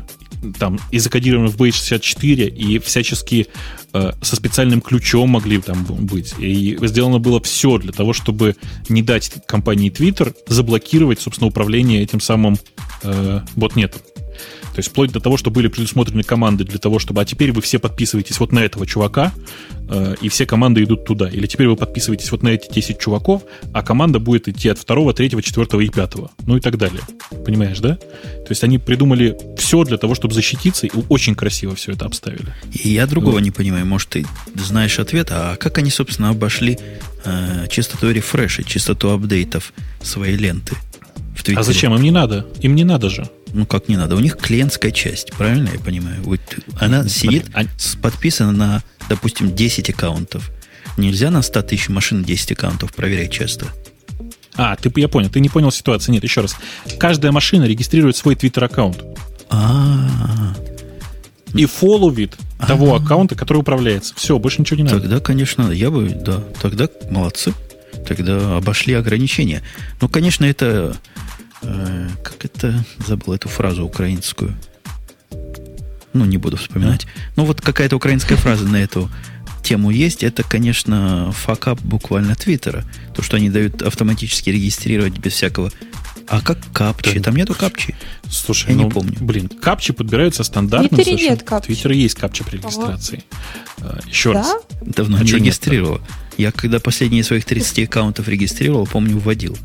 [0.57, 3.47] там и закодированы в base64, и всячески
[3.93, 6.33] э, со специальным ключом могли там быть.
[6.39, 8.55] И сделано было все для того, чтобы
[8.89, 12.57] не дать компании Twitter заблокировать, собственно, управление этим самым
[13.03, 14.01] э, ботнетом.
[14.73, 17.61] То есть вплоть до того, что были предусмотрены команды для того, чтобы, а теперь вы
[17.61, 19.33] все подписываетесь вот на этого чувака,
[19.89, 21.29] э, и все команды идут туда.
[21.29, 23.43] Или теперь вы подписываетесь вот на эти 10 чуваков,
[23.73, 26.31] а команда будет идти от второго, третьего, четвертого и пятого.
[26.45, 27.01] Ну и так далее.
[27.45, 27.95] Понимаешь, да?
[27.95, 32.53] То есть они придумали все для того, чтобы защититься, и очень красиво все это обставили.
[32.71, 33.41] И я другого вот.
[33.41, 33.85] не понимаю.
[33.85, 34.25] Может, ты
[34.55, 36.79] знаешь ответ, а как они, собственно, обошли
[37.25, 40.75] э, частоту рефреша, частоту апдейтов своей ленты?
[41.35, 41.95] В а зачем?
[41.95, 42.45] Им не надо.
[42.61, 43.27] Им не надо же.
[43.53, 44.15] Ну, как не надо?
[44.15, 46.21] У них клиентская часть, правильно я понимаю?
[46.23, 46.39] Вот
[46.79, 47.63] она сидит, а...
[48.01, 50.51] подписана на, допустим, 10 аккаунтов.
[50.97, 53.67] Нельзя на 100 тысяч машин 10 аккаунтов проверять часто.
[54.55, 56.13] А, ты, я понял, ты не понял ситуацию.
[56.13, 56.55] Нет, еще раз.
[56.99, 59.03] Каждая машина регистрирует свой твиттер-аккаунт.
[59.49, 60.53] А,
[61.53, 62.37] И фолловит
[62.67, 64.13] того аккаунта, который управляется.
[64.15, 64.99] Все, больше ничего не надо.
[64.99, 67.53] Тогда, конечно, я бы, да, тогда молодцы.
[68.07, 69.61] Тогда обошли ограничения.
[69.99, 70.97] Ну, конечно, это
[71.61, 74.55] Э, как это, забыл эту фразу украинскую.
[76.13, 77.07] Ну, не буду вспоминать.
[77.35, 79.09] Ну, вот какая-то украинская фраза на эту
[79.63, 80.23] тему есть.
[80.23, 82.83] Это, конечно, факап буквально Твиттера.
[83.15, 85.71] То, что они дают автоматически регистрировать без всякого
[86.31, 87.19] а как капчи?
[87.19, 87.93] Там нету капчи.
[88.29, 89.17] Слушай, я ну, не помню.
[89.19, 90.97] Блин, капчи подбираются стандартно.
[90.97, 91.65] В Твиттере нет капчи.
[91.65, 93.25] В Твиттере есть капча при регистрации.
[93.79, 93.99] Ага.
[94.07, 94.39] Еще да?
[94.39, 94.55] раз.
[94.81, 95.99] Давно а не регистрировал.
[96.37, 99.57] Я когда последние своих 30 аккаунтов регистрировал, помню, вводил.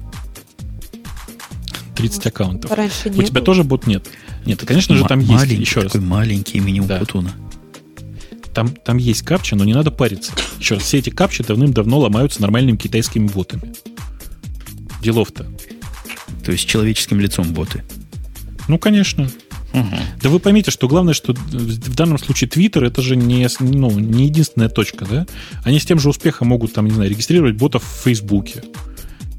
[1.96, 2.70] 30 аккаунтов.
[2.70, 3.44] Раньше У тебя было.
[3.44, 4.06] тоже бот нет?
[4.44, 5.46] Нет, конечно же, там есть.
[5.46, 6.08] Еще такой раз.
[6.08, 6.98] маленький меню да.
[6.98, 7.32] Путуна.
[8.54, 10.32] Там, там есть капча, но не надо париться.
[10.58, 13.74] Еще раз, все эти капчи давным-давно ломаются нормальными китайскими ботами.
[15.02, 15.46] Делов-то.
[16.44, 17.84] То есть человеческим лицом боты.
[18.68, 19.28] Ну, конечно.
[19.74, 19.96] Угу.
[20.22, 24.26] Да вы поймите, что главное, что в данном случае Twitter это же не, ну, не
[24.26, 25.26] единственная точка, да?
[25.64, 28.62] Они с тем же успехом могут, там, не знаю, регистрировать ботов в Фейсбуке.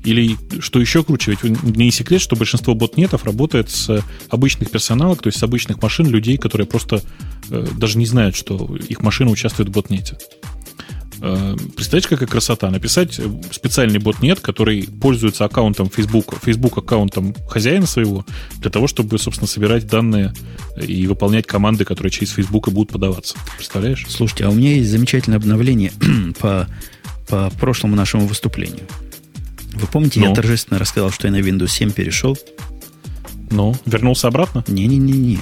[0.04, 5.28] Или, что еще круче, ведь не секрет, что большинство ботнетов работает с обычных персоналок, то
[5.28, 7.02] есть с обычных машин людей, которые просто
[7.50, 10.18] э, даже не знают, что их машина участвует в ботнете.
[11.22, 12.70] Э, представляете, какая красота?
[12.70, 13.20] Написать
[13.52, 18.26] специальный ботнет, который пользуется аккаунтом Facebook, Facebook аккаунтом хозяина своего,
[18.60, 20.34] для того, чтобы, собственно, собирать данные
[20.82, 23.38] и выполнять команды, которые через Facebook и будут подаваться.
[23.58, 24.06] Представляешь?
[24.10, 25.92] Слушайте, а у меня есть замечательное обновление
[26.40, 26.68] по,
[27.28, 28.88] по прошлому нашему выступлению.
[29.78, 30.30] Вы помните, ну?
[30.30, 32.38] я торжественно рассказал, что я на Windows 7 перешел?
[33.52, 34.64] Ну, вернулся обратно?
[34.68, 35.40] Не-не-не-не.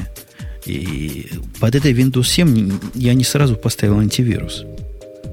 [0.65, 1.29] И
[1.59, 4.65] под этой Windows 7 я не сразу поставил антивирус.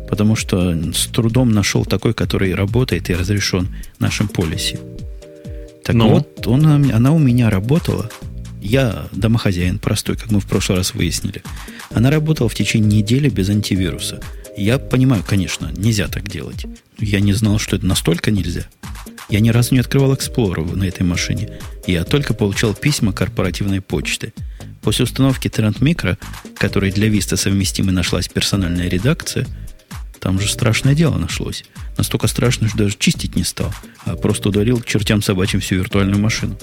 [0.09, 3.69] Потому что с трудом нашел такой, который работает и разрешен
[3.99, 4.79] нашим полиси.
[5.85, 6.09] Так ну?
[6.09, 8.11] вот, он, она у меня работала.
[8.61, 11.43] Я домохозяин простой, как мы в прошлый раз выяснили.
[11.93, 14.21] Она работала в течение недели без антивируса.
[14.57, 16.67] Я понимаю, конечно, нельзя так делать.
[16.99, 18.67] Я не знал, что это настолько нельзя.
[19.29, 21.59] Я ни разу не открывал Explorer на этой машине.
[21.87, 24.35] Я только получал письма корпоративной почты.
[24.83, 26.19] После установки Trend Micro,
[26.59, 29.47] которой для Vista совместимой нашлась персональная редакция,
[30.21, 31.65] там же страшное дело нашлось.
[31.97, 33.73] Настолько страшно, что даже чистить не стал,
[34.05, 36.59] а просто ударил к чертям собачьим всю виртуальную машину.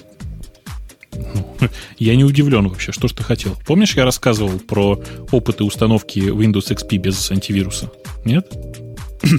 [1.97, 3.57] Я не удивлен вообще, что ж ты хотел.
[3.65, 7.91] Помнишь, я рассказывал про опыты установки Windows XP без антивируса?
[8.25, 8.51] Нет?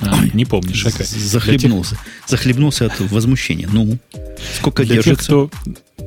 [0.00, 1.08] А, не помнишь, какая.
[1.08, 1.96] Захлебнулся.
[1.96, 2.28] Тех...
[2.28, 3.68] Захлебнулся от возмущения.
[3.72, 3.98] Ну,
[4.56, 5.16] сколько для держится?
[5.16, 5.50] Тех, кто,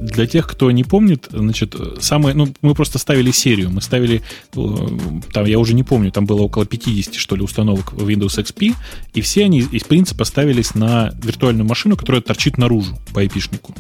[0.01, 3.69] для тех, кто не помнит, значит, самое, ну, мы просто ставили серию.
[3.69, 4.21] Мы ставили,
[4.55, 4.88] э,
[5.33, 8.75] там, я уже не помню, там было около 50, что ли, установок Windows XP,
[9.13, 13.75] и все они из принципа ставились на виртуальную машину, которая торчит наружу по IP-шнику.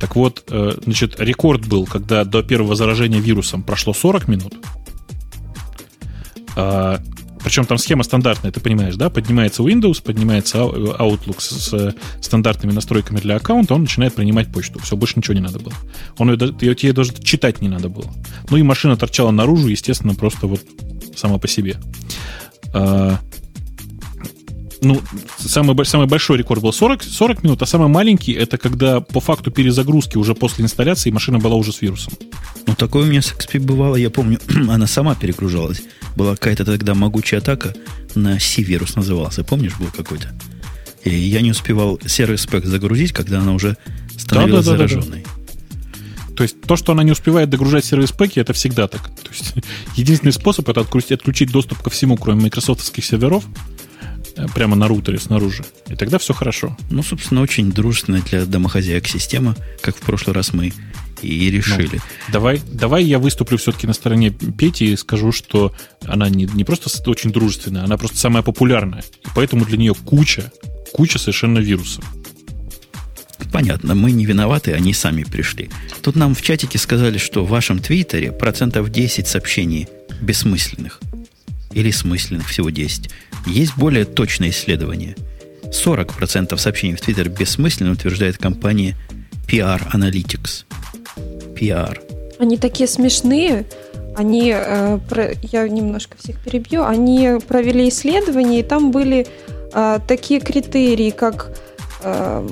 [0.00, 4.54] Так вот, э, значит, рекорд был, когда до первого заражения вирусом прошло 40 минут,
[6.56, 7.00] а
[7.42, 9.10] причем там схема стандартная, ты понимаешь, да?
[9.10, 14.80] Поднимается Windows, поднимается Outlook с, с стандартными настройками для аккаунта, он начинает принимать почту.
[14.80, 15.74] Все, больше ничего не надо было.
[16.18, 18.12] Он ее, ее тебе даже читать не надо было.
[18.50, 20.60] Ну и машина торчала наружу, естественно, просто вот
[21.16, 21.76] сама по себе.
[22.74, 23.18] А,
[24.80, 25.00] ну,
[25.38, 29.50] самый, самый большой рекорд был 40, 40 минут, а самый маленький это когда по факту
[29.50, 32.12] перезагрузки уже после инсталляции машина была уже с вирусом.
[32.66, 34.38] Ну, такое у меня с XP бывало, я помню,
[34.68, 35.82] она сама перегружалась.
[36.16, 37.74] Была какая-то тогда могучая атака
[38.14, 39.44] на C-вирус назывался.
[39.44, 40.32] Помнишь, был какой-то?
[41.04, 43.76] И я не успевал сервис спек загрузить, когда она уже
[44.16, 45.22] становилась да, да, зараженной.
[45.22, 45.38] Да, да, да.
[46.38, 49.02] То есть то, что она не успевает догружать сервис-пеки, это всегда так.
[49.02, 49.54] То есть
[49.96, 53.44] единственный способ это отключить доступ ко всему, кроме майкрософтовских серверов,
[54.54, 55.64] прямо на рутере снаружи.
[55.88, 56.76] И тогда все хорошо.
[56.90, 60.72] Ну, собственно, очень дружественная для домохозяек система, как в прошлый раз мы
[61.22, 61.96] и решили.
[61.96, 65.74] Ну, давай, давай я выступлю все-таки на стороне Пети и скажу, что
[66.04, 69.02] она не, не просто очень дружественная, она просто самая популярная.
[69.24, 70.52] И поэтому для нее куча,
[70.92, 72.04] куча совершенно вирусов.
[73.52, 75.70] Понятно, мы не виноваты, они сами пришли.
[76.02, 79.88] Тут нам в чатике сказали, что в вашем твиттере процентов 10 сообщений
[80.20, 81.00] бессмысленных.
[81.78, 83.08] Или смысленных, всего 10.
[83.46, 85.14] Есть более точное исследование.
[85.62, 88.96] 40% сообщений в твиттер бессмысленно, утверждает компания
[89.46, 90.64] PR Analytics.
[91.54, 92.00] PR.
[92.40, 93.64] Они такие смешные.
[94.16, 99.28] Они, э, про, я немножко всех перебью, они провели исследование, и там были
[99.72, 101.56] э, такие критерии, как
[102.02, 102.48] э,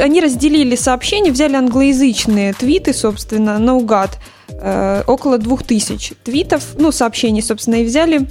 [0.00, 4.18] они разделили сообщения, взяли англоязычные твиты, собственно, наугад,
[4.48, 8.28] э, около двух тысяч твитов, ну, сообщений, собственно, и взяли,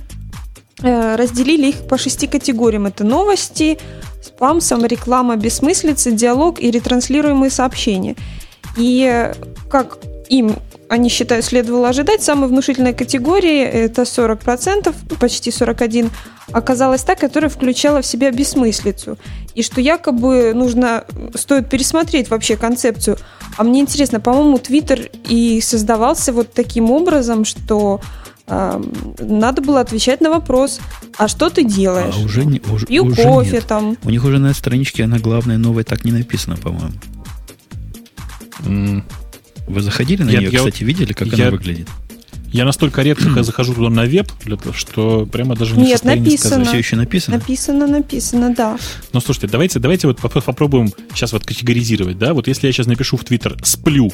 [0.82, 2.86] э, разделили их по шести категориям.
[2.86, 3.78] Это новости,
[4.22, 8.16] спам, самореклама, бессмыслица, диалог и ретранслируемые сообщения.
[8.78, 9.32] И
[9.70, 9.98] как
[10.30, 10.56] им
[10.90, 12.24] они считают, следовало ожидать.
[12.24, 16.10] Самой внушительной категории, это 40%, почти 41%,
[16.52, 19.18] оказалась та, которая включала в себя бессмыслицу.
[19.54, 21.06] И что якобы нужно,
[21.36, 23.18] стоит пересмотреть вообще концепцию.
[23.58, 28.00] А мне интересно, по-моему, Твиттер и создавался вот таким образом, что
[28.48, 28.82] э,
[29.20, 30.80] надо было отвечать на вопрос,
[31.18, 32.16] а что ты делаешь?
[32.18, 33.68] А уже не, уже, Пью уже кофе нет.
[33.68, 33.98] там.
[34.04, 36.94] У них уже на страничке она главная новая так не написано, по-моему.
[38.60, 39.04] Mm.
[39.68, 41.88] Вы заходили на я, нее, я, кстати, видели, как я, она выглядит?
[42.52, 44.32] Я настолько редко захожу туда на веб,
[44.74, 46.38] что прямо даже не Нет, написано.
[46.38, 46.68] сказать.
[46.70, 47.38] Все еще написано?
[47.38, 48.78] Написано, написано, да.
[49.12, 52.34] Ну, слушайте, давайте, давайте вот попробуем сейчас вот категоризировать, да?
[52.34, 54.12] Вот если я сейчас напишу в Твиттер «сплю»,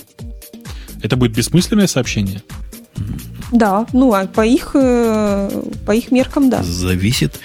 [1.04, 2.42] это будет бессмысленное сообщение?
[3.52, 6.64] Да, ну, а по их, э, по их меркам, да.
[6.64, 7.40] Зависит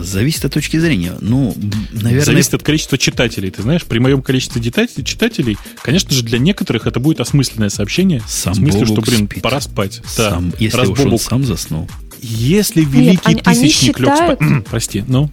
[0.00, 1.14] зависит от точки зрения.
[1.20, 1.54] Ну,
[1.92, 2.24] наверное...
[2.24, 3.50] Зависит от количества читателей.
[3.50, 8.22] Ты знаешь, при моем количестве читателей, конечно же, для некоторых это будет осмысленное сообщение.
[8.26, 9.42] Сам в смысле, Бобук что, блин, спит.
[9.42, 10.00] пора спать.
[10.06, 10.56] Сам, да.
[10.58, 11.20] Если Раз уж Бобук...
[11.20, 11.88] сам заснул.
[12.20, 14.40] Если великий Нет, они, тысячник они считают...
[14.40, 14.64] лег спать...
[14.66, 15.30] Прости, ну...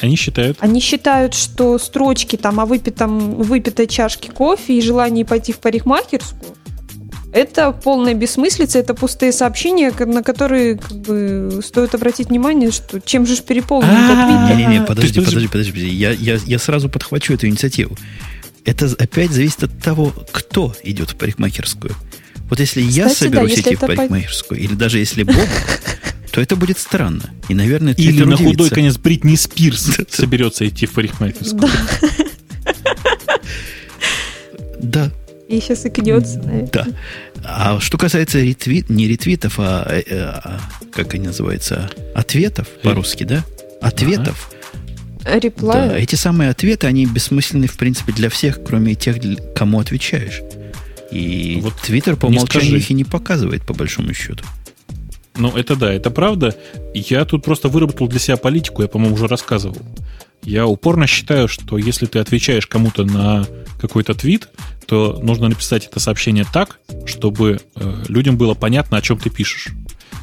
[0.00, 0.58] Они считают?
[0.60, 6.56] Они считают, что строчки там о выпитом, выпитой чашке кофе и желании пойти в парикмахерскую
[7.34, 13.26] это полная бессмыслица, это пустые сообщения, на которые как бы, стоит обратить внимание, что чем
[13.26, 14.56] же переполнен этот вид.
[14.56, 15.88] Не-не-не, подожди, подожди, подожди.
[15.88, 17.96] Я, я, я сразу подхвачу эту инициативу.
[18.64, 21.94] Это опять зависит от того, кто идет в парикмахерскую.
[22.48, 25.48] Вот если я соберусь идти в парикмахерскую, или даже если Бог,
[26.30, 27.30] то это будет странно.
[27.48, 31.68] И, наверное, Или на худой конец Бритни Спирс соберется идти в парикмахерскую.
[34.80, 35.10] Да,
[35.48, 36.70] и сейчас икнется, наверное.
[36.72, 36.86] Да.
[37.44, 40.60] А что касается ретвит, не ретвитов, а, э, а
[40.90, 43.44] как они называются, ответов по-русски, да?
[43.80, 44.50] Ответов.
[45.24, 45.88] Реплай.
[45.88, 49.16] Да, эти самые ответы, они бессмысленны, в принципе, для всех, кроме тех,
[49.54, 50.42] кому отвечаешь.
[51.10, 54.44] И вот Твиттер по умолчанию их и не показывает, по большому счету.
[55.36, 56.56] Ну, это да, это правда.
[56.94, 59.82] Я тут просто выработал для себя политику, я, по-моему, уже рассказывал.
[60.42, 63.46] Я упорно считаю, что если ты отвечаешь кому-то на
[63.80, 64.48] какой-то твит,
[64.86, 69.66] то нужно написать это сообщение так, чтобы э, людям было понятно, о чем ты пишешь.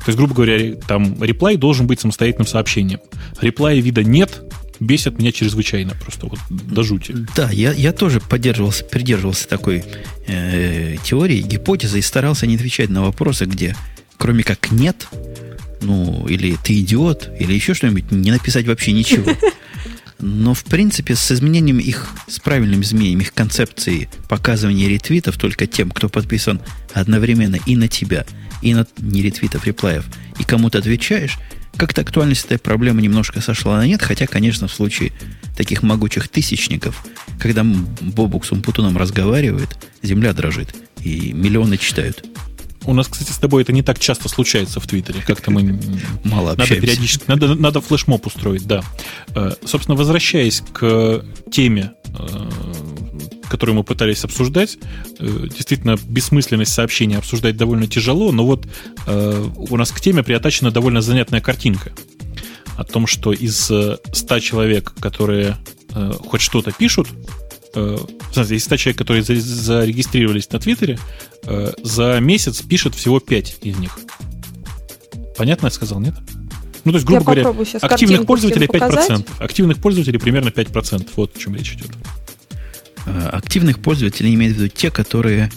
[0.05, 2.99] То есть, грубо говоря, там реплай должен быть самостоятельным сообщением.
[3.39, 4.41] Реплая вида нет,
[4.79, 7.15] бесит меня чрезвычайно, просто вот до жути.
[7.35, 9.83] Да, я, я тоже поддерживался, придерживался такой
[10.27, 13.75] э, теории, гипотезы и старался не отвечать на вопросы, где
[14.17, 15.07] кроме как нет,
[15.81, 19.31] ну, или ты идиот, или еще что-нибудь, не написать вообще ничего.
[20.21, 25.89] Но, в принципе, с изменением их, с правильным изменением их концепции показывания ретвитов только тем,
[25.89, 26.61] кто подписан
[26.93, 28.25] одновременно и на тебя,
[28.61, 30.05] и на не ретвитов, реплаев,
[30.39, 31.39] и кому-то отвечаешь,
[31.75, 35.11] как-то актуальность этой проблемы немножко сошла на нет, хотя, конечно, в случае
[35.57, 37.03] таких могучих тысячников,
[37.39, 39.69] когда Бобук с Умпутуном разговаривает,
[40.03, 42.23] земля дрожит, и миллионы читают.
[42.85, 45.21] У нас, кстати, с тобой это не так часто случается в Твиттере.
[45.25, 45.79] Как-то мы
[46.23, 46.73] мало общаемся.
[46.73, 48.83] Надо периодически, надо, надо флешмоб устроить, да.
[49.35, 52.49] Э, собственно, возвращаясь к теме, э,
[53.49, 54.79] которую мы пытались обсуждать,
[55.19, 58.65] э, действительно, бессмысленность сообщения обсуждать довольно тяжело, но вот
[59.07, 61.91] у нас к теме приотачена довольно занятная картинка
[62.77, 65.57] о том, что из 100 человек, которые
[66.25, 67.07] хоть что-то пишут,
[67.75, 67.97] э,
[68.35, 70.99] есть 100 человек, которые зарегистрировались на Твиттере,
[71.43, 73.97] э, за месяц пишет всего 5 из них.
[75.37, 76.15] Понятно я сказал, нет?
[76.83, 78.79] Ну, то есть, грубо я говоря, активных пользователей 5%.
[78.79, 79.25] Показать.
[79.39, 81.09] Активных пользователей примерно 5%.
[81.15, 81.91] Вот о чем речь идет.
[83.05, 85.51] Э, активных пользователей имеют в виду те, которые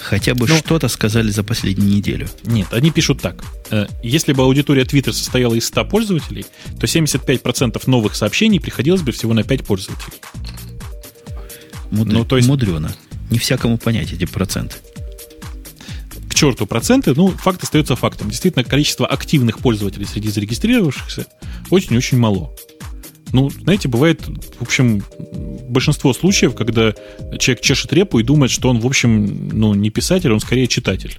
[0.00, 2.26] Хотя бы ну, что-то сказали за последнюю неделю.
[2.44, 3.44] Нет, они пишут так.
[3.70, 6.46] Э, если бы аудитория Twitter состояла из 100 пользователей,
[6.78, 10.16] то 75% новых сообщений приходилось бы всего на 5 пользователей.
[11.90, 12.12] Мудр...
[12.12, 12.48] Ну, то есть...
[12.48, 12.92] Мудрено.
[13.30, 14.76] Не всякому понять эти проценты.
[16.28, 18.30] К черту проценты, ну, факт остается фактом.
[18.30, 21.26] Действительно, количество активных пользователей среди зарегистрировавшихся
[21.70, 22.54] очень-очень мало.
[23.32, 24.22] Ну, знаете, бывает,
[24.58, 25.02] в общем,
[25.68, 26.94] большинство случаев, когда
[27.38, 31.18] человек чешет репу и думает, что он, в общем, ну, не писатель, он скорее читатель.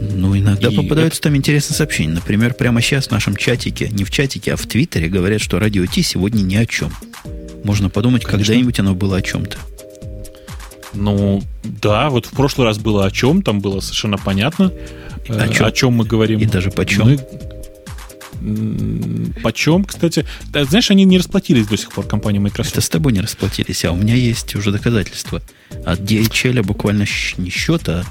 [0.00, 1.28] Ну, иногда и попадаются это...
[1.28, 2.14] там интересные сообщения.
[2.14, 5.84] Например, прямо сейчас в нашем чатике, не в чатике, а в Твиттере говорят, что радио
[5.86, 6.92] Ти сегодня ни о чем.
[7.64, 8.44] Можно подумать, Конечно.
[8.46, 9.58] когда-нибудь оно было о чем-то.
[10.96, 14.72] Ну, да, вот в прошлый раз было о чем, там было совершенно понятно,
[15.28, 16.40] о чем, о чем мы говорим.
[16.40, 17.06] И даже почем.
[17.06, 17.18] Мы
[19.42, 20.24] Почем, кстати?
[20.50, 22.72] Да, знаешь, они не расплатились до сих пор, компания Microsoft.
[22.72, 25.42] Это с тобой не расплатились, а у меня есть уже доказательства.
[25.84, 27.06] От DHL буквально
[27.38, 28.04] не счет, а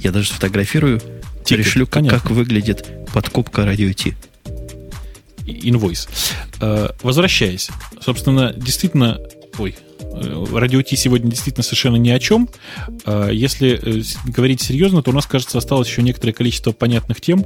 [0.00, 1.00] я даже сфотографирую,
[1.44, 4.14] Тикет, пришлю, как, как выглядит подкупка радио Ти.
[5.46, 6.08] Инвойс.
[6.60, 7.68] Э, возвращаясь.
[8.00, 9.18] Собственно, действительно,
[9.58, 9.91] ой, э,
[10.52, 12.48] радио Ти сегодня действительно совершенно ни о чем.
[13.06, 17.44] Э, если говорить серьезно, то у нас, кажется, осталось еще некоторое количество понятных тем,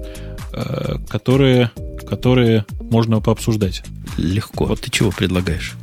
[1.08, 1.70] которые
[2.06, 3.82] которые можно пообсуждать.
[4.16, 4.64] Легко.
[4.64, 5.74] Вот ты чего предлагаешь?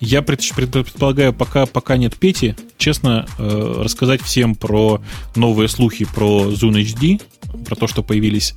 [0.00, 5.00] Я предполагаю, пока, пока нет Пети, честно, э, рассказать всем про
[5.36, 7.22] новые слухи про Zoom HD,
[7.64, 8.54] про то, что появились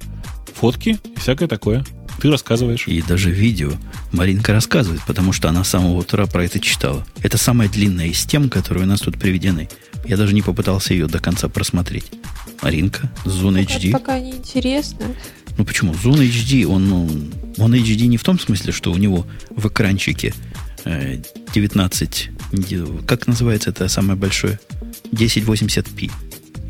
[0.56, 1.86] фотки и всякое такое.
[2.20, 2.88] Ты рассказываешь.
[2.88, 3.72] И даже видео.
[4.12, 7.06] Маринка рассказывает, потому что она с самого утра про это читала.
[7.22, 9.70] Это самая длинная из тем, которые у нас тут приведены.
[10.08, 12.12] Я даже не попытался ее до конца просмотреть.
[12.62, 13.92] Marинка, Zoom HD.
[13.92, 15.08] Пока не интересно.
[15.58, 15.94] Ну почему?
[15.94, 17.10] Zoom HD, он, ну,
[17.58, 20.34] он HD не в том смысле, что у него в экранчике
[20.86, 24.60] 19, э, как называется это самое большое?
[25.12, 26.12] 1080p.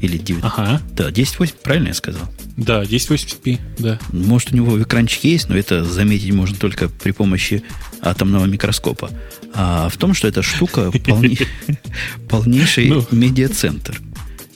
[0.05, 0.43] Или 9.
[0.43, 0.81] Ага.
[0.91, 2.21] Да, 1080, правильно я сказал?
[2.57, 3.99] Да, 1080p, да.
[4.11, 7.63] Может, у него экранчик есть, но это заметить можно только при помощи
[8.01, 9.09] атомного микроскопа.
[9.53, 10.91] А в том, что эта штука
[12.29, 13.05] полнейший ну.
[13.11, 14.01] медиацентр.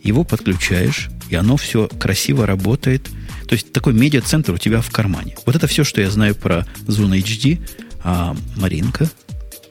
[0.03, 3.09] Его подключаешь, и оно все красиво работает–
[3.49, 5.35] то есть такой медиа-центр у тебя в кармане.
[5.47, 7.59] Вот это все, что я знаю про Zoom HD.
[8.03, 9.09] А Маринка,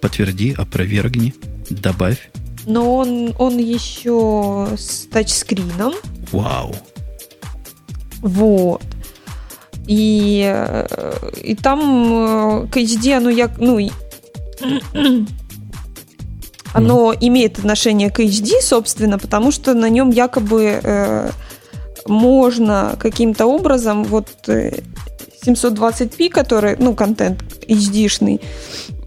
[0.00, 1.32] подтверди, опровергни,
[1.70, 2.30] добавь.
[2.69, 5.95] Но он, он еще с тачскрином.
[6.31, 6.74] Вау.
[8.20, 8.82] Вот.
[9.86, 10.77] И,
[11.43, 13.78] и там э, к HD оно я, ну,
[16.74, 17.16] оно mm.
[17.20, 21.31] имеет отношение к HD, собственно, потому что на нем якобы э,
[22.07, 28.43] можно каким-то образом вот 720p, э, который, ну, контент HD-шный,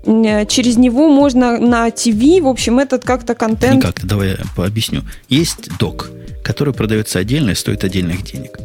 [0.03, 3.77] через него можно на TV, в общем, этот как-то контент...
[3.77, 5.03] Никак, давай я пообъясню.
[5.29, 6.09] Есть док,
[6.43, 8.57] который продается отдельно и стоит отдельных денег.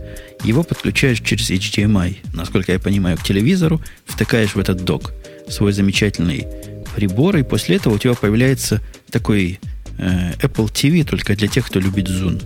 [0.45, 5.13] Его подключаешь через HDMI, насколько я понимаю, к телевизору, втыкаешь в этот док
[5.49, 6.47] свой замечательный
[6.95, 8.81] прибор, и после этого у тебя появляется
[9.11, 9.61] такой
[9.99, 12.43] э, Apple TV только для тех, кто любит Zoom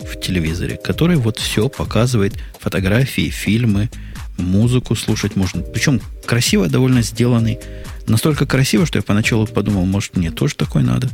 [0.00, 3.90] в телевизоре, который вот все показывает, фотографии, фильмы,
[4.38, 5.62] музыку слушать можно.
[5.62, 7.58] Причем красиво довольно сделанный.
[8.06, 11.10] Настолько красиво, что я поначалу подумал, может, мне тоже такой надо.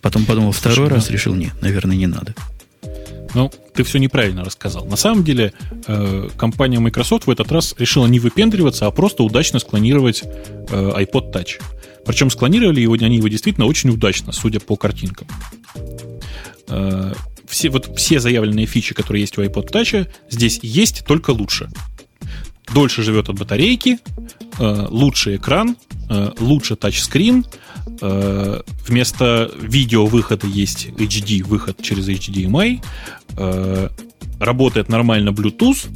[0.00, 1.12] Потом подумал второй Слушай, раз, да.
[1.12, 2.34] решил, нет, наверное, не надо.
[3.34, 4.84] Ну, ты все неправильно рассказал.
[4.86, 5.52] На самом деле,
[5.86, 11.32] э, компания Microsoft в этот раз решила не выпендриваться, а просто удачно склонировать э, iPod
[11.32, 11.60] Touch.
[12.06, 15.26] Причем склонировали его, они его действительно очень удачно, судя по картинкам.
[16.68, 17.12] Э,
[17.48, 21.68] все, вот все заявленные фичи, которые есть у iPod Touch, здесь есть только лучше.
[22.72, 23.98] Дольше живет от батарейки,
[24.58, 25.76] э, лучший экран,
[26.10, 27.44] э, лучше тачскрин,
[28.00, 32.82] э, вместо видео выхода есть HD выход через HDMI,
[33.36, 33.88] э,
[34.40, 35.88] работает нормально Bluetooth,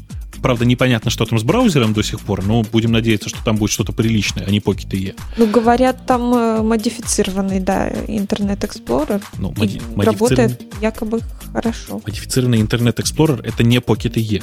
[0.43, 3.71] Правда, непонятно, что там с браузером до сих пор, но будем надеяться, что там будет
[3.71, 5.15] что-то приличное, а не Pocket E.
[5.37, 9.23] Ну, говорят, там э, модифицированный, да, Internet Explorer.
[9.39, 10.07] Ну, моди- модифицированный...
[10.07, 11.21] Работает якобы
[11.53, 12.01] хорошо.
[12.07, 14.43] Модифицированный Internet Explorer— это не Pocket E.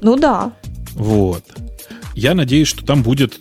[0.00, 0.52] Ну да.
[0.92, 1.44] Вот.
[2.14, 3.38] Я надеюсь, что там будет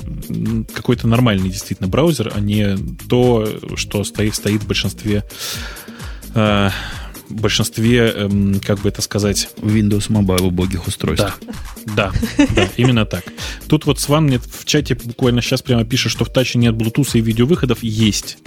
[0.74, 2.78] какой-то нормальный действительно браузер, а не
[3.10, 5.24] то, что стоит, стоит в большинстве
[6.36, 6.70] э,
[7.30, 9.50] большинстве, эм, как бы это сказать...
[9.58, 11.38] Windows Mobile убогих устройств.
[11.86, 13.24] Да, да, да, именно так.
[13.68, 17.18] Тут вот Сван мне в чате буквально сейчас прямо пишет, что в таче нет Bluetooth
[17.18, 17.84] и видеовыходов.
[17.84, 18.38] Есть.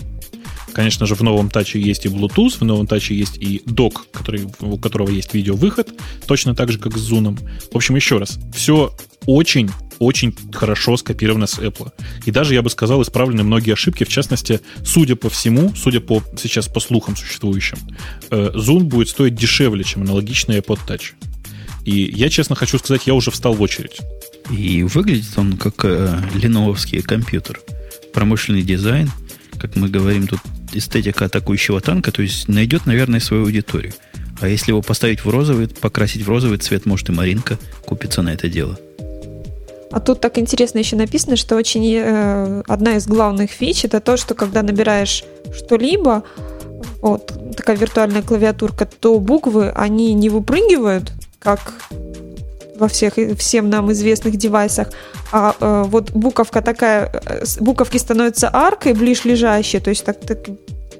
[0.73, 4.49] Конечно же, в новом таче есть и Bluetooth, в новом таче есть и док, который,
[4.61, 5.93] у которого есть видеовыход,
[6.27, 7.39] точно так же, как с Zoom.
[7.70, 8.94] В общем, еще раз, все
[9.27, 11.93] очень очень хорошо скопировано с Apple.
[12.24, 14.03] И даже, я бы сказал, исправлены многие ошибки.
[14.03, 17.78] В частности, судя по всему, судя по сейчас по слухам существующим,
[18.31, 21.12] э, Zoom будет стоить дешевле, чем аналогичный iPod Touch.
[21.85, 24.01] И я, честно хочу сказать, я уже встал в очередь.
[24.51, 27.61] И выглядит он как э, леновский компьютер.
[28.12, 29.09] Промышленный дизайн,
[29.59, 30.40] как мы говорим, тут
[30.77, 33.93] эстетика атакующего танка, то есть найдет, наверное, свою аудиторию.
[34.40, 38.32] А если его поставить в розовый, покрасить в розовый цвет, может и Маринка купится на
[38.32, 38.78] это дело.
[39.93, 44.16] А тут так интересно еще написано, что очень э, одна из главных фич это то,
[44.16, 45.23] что когда набираешь
[45.55, 46.24] что-либо,
[47.03, 51.74] вот такая виртуальная клавиатурка, то буквы они не выпрыгивают, как
[52.83, 54.89] во всех всем нам известных девайсах,
[55.31, 60.39] а э, вот буковка такая, э, буковки становятся аркой ближ лежащие, то есть так, так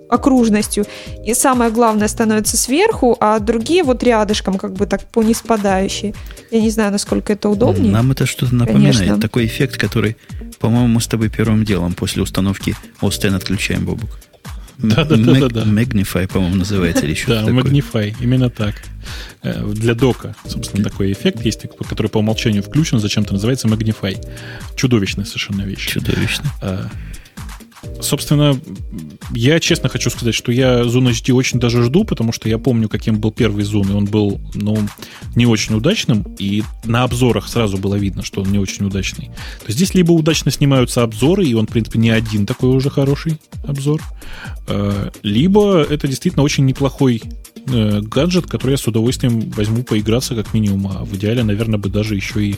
[0.09, 0.85] окружностью.
[1.27, 6.15] И самое главное становится сверху, а другие вот рядышком, как бы так по неспадающей.
[6.53, 7.93] Я не знаю, насколько это удобнее.
[7.93, 8.99] Нам это что-то напоминает.
[8.99, 9.21] Конечно.
[9.21, 10.17] Такой эффект, который,
[10.61, 14.11] по-моему, мы с тобой первым делом после установки OSTEN отключаем, Бобук.
[14.79, 18.75] Да, да, да, да, Magnify, по-моему, называется или еще Да, Magnify, именно так.
[19.43, 24.17] Э, для дока, собственно, такой эффект есть, который по умолчанию включен, зачем-то называется Magnify.
[24.77, 25.87] Чудовищная совершенно вещь.
[25.87, 26.91] Чудовищно.
[28.01, 28.59] Собственно,
[29.33, 32.89] я честно хочу сказать, что я Zoom HD очень даже жду, потому что я помню,
[32.89, 34.79] каким был первый Zoom, и он был, ну,
[35.35, 39.27] не очень удачным, и на обзорах сразу было видно, что он не очень удачный.
[39.61, 42.91] То есть здесь либо удачно снимаются обзоры, и он, в принципе, не один такой уже
[42.91, 44.01] хороший обзор,
[44.69, 47.23] э, либо это действительно очень неплохой
[47.67, 51.89] э, гаджет, который я с удовольствием возьму поиграться как минимум, а в идеале, наверное, бы
[51.89, 52.57] даже еще и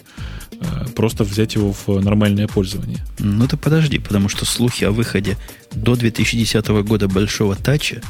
[0.52, 3.04] э, просто взять его в нормальное пользование.
[3.18, 5.36] Ну ты подожди, потому что слухи о выходе
[5.72, 8.02] до 2010 года большого тача,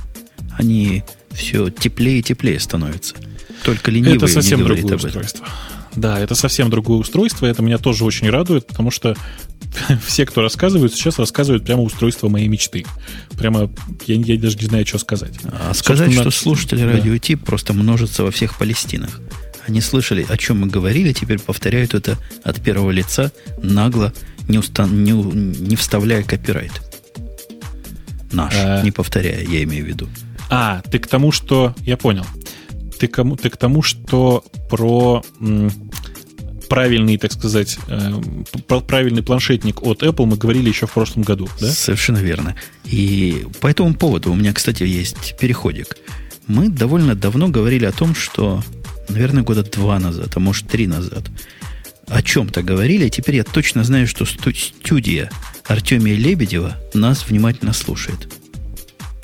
[0.58, 1.02] они
[1.32, 3.14] все теплее и теплее становятся.
[3.64, 5.46] Только ленивые Это совсем не другое устройство.
[5.96, 9.16] Да, это совсем другое устройство, это меня тоже очень радует, потому что
[10.06, 12.84] все, кто рассказывают, сейчас рассказывают прямо устройство моей мечты.
[13.38, 13.70] Прямо
[14.06, 15.34] я, я даже не знаю, что сказать.
[15.44, 16.92] А сказать, что слушатели да.
[16.92, 19.20] радио Ти просто множатся во всех Палестинах.
[19.66, 24.12] Они слышали, о чем мы говорили, теперь повторяют это от первого лица, нагло,
[24.46, 24.86] не, уста...
[24.86, 26.72] не, не вставляя копирайт.
[28.30, 28.82] Наш, а...
[28.82, 30.08] не повторяя, я имею в виду.
[30.50, 31.74] А, ты к тому, что...
[31.80, 32.26] Я понял.
[32.98, 35.22] Ты, кому, ты к тому, что про
[36.68, 38.20] правильный, так сказать, э,
[38.86, 41.70] правильный планшетник от Apple мы говорили еще в прошлом году, да?
[41.70, 42.56] Совершенно верно.
[42.84, 45.96] И по этому поводу у меня, кстати, есть переходик.
[46.46, 48.62] Мы довольно давно говорили о том, что,
[49.08, 51.24] наверное, года два назад, а может три назад,
[52.08, 55.30] о чем-то говорили, теперь я точно знаю, что студия
[55.66, 58.32] Артемия Лебедева нас внимательно слушает.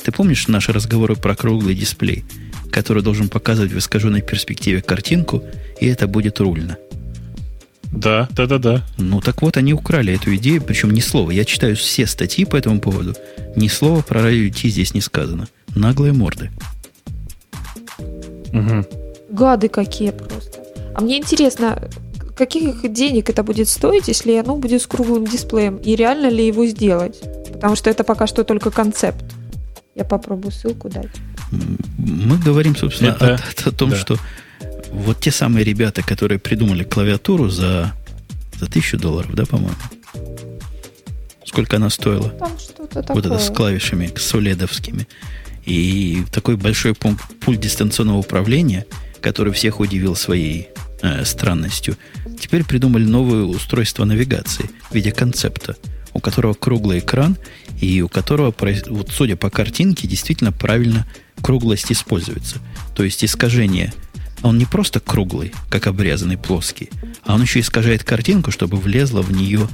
[0.03, 2.25] Ты помнишь наши разговоры про круглый дисплей,
[2.71, 5.43] который должен показывать в искаженной перспективе картинку,
[5.81, 6.77] и это будет рульно?
[7.93, 8.83] Да, да, да, да.
[8.99, 11.31] Ну так вот, они украли эту идею, причем ни слова.
[11.31, 13.15] Я читаю все статьи по этому поводу.
[13.57, 15.49] Ни слова про радио здесь не сказано.
[15.75, 16.51] Наглые морды.
[18.53, 18.87] Угу.
[19.31, 20.61] Гады какие просто.
[20.95, 21.91] А мне интересно,
[22.37, 25.77] каких денег это будет стоить, если оно будет с круглым дисплеем?
[25.77, 27.21] И реально ли его сделать?
[27.53, 29.25] Потому что это пока что только концепт.
[29.95, 31.11] Я попробую ссылку дать.
[31.99, 33.97] Мы говорим, собственно, это, о, о, о том, да.
[33.97, 34.19] что
[34.93, 37.93] вот те самые ребята, которые придумали клавиатуру за,
[38.59, 39.77] за тысячу долларов, да, по-моему?
[41.45, 42.29] Сколько она стоила?
[42.31, 43.15] Там что-то такое.
[43.15, 45.09] Вот это с клавишами, с соледовскими.
[45.65, 48.87] И такой большой пульт дистанционного управления,
[49.21, 50.69] который всех удивил своей
[51.03, 51.97] э, странностью.
[52.39, 55.77] Теперь придумали новое устройство навигации в виде концепта,
[56.15, 57.37] у которого круглый экран
[57.81, 58.55] и у которого,
[58.89, 61.07] вот судя по картинке, действительно правильно
[61.43, 62.59] круглость используется.
[62.95, 63.93] То есть искажение–
[64.43, 66.91] он не просто круглый, как обрезанный плоский,
[67.25, 69.69] а он еще искажает картинку, чтобы влезло в нее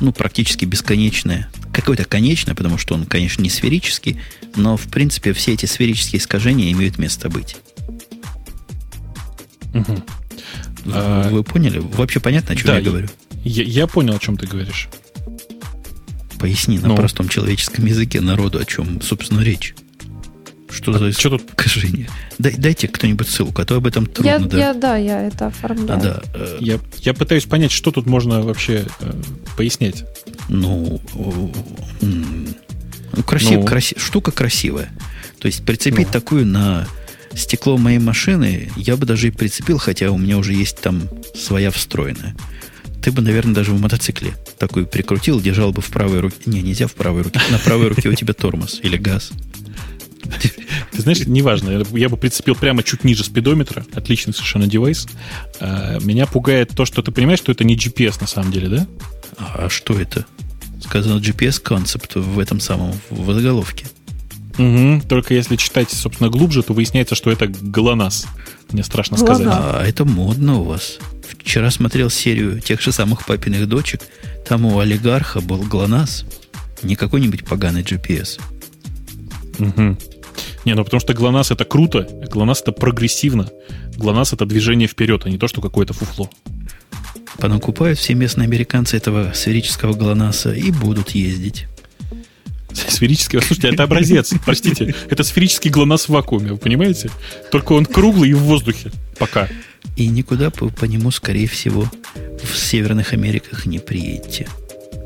[0.00, 4.20] ну, практически бесконечное, какое-то конечное, потому что он, конечно, не сферический,
[4.56, 7.56] но, в принципе, все эти сферические искажения имеют место быть.
[9.74, 10.04] Угу.
[10.84, 11.78] Вы, а, вы поняли?
[11.78, 13.08] Вообще понятно, о чем да, я говорю?
[13.44, 14.88] Я, я понял, о чем ты говоришь.
[16.38, 19.74] Поясни на ну, простом человеческом языке народу, о чем, собственно, речь.
[20.70, 22.08] Что а за что тут искажение?
[22.38, 24.28] Дай, дайте кто-нибудь ссылку, а то об этом трудно.
[24.28, 25.98] Я, да, я, да, я это оформляю.
[25.98, 29.12] А, да, э, я, я пытаюсь понять, что тут можно вообще э,
[29.56, 30.04] пояснять.
[30.48, 31.00] Ну,
[32.00, 33.64] ну, красив, ну.
[33.64, 34.90] Краси, штука красивая.
[35.38, 36.12] То есть прицепить ну.
[36.12, 36.86] такую на
[37.34, 41.02] стекло моей машины я бы даже и прицепил, хотя у меня уже есть там
[41.34, 42.36] своя встроенная.
[43.02, 46.36] Ты бы, наверное, даже в мотоцикле такую прикрутил, держал бы в правой руке.
[46.46, 47.40] Не, нельзя в правой руке.
[47.50, 49.30] На правой руке у тебя тормоз или газ.
[50.92, 55.06] Ты знаешь, неважно, я бы прицепил прямо чуть ниже спидометра, отличный совершенно девайс.
[55.60, 58.86] А, меня пугает то, что ты понимаешь, что это не GPS на самом деле, да?
[59.38, 60.26] А что это?
[60.82, 63.86] Сказано GPS-концепт в этом самом, в заголовке.
[64.58, 68.26] Угу, только если читать, собственно, глубже, то выясняется, что это ГЛОНАСС.
[68.70, 69.46] Мне страшно сказать.
[69.48, 70.98] А это модно у вас.
[71.28, 74.02] Вчера смотрел серию тех же самых папиных дочек.
[74.46, 76.24] Там у олигарха был ГЛОНАСС.
[76.82, 78.40] Не какой-нибудь поганый GPS.
[79.58, 79.96] Угу.
[80.64, 83.50] Не, ну потому что ГЛОНАСС это круто, ГЛОНАСС это прогрессивно.
[83.96, 86.30] ГЛОНАСС это движение вперед, а не то, что какое-то фуфло.
[87.38, 91.66] Понакупают все местные американцы этого сферического ГЛОНАССа и будут ездить.
[92.72, 97.10] Сферический, слушайте, это образец, простите, это сферический ГЛОНАСС в вакууме, вы понимаете?
[97.50, 99.48] Только он круглый и в воздухе пока.
[99.96, 101.90] И никуда по, по нему, скорее всего,
[102.42, 104.46] в Северных Америках не приедете.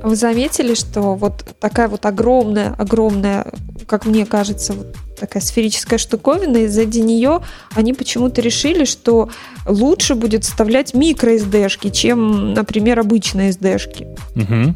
[0.02, 3.46] Вы заметили, что вот такая вот огромная, огромная,
[3.86, 7.42] как мне кажется, вот такая сферическая штуковина, и сзади нее
[7.74, 9.30] они почему-то решили, что
[9.66, 14.08] лучше будет вставлять microSD-шки, чем, например, обычные SD-шки.
[14.34, 14.74] Угу.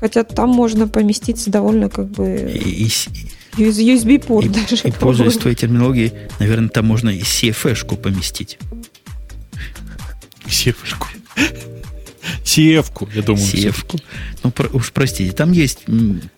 [0.00, 2.52] Хотя там можно поместиться довольно как бы...
[2.52, 2.90] И, и,
[3.56, 4.76] USB-порт и, даже.
[4.76, 8.58] И, пользуясь твоей терминологией, наверное, там можно и CFS-шку поместить.
[10.46, 11.06] CFS-шку.
[12.44, 13.44] CF-ку, я думаю.
[13.44, 13.98] CF-ку.
[14.42, 15.84] Ну, про, уж простите, там есть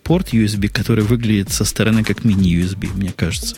[0.03, 3.57] порт USB, который выглядит со стороны как мини-USB, мне кажется.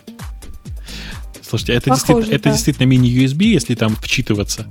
[1.52, 2.36] Слушайте, это, Похоже, действительно, да.
[2.36, 4.68] это действительно мини-USB, если там вчитываться.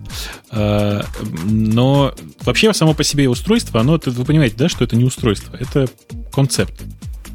[0.51, 1.05] А,
[1.45, 5.89] но вообще само по себе устройство, оно, вы понимаете, да, что это не устройство, это
[6.33, 6.73] концепт.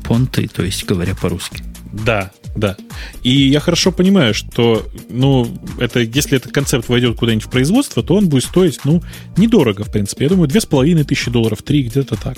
[0.04, 1.64] Понты, то есть говоря по-русски.
[1.94, 2.78] Да, да.
[3.22, 8.16] И я хорошо понимаю, что, ну, это, если этот концепт войдет куда-нибудь в производство, то
[8.16, 9.04] он будет стоить, ну,
[9.38, 10.26] недорого, в принципе.
[10.26, 12.38] Я думаю, две с половиной тысячи долларов, три, где-то так.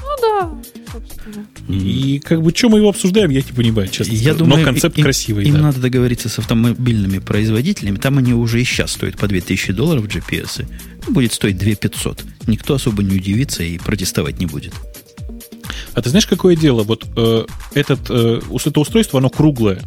[0.00, 0.50] Ну да,
[0.90, 1.46] собственно.
[1.68, 4.12] И как бы, что мы его обсуждаем, я не понимаю, честно.
[4.12, 5.44] Я думаю, Но концепт им, красивый.
[5.44, 5.60] Им да.
[5.60, 7.96] надо договориться с автомобильными производителями.
[7.96, 10.66] Там они уже и сейчас стоят по 2000 долларов GPS.
[11.08, 12.24] Будет стоить 2500.
[12.46, 14.72] Никто особо не удивится и протестовать не будет.
[15.94, 16.82] А ты знаешь, какое дело?
[16.82, 17.44] Вот э,
[17.74, 19.82] этот, э, это устройство, оно круглое.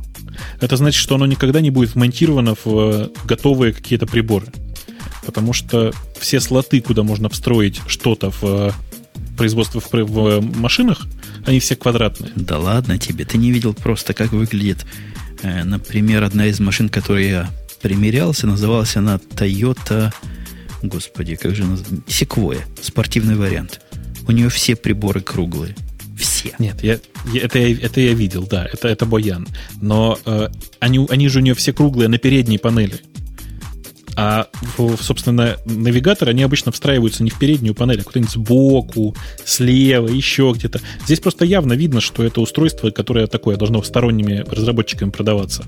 [0.61, 4.47] Это значит, что оно никогда не будет вмонтировано в э, готовые какие-то приборы.
[5.25, 8.71] Потому что все слоты, куда можно встроить что-то в э,
[9.37, 11.07] производство в, в э, машинах,
[11.45, 12.31] они все квадратные.
[12.35, 14.85] Да ладно тебе, ты не видел просто, как выглядит,
[15.43, 17.49] э, например, одна из машин, которую я
[17.81, 20.13] примерялся, называлась она Toyota,
[20.81, 21.75] господи, как же она,
[22.07, 23.81] Sequoia, спортивный вариант.
[24.27, 25.75] У нее все приборы круглые.
[26.17, 26.53] Все.
[26.57, 26.99] Нет, я,
[27.31, 29.47] я, это, я, это я видел, да, это, это Боян.
[29.81, 30.49] Но э,
[30.79, 33.01] они, они же у нее все круглые на передней панели.
[34.19, 34.47] А,
[34.99, 40.81] собственно, навигаторы, они обычно встраиваются не в переднюю панель, а куда-нибудь сбоку, слева, еще где-то.
[41.05, 45.65] Здесь просто явно видно, что это устройство, которое такое должно сторонними разработчиками продаваться.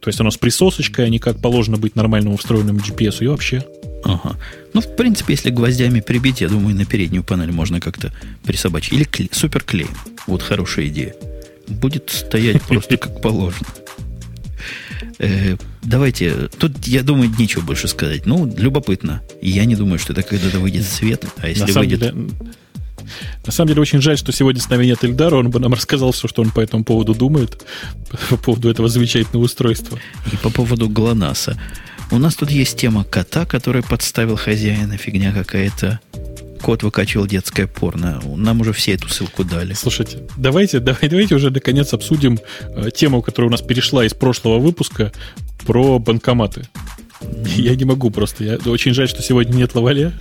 [0.00, 3.66] То есть оно с присосочкой, а не как положено быть нормальному встроенному GPS и вообще.
[4.04, 4.36] Ага.
[4.72, 8.12] Ну, в принципе, если гвоздями прибить, я думаю, на переднюю панель можно как-то
[8.44, 8.92] присобачить.
[8.92, 9.94] Или кле- суперклеем.
[10.26, 11.14] Вот хорошая идея.
[11.68, 13.66] Будет стоять просто как положено.
[15.18, 18.26] Э, давайте, тут, я думаю, нечего больше сказать.
[18.26, 19.22] Ну, любопытно.
[19.42, 21.24] Я не думаю, что это когда-то выйдет свет.
[21.38, 22.14] А если выйдет...
[23.44, 25.36] На самом деле, очень жаль, что сегодня с нами нет Эльдара.
[25.36, 27.64] Он бы нам рассказал все, что он по этому поводу думает.
[28.30, 29.98] По поводу этого замечательного устройства.
[30.32, 31.58] И по поводу ГЛОНАССа.
[32.12, 34.96] У нас тут есть тема кота, который подставил хозяина.
[34.96, 36.00] Фигня какая-то
[36.60, 38.20] кот выкачивал детское порно.
[38.36, 39.74] Нам уже все эту ссылку дали.
[39.74, 44.58] Слушайте, давайте, давайте, давайте уже наконец обсудим э, тему, которая у нас перешла из прошлого
[44.58, 45.12] выпуска
[45.64, 46.66] про банкоматы.
[47.56, 48.44] Я не могу просто.
[48.44, 50.12] Я, очень жаль, что сегодня нет лаваля.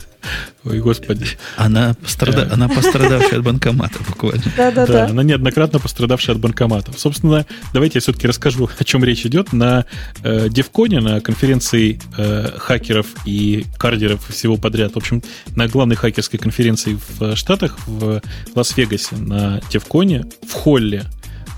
[0.65, 1.25] Ой, господи.
[1.55, 2.41] Она, пострада...
[2.41, 2.53] Э.
[2.53, 4.43] она пострадавшая от банкомата буквально.
[4.57, 4.93] Да-да-да.
[4.93, 6.99] Да, она неоднократно пострадавшая от банкоматов.
[6.99, 9.53] Собственно, давайте я все-таки расскажу, о чем речь идет.
[9.53, 9.85] На
[10.23, 15.23] э, Девконе, на конференции э, хакеров и кардеров всего подряд, в общем,
[15.55, 18.21] на главной хакерской конференции в Штатах, в
[18.55, 21.05] Лас-Вегасе, на Девконе, в холле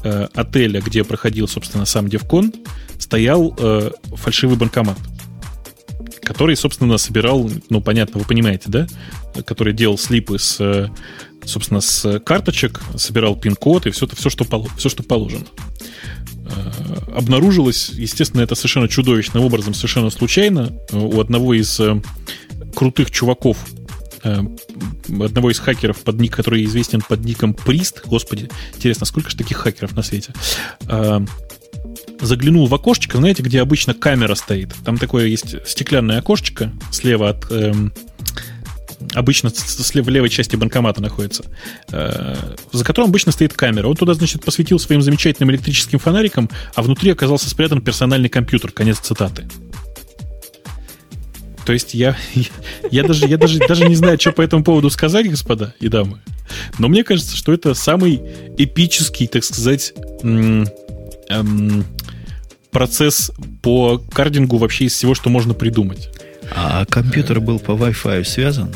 [0.03, 2.53] э, отеля, где проходил, собственно, сам Девкон,
[2.99, 4.97] стоял э, фальшивый банкомат
[6.31, 8.87] который, собственно, собирал, ну, понятно, вы понимаете, да?
[9.45, 10.89] Который делал слипы с,
[11.43, 14.45] собственно, с карточек, собирал пин-код и все, все, что,
[14.77, 15.43] все, что положено.
[16.45, 22.01] Э, обнаружилось, естественно, это совершенно чудовищным образом, совершенно случайно, у одного из э,
[22.73, 23.57] крутых чуваков,
[24.23, 24.39] э,
[25.09, 28.03] одного из хакеров, под ник, который известен под ником Прист.
[28.05, 30.33] Господи, интересно, сколько же таких хакеров на свете?
[32.21, 34.73] Заглянул в окошечко, знаете, где обычно камера стоит.
[34.85, 37.93] Там такое есть стеклянное окошечко слева от, эм,
[39.13, 41.43] обычно в левой части банкомата находится,
[41.91, 42.35] э,
[42.71, 43.87] за которым обычно стоит камера.
[43.87, 48.71] Он туда, значит, посветил своим замечательным электрическим фонариком, а внутри оказался спрятан персональный компьютер.
[48.71, 49.47] Конец цитаты.
[51.65, 52.45] То есть я, я,
[52.91, 56.19] я, даже, я даже, даже не знаю, что по этому поводу сказать, господа и дамы.
[56.79, 58.21] Но мне кажется, что это самый
[58.57, 59.93] эпический, так сказать,
[60.23, 60.65] эм,
[62.71, 63.31] процесс
[63.61, 66.09] по кардингу вообще из всего, что можно придумать.
[66.53, 68.73] А компьютер был по Wi-Fi связан?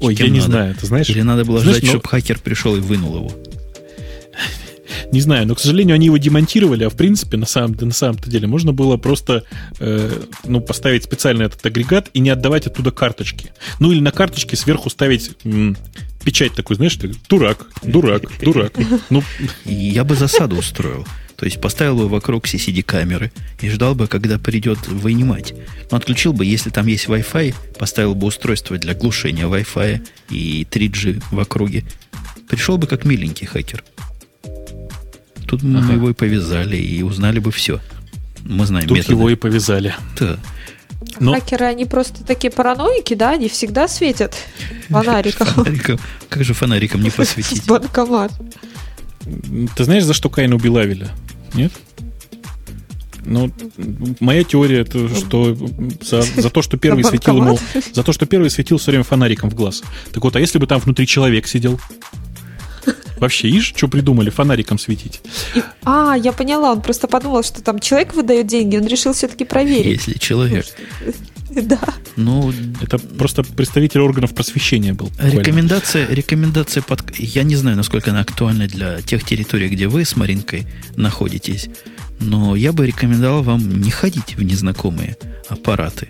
[0.00, 1.08] Ой, я не знаю, ты знаешь?
[1.08, 1.98] Или надо было знаешь, ждать, но...
[1.98, 3.32] чтобы хакер пришел и вынул его?
[5.12, 8.28] Не знаю, но, к сожалению, они его демонтировали, а в принципе, на самом, на самом-то
[8.28, 9.44] деле, можно было просто
[9.78, 13.52] э, ну, поставить специально этот агрегат и не отдавать оттуда карточки.
[13.78, 15.76] Ну, или на карточке сверху ставить м,
[16.24, 18.72] печать такой, знаешь, ты, дурак, дурак, дурак.
[19.08, 19.22] Ну.
[19.64, 21.06] Я бы засаду устроил.
[21.38, 25.54] То есть поставил бы вокруг CCD-камеры и ждал бы, когда придет вынимать.
[25.88, 31.22] Но отключил бы, если там есть Wi-Fi, поставил бы устройство для глушения Wi-Fi и 3G
[31.30, 31.84] в округе.
[32.48, 33.84] Пришел бы как миленький хакер.
[35.46, 35.68] Тут ага.
[35.68, 37.80] мы его и повязали, и узнали бы все.
[38.42, 39.14] Мы знаем Тут методы.
[39.14, 39.94] его и повязали.
[40.18, 40.40] Да.
[41.20, 41.34] Но...
[41.34, 43.30] Хакеры, они просто такие параноики, да?
[43.30, 44.34] Они всегда светят
[44.88, 45.46] фонариком.
[45.46, 46.00] фонариком.
[46.28, 47.64] Как же фонариком не посветить?
[47.68, 48.32] Банкомат.
[49.76, 51.14] Ты знаешь, за что Каин убил Авеля?
[51.54, 51.72] Нет?
[53.24, 53.52] Ну,
[54.20, 55.56] моя теория это что
[56.00, 57.58] за, за то, что первый светил ему,
[57.92, 59.82] за то, что первый светил все время фонариком в глаз.
[60.12, 61.78] Так вот, а если бы там внутри человек сидел?
[63.18, 65.20] Вообще, ишь, что придумали, фонариком светить.
[65.82, 70.06] А, я поняла, он просто подумал, что там человек выдает деньги, он решил все-таки проверить.
[70.06, 70.66] Если человек.
[71.62, 71.80] Да.
[72.16, 75.10] Ну, это просто представитель органов просвещения был.
[75.18, 77.02] Рекомендация, рекомендация под...
[77.18, 80.66] Я не знаю, насколько она актуальна для тех территорий, где вы с Маринкой
[80.96, 81.68] находитесь,
[82.20, 85.16] но я бы рекомендовал вам не ходить в незнакомые
[85.48, 86.08] аппараты.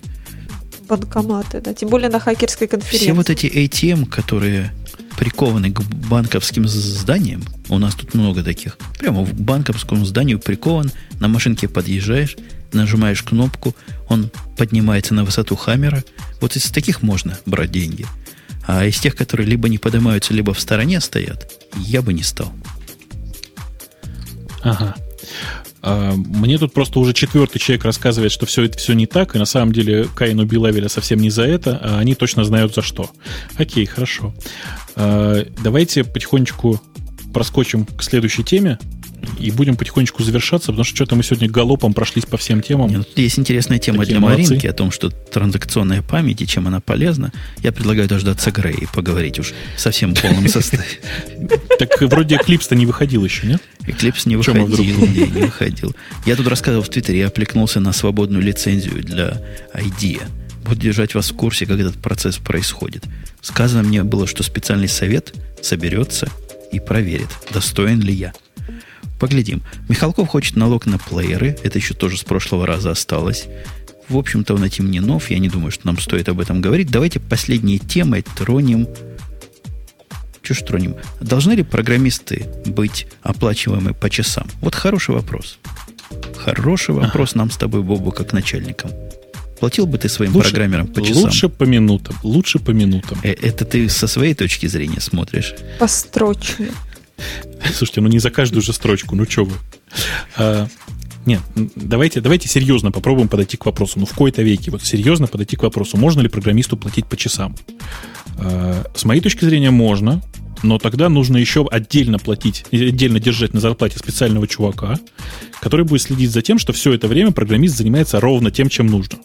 [0.89, 3.05] Банкоматы, да, тем более на хакерской конференции.
[3.05, 4.73] Все вот эти ATM, которые
[5.19, 11.27] прикованы к банковским зданиям, у нас тут много таких, прямо в банковском зданию прикован, на
[11.27, 12.37] машинке подъезжаешь,
[12.73, 13.75] нажимаешь кнопку,
[14.09, 16.05] он поднимается на высоту хаммера.
[16.41, 18.07] Вот из таких можно брать деньги.
[18.65, 22.53] А из тех, которые либо не поднимаются, либо в стороне стоят, я бы не стал.
[24.63, 24.95] Ага.
[25.89, 29.39] А, мне тут просто уже четвертый человек рассказывает, что все это все не так, и
[29.39, 32.83] на самом деле Каин убил Авеля совсем не за это, а они точно знают за
[32.83, 33.11] что.
[33.57, 34.35] Окей, хорошо.
[34.97, 36.81] А, давайте потихонечку
[37.33, 38.79] проскочим к следующей теме
[39.39, 42.91] и будем потихонечку завершаться, потому что что-то мы сегодня галопом прошлись по всем темам.
[42.91, 44.43] Нет, есть интересная тема Такие для молодцы.
[44.43, 47.33] Маринки о том, что транзакционная память и чем она полезна.
[47.63, 50.85] Я предлагаю дождаться Грея и поговорить уж совсем в полном составе.
[51.79, 53.63] Так вроде Эклипс-то не выходил еще, нет?
[53.87, 55.95] Эклипс не выходил, не выходил.
[56.27, 59.43] Я тут рассказывал в Твиттере, я аппликнулся на свободную лицензию для
[59.75, 60.23] IDEA.
[60.65, 63.05] Буду держать вас в курсе, как этот процесс происходит.
[63.41, 65.33] Сказано мне было, что специальный совет
[65.63, 66.29] соберется
[66.73, 68.33] и проверит, достоин ли я.
[69.19, 69.63] Поглядим.
[69.89, 71.57] Михалков хочет налог на плееры.
[71.63, 73.47] Это еще тоже с прошлого раза осталось.
[74.09, 75.31] В общем-то, он этим не нов.
[75.31, 76.91] Я не думаю, что нам стоит об этом говорить.
[76.91, 78.89] Давайте последней темой тронем...
[80.43, 80.97] Что ж тронем?
[81.21, 84.47] Должны ли программисты быть оплачиваемы по часам?
[84.63, 85.59] Вот хороший вопрос.
[86.39, 88.91] Хороший вопрос нам с тобой, Бобу, как начальникам.
[89.61, 91.25] Платил бы ты своим лучше, программерам по часам?
[91.25, 92.17] Лучше по минутам.
[92.23, 93.19] Лучше по минутам.
[93.23, 95.55] Э, это ты со своей точки зрения смотришь?
[95.79, 96.67] Построчно.
[97.75, 99.55] Слушайте, ну не за каждую же строчку, ну что вы.
[100.37, 100.69] А,
[101.27, 101.41] нет,
[101.77, 103.99] давайте, давайте серьезно попробуем подойти к вопросу.
[103.99, 107.55] Ну, в кои-то веке, вот серьезно подойти к вопросу, можно ли программисту платить по часам?
[108.39, 110.23] А, с моей точки зрения, можно,
[110.63, 114.99] но тогда нужно еще отдельно платить, отдельно держать на зарплате специального чувака,
[115.61, 119.19] который будет следить за тем, что все это время программист занимается ровно тем, чем нужно.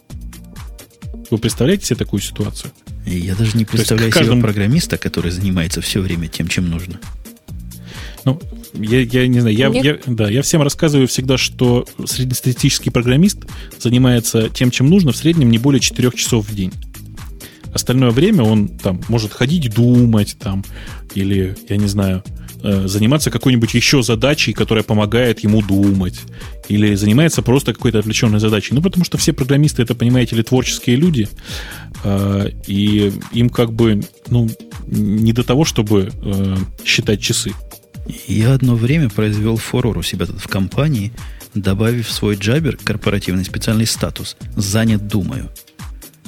[1.30, 2.70] Вы представляете себе такую ситуацию?
[3.06, 4.40] Я даже не представляю каждому...
[4.40, 7.00] себе программиста, который занимается все время тем, чем нужно.
[8.24, 8.40] Ну,
[8.74, 13.38] я, я не знаю, я, я, да, я всем рассказываю всегда, что среднестатистический программист
[13.78, 16.72] занимается тем, чем нужно, в среднем не более 4 часов в день.
[17.74, 20.64] Остальное время он там может ходить, думать там,
[21.14, 22.22] или, я не знаю,
[22.62, 26.20] э, заниматься какой-нибудь еще задачей, которая помогает ему думать,
[26.68, 28.74] или занимается просто какой-то отвлеченной задачей.
[28.74, 31.28] Ну, потому что все программисты, это, понимаете ли, творческие люди,
[32.04, 34.48] э, и им как бы, ну,
[34.86, 37.52] не до того, чтобы э, считать часы.
[38.26, 41.12] Я одно время произвел фурор у себя тут в компании,
[41.54, 45.50] добавив в свой джабер корпоративный специальный статус «Занят, думаю».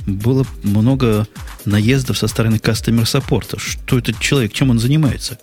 [0.07, 1.27] Было много
[1.65, 3.59] наездов со стороны кастомер-саппорта.
[3.59, 5.39] Что этот человек, чем он занимается?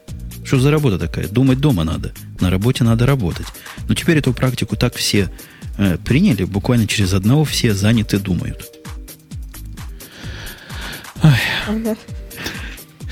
[0.46, 1.28] Что за работа такая?
[1.28, 2.14] Думать дома надо.
[2.40, 3.48] На работе надо работать.
[3.88, 5.30] Но теперь эту практику так все
[5.78, 8.72] э, приняли, буквально через одного все заняты думают.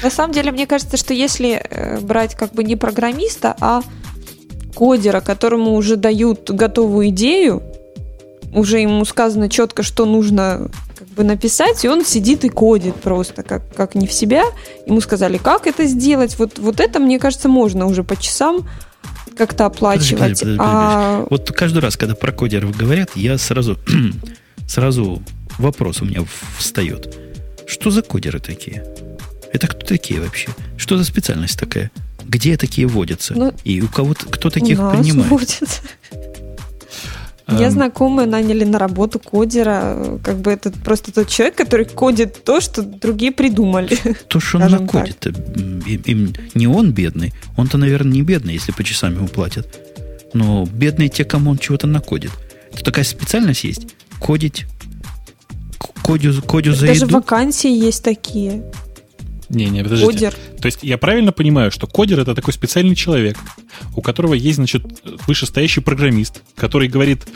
[0.04, 3.82] На самом деле, мне кажется, что если э, брать как бы не программиста, а
[4.74, 7.62] кодера, которому уже дают готовую идею,
[8.54, 13.44] уже ему сказано четко, что нужно как бы написать, и он сидит и кодит просто,
[13.44, 14.44] как, как не в себя.
[14.86, 16.38] Ему сказали, как это сделать.
[16.38, 18.68] Вот, вот это, мне кажется, можно уже по часам
[19.38, 20.20] как-то оплачивать.
[20.20, 21.26] Подожди, подожди, подожди, а...
[21.30, 23.78] Вот каждый раз, когда про кодеров говорят, я сразу,
[24.68, 25.22] сразу
[25.58, 26.26] вопрос у меня
[26.58, 27.18] встает.
[27.68, 28.84] Что за кодеры такие?
[29.54, 30.50] Это кто такие вообще?
[30.78, 31.92] Что за специальность такая?
[32.26, 33.34] Где такие водятся?
[33.36, 35.30] Ну, И у кого-то кто таких принимает?
[35.30, 35.82] Водятся.
[37.48, 37.72] Я эм.
[37.72, 40.20] знакомые наняли на работу кодера.
[40.24, 43.98] Как бы это просто тот человек, который кодит то, что другие придумали.
[44.28, 45.26] То, что он накодит.
[45.26, 47.34] Им, не он бедный.
[47.58, 49.68] Он-то, наверное, не бедный, если по часам ему платят.
[50.34, 52.32] Но бедные те, кому он чего-то накодит.
[52.74, 53.88] Это такая специальность есть.
[54.20, 54.66] Кодить.
[56.04, 57.16] Кодю, кодю за Даже еду.
[57.16, 58.64] вакансии есть такие.
[59.52, 60.12] Не, не, подождите.
[60.12, 60.34] Кодер.
[60.62, 63.38] То есть я правильно понимаю, что кодер это такой специальный человек,
[63.96, 64.84] у которого есть, значит,
[65.28, 67.28] вышестоящий программист, который говорит...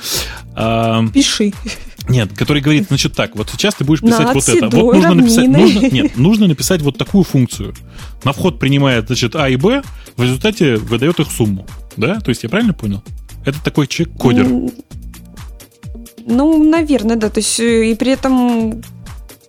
[0.56, 1.54] Э, Пиши.
[2.08, 4.70] Нет, который говорит, значит, так, вот сейчас ты будешь писать вот это.
[4.70, 7.74] Вот нужно написать, нужно, нет, нужно написать вот такую функцию.
[8.24, 9.84] На вход принимает, значит, А и Б,
[10.16, 11.68] в результате выдает их сумму.
[11.98, 12.20] Да?
[12.20, 13.04] То есть я правильно понял?
[13.44, 14.48] Это такой человек-кодер.
[16.28, 17.30] Ну, наверное, да.
[17.30, 18.82] То есть э, и при этом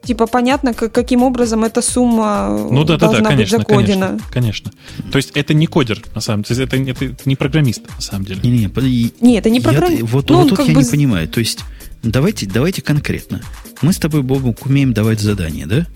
[0.07, 4.07] типа понятно, как, каким образом эта сумма ну, да, должна да, да, конечно, быть закодена.
[4.07, 4.73] Конечно, конечно.
[5.11, 8.24] То есть это не кодер, на самом деле, это, это, это не программист, на самом
[8.24, 8.41] деле.
[8.43, 10.03] Не, не, не, не это не программист.
[10.03, 10.83] Вот, ну, вот тут я бы...
[10.83, 11.28] не понимаю.
[11.28, 11.61] То есть
[12.03, 13.43] давайте, давайте конкретно.
[13.83, 15.87] Мы с тобой, Бобук, умеем давать задания, да?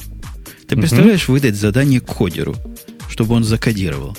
[0.68, 1.32] Ты представляешь, угу.
[1.32, 2.56] выдать задание кодеру,
[3.08, 4.16] чтобы он закодировал.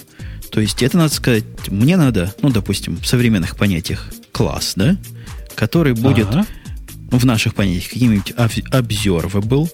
[0.51, 4.97] То есть это надо сказать, мне надо, ну, допустим, в современных понятиях класс, да,
[5.55, 6.45] который будет ага
[7.11, 9.69] в наших понятиях каким-нибудь observable,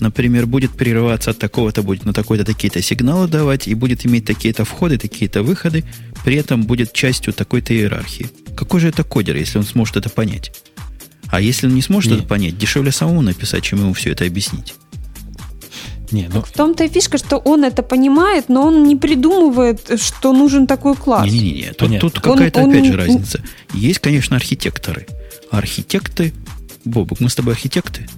[0.00, 4.64] например, будет прерываться от такого-то, будет на такой-то такие-то сигналы давать, и будет иметь такие-то
[4.64, 5.84] входы, такие-то выходы,
[6.24, 8.28] при этом будет частью такой-то иерархии.
[8.56, 10.52] Какой же это кодер, если он сможет это понять?
[11.28, 12.18] А если он не сможет не.
[12.18, 14.74] это понять, дешевле самому написать, чем ему все это объяснить.
[16.10, 16.42] Не, ну...
[16.42, 20.94] В том-то и фишка, что он это понимает, но он не придумывает, что нужен такой
[20.94, 21.24] класс.
[21.24, 22.92] Не-не-не, тут, тут какая-то он, опять он...
[22.92, 23.42] же разница.
[23.72, 25.06] Есть, конечно, архитекторы.
[25.50, 26.34] Архитекты
[26.84, 28.08] Бобук, мы с тобой архитекты?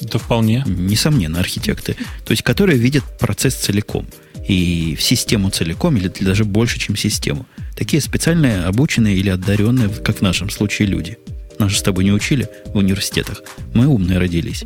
[0.00, 0.64] Да вполне.
[0.66, 1.96] Несомненно, архитекты.
[2.24, 4.06] То есть, которые видят процесс целиком.
[4.46, 7.46] И в систему целиком, или даже больше, чем систему.
[7.76, 11.18] Такие специальные, обученные или одаренные, как в нашем случае, люди.
[11.58, 13.42] Нас же с тобой не учили в университетах.
[13.74, 14.64] Мы умные родились.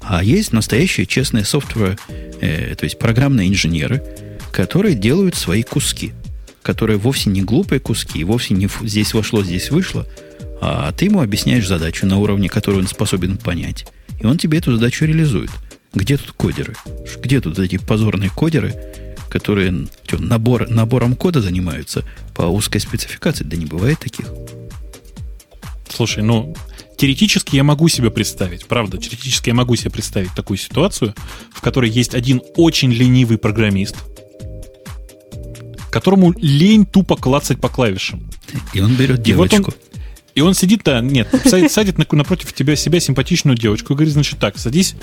[0.00, 1.98] А есть настоящие честные софтвер,
[2.40, 4.02] э, то есть программные инженеры,
[4.50, 6.12] которые делают свои куски,
[6.62, 10.06] которые вовсе не глупые куски, вовсе не здесь вошло, здесь вышло,
[10.60, 13.86] а ты ему объясняешь задачу на уровне, которую он способен понять.
[14.20, 15.50] И он тебе эту задачу реализует.
[15.94, 16.74] Где тут кодеры?
[17.22, 18.74] Где тут эти позорные кодеры,
[19.30, 22.04] которые что, набор, набором кода занимаются
[22.34, 23.44] по узкой спецификации?
[23.44, 24.26] Да не бывает таких.
[25.88, 26.54] Слушай, ну,
[26.96, 31.14] теоретически я могу себе представить, правда, теоретически я могу себе представить такую ситуацию,
[31.52, 33.96] в которой есть один очень ленивый программист,
[35.90, 38.30] которому лень тупо клацать по клавишам.
[38.72, 39.56] И он берет девочку.
[39.56, 39.89] И вот он,
[40.40, 44.38] и он сидит, да, нет, садит, садит напротив тебя себя симпатичную девочку и говорит, значит,
[44.38, 44.94] так, садись,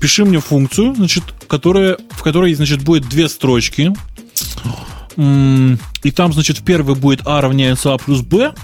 [0.00, 3.92] пиши мне функцию, значит, которая, в которой, значит, будет две строчки.
[5.18, 8.54] И там, значит, в первой будет а равняется а плюс b,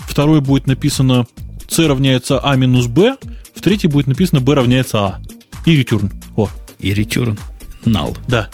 [0.00, 1.28] второй будет написано
[1.68, 3.16] c равняется а минус b,
[3.54, 5.20] в третьей будет написано b равняется а.
[5.66, 6.12] И return.
[6.34, 6.50] О.
[6.80, 7.38] И return.
[7.84, 8.18] Null.
[8.26, 8.50] Да.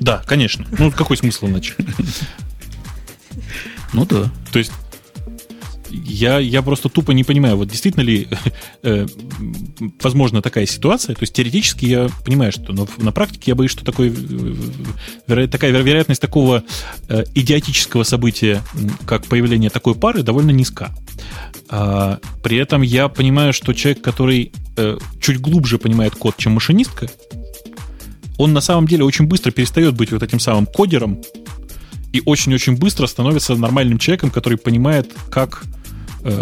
[0.00, 0.66] Да, конечно.
[0.78, 1.74] Ну, какой смысл иначе?
[3.92, 4.30] Ну да.
[4.52, 4.72] То есть
[5.90, 8.28] я, я просто тупо не понимаю, вот действительно ли
[8.82, 9.06] э,
[10.02, 11.14] возможна такая ситуация.
[11.14, 14.54] То есть теоретически я понимаю, что но на практике я боюсь, что такой, э,
[15.26, 16.64] веро, такая вероятность такого
[17.08, 18.62] э, идиотического события,
[19.06, 20.94] как появление такой пары, довольно низка.
[21.70, 27.08] А, при этом я понимаю, что человек, который э, чуть глубже понимает код, чем машинистка,
[28.38, 31.20] он на самом деле очень быстро перестает быть вот этим самым кодером,
[32.12, 35.64] и очень-очень быстро становится нормальным человеком, который понимает, как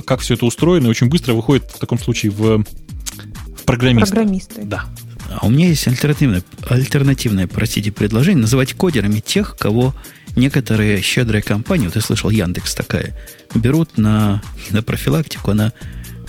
[0.07, 4.15] как все это устроено, и очень быстро выходит в таком случае в, в программисты.
[4.15, 4.63] Программисты.
[4.65, 4.87] Да.
[5.31, 9.95] А у меня есть альтернативное, альтернативное, простите, предложение называть кодерами тех, кого
[10.37, 13.17] некоторые щедрые компании, вот я слышал, Яндекс такая,
[13.55, 15.73] берут на, на профилактику, на,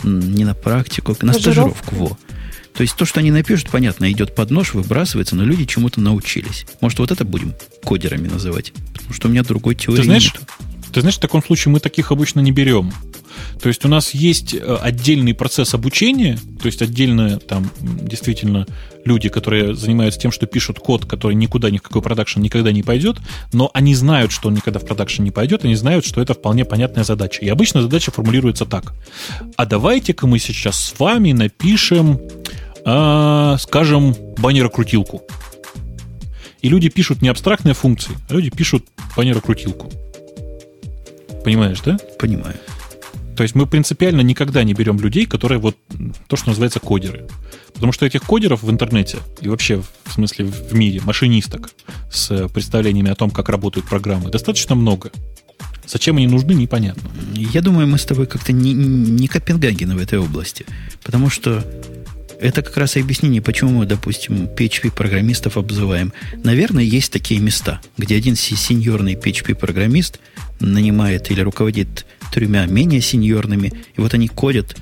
[0.03, 1.95] не на практику, на стажировку.
[1.95, 2.17] Во.
[2.73, 6.65] То есть то, что они напишут, понятно, идет под нож, выбрасывается, но люди чему-то научились.
[6.79, 8.71] Может, вот это будем кодерами называть?
[8.93, 10.49] Потому что у меня другой теории ты знаешь, нет.
[10.93, 12.93] Ты знаешь, в таком случае мы таких обычно не берем.
[13.61, 18.67] То есть у нас есть э, отдельный процесс обучения, то есть отдельно там действительно
[19.03, 22.83] люди, которые занимаются тем, что пишут код, который никуда, ни в какой продакшн никогда не
[22.83, 23.17] пойдет,
[23.53, 26.65] но они знают, что он никогда в продакшн не пойдет, они знают, что это вполне
[26.65, 27.43] понятная задача.
[27.43, 28.93] И обычно задача формулируется так.
[29.55, 32.19] А давайте-ка мы сейчас с вами напишем,
[32.85, 35.23] э, скажем, баннерокрутилку.
[36.61, 38.85] И люди пишут не абстрактные функции, а люди пишут
[39.15, 39.89] баннерокрутилку.
[41.43, 41.97] Понимаешь, да?
[42.19, 42.55] Понимаю.
[43.37, 45.77] То есть мы принципиально никогда не берем людей, которые вот
[46.27, 47.27] то, что называется кодеры.
[47.71, 51.69] Потому что этих кодеров в интернете и вообще в смысле в мире, машинисток
[52.11, 55.11] с представлениями о том, как работают программы, достаточно много.
[55.85, 57.09] Зачем они нужны, непонятно.
[57.33, 60.65] Я думаю, мы с тобой как-то не, не Копенгаген в этой области.
[61.03, 61.63] Потому что
[62.39, 66.11] это как раз и объяснение, почему мы, допустим, PHP-программистов обзываем.
[66.43, 70.19] Наверное, есть такие места, где один сеньорный PHP-программист
[70.59, 74.77] нанимает или руководит тремя менее сеньорными, и вот они кодят,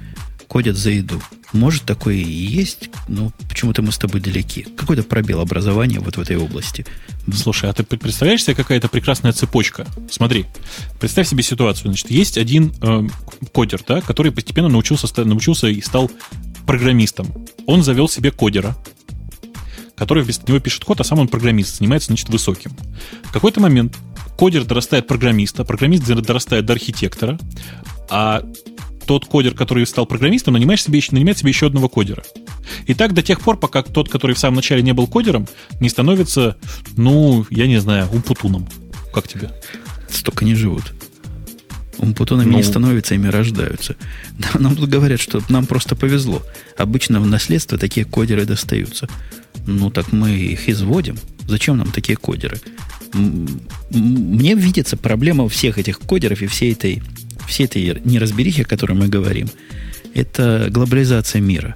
[0.48, 1.22] кодят за еду.
[1.54, 4.64] Может, такое и есть, но почему-то мы с тобой далеки.
[4.76, 6.86] Какой-то пробел образования вот в этой области.
[7.34, 9.88] Слушай, а ты представляешь себе какая-то прекрасная цепочка?
[10.12, 10.46] Смотри,
[11.00, 11.88] представь себе ситуацию.
[11.88, 13.08] Значит, есть один э,
[13.54, 16.12] кодер, да, который постепенно научился, научился и стал
[16.66, 17.28] программистом.
[17.68, 18.76] Он завел себе кодера,
[19.96, 22.76] который вместо него пишет код, а сам он программист, занимается, значит, высоким.
[23.24, 23.96] В какой-то момент
[24.38, 27.40] кодер дорастает программиста, программист дорастает до архитектора,
[28.10, 28.44] а
[29.06, 32.24] тот кодер, который стал программистом, нанимает себе, нанимает себе еще одного кодера.
[32.88, 35.48] И так до тех пор, пока тот, который в самом начале не был кодером,
[35.80, 36.58] не становится,
[36.98, 38.68] ну, я не знаю, умпутуном.
[39.14, 39.52] Как тебе?
[40.10, 40.94] Столько не живут.
[41.98, 43.96] Умпутунами ну, не становятся, ими рождаются.
[44.60, 46.42] Нам тут говорят, что нам просто повезло.
[46.78, 49.08] Обычно в наследство такие кодеры достаются.
[49.66, 51.18] Ну, так мы их изводим.
[51.48, 52.60] Зачем нам такие кодеры?
[53.14, 57.02] Мне видится проблема всех этих кодеров и всей этой,
[57.48, 59.50] всей этой неразберихи, о которой мы говорим.
[60.14, 61.76] Это глобализация мира.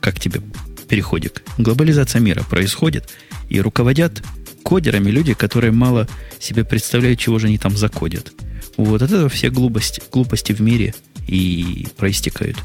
[0.00, 0.40] Как тебе
[0.88, 1.42] переходик?
[1.58, 3.08] Глобализация мира происходит,
[3.48, 4.22] и руководят
[4.62, 6.08] кодерами люди, которые мало
[6.40, 8.32] себе представляют, чего же они там закодят.
[8.76, 10.94] Вот от этого все глупости, глупости в мире
[11.28, 12.56] и проистекают.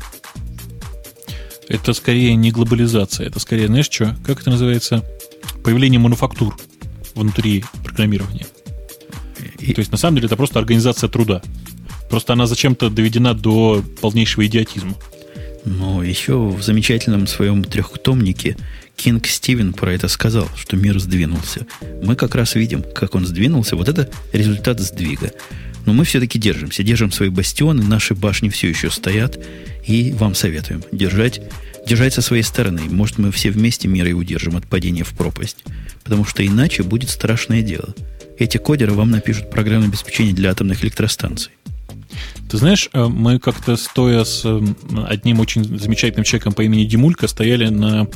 [1.71, 5.05] Это скорее не глобализация, это скорее, знаешь что, как это называется?
[5.63, 6.57] Появление мануфактур
[7.15, 8.45] внутри программирования.
[9.57, 9.73] И...
[9.73, 11.41] То есть, на самом деле, это просто организация труда.
[12.09, 14.95] Просто она зачем-то доведена до полнейшего идиотизма.
[15.63, 18.57] Но еще в замечательном своем трехтомнике
[18.97, 21.65] Кинг Стивен про это сказал, что мир сдвинулся.
[22.03, 23.77] Мы как раз видим, как он сдвинулся.
[23.77, 25.31] Вот это результат сдвига.
[25.85, 29.39] Но мы все-таки держимся, держим свои бастионы, наши башни все еще стоят,
[29.85, 31.41] и вам советуем держать,
[31.87, 32.81] держать со своей стороны.
[32.89, 35.57] Может, мы все вместе мир и удержим от падения в пропасть.
[36.03, 37.93] Потому что иначе будет страшное дело.
[38.37, 41.51] Эти кодеры вам напишут программное обеспечение для атомных электростанций.
[42.49, 44.61] Ты знаешь, э, мы как-то стоя с э,
[45.07, 48.07] одним очень замечательным человеком по имени Димулька стояли на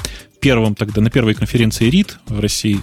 [0.46, 2.80] первом тогда, на первой конференции РИД в России,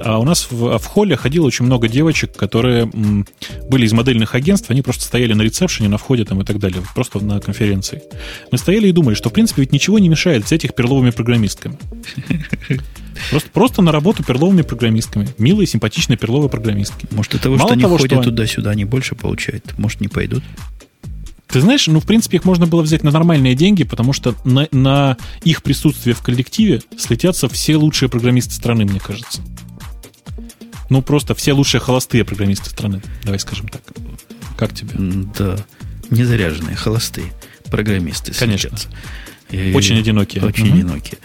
[0.00, 4.72] а у нас в, в холле ходило очень много девочек, которые были из модельных агентств,
[4.72, 8.02] они просто стояли на ресепшене, на входе там и так далее, просто на конференции.
[8.50, 11.78] Мы стояли и думали, что в принципе ведь ничего не мешает взять их перловыми программистками.
[13.30, 15.28] Просто, просто на работу перловыми программистками.
[15.38, 17.06] Милые, симпатичные перловые программистки.
[17.12, 19.78] Может, от того, Мало что они того, ходят что туда-сюда, они больше получают.
[19.78, 20.42] Может, не пойдут?
[21.48, 24.68] Ты знаешь, ну, в принципе, их можно было взять на нормальные деньги, потому что на,
[24.72, 29.42] на их присутствие в коллективе слетятся все лучшие программисты страны, мне кажется.
[30.90, 33.82] Ну, просто все лучшие холостые программисты страны, давай скажем так.
[34.56, 34.90] Как тебе?
[35.38, 35.56] Да,
[36.10, 37.32] незаряженные, холостые
[37.70, 38.76] программисты Конечно.
[39.74, 40.42] Очень одинокие.
[40.44, 40.76] Очень угу.
[40.78, 41.18] одинокие.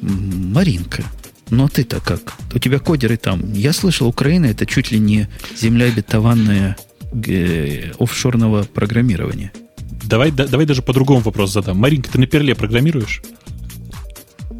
[0.00, 1.04] Маринка,
[1.50, 2.34] ну а ты-то как?
[2.54, 3.52] У тебя кодеры там.
[3.52, 6.76] Я слышал, Украина это чуть ли не земля обетованная
[7.26, 9.52] э, офшорного программирования.
[10.06, 11.78] Давай, да, давай даже по-другому вопрос задам.
[11.78, 13.22] Маринка, ты на перле программируешь?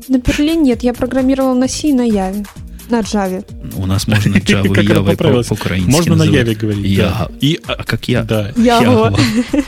[0.09, 2.45] На перле нет, я программировал на C и на Яве.
[2.91, 3.45] На Java.
[3.77, 6.85] У нас можно Java и Java по-украински Можно на Яве говорить.
[6.85, 7.29] Я.
[7.41, 8.23] И, а как я?
[8.23, 8.51] Да.
[8.51, 9.19] Java.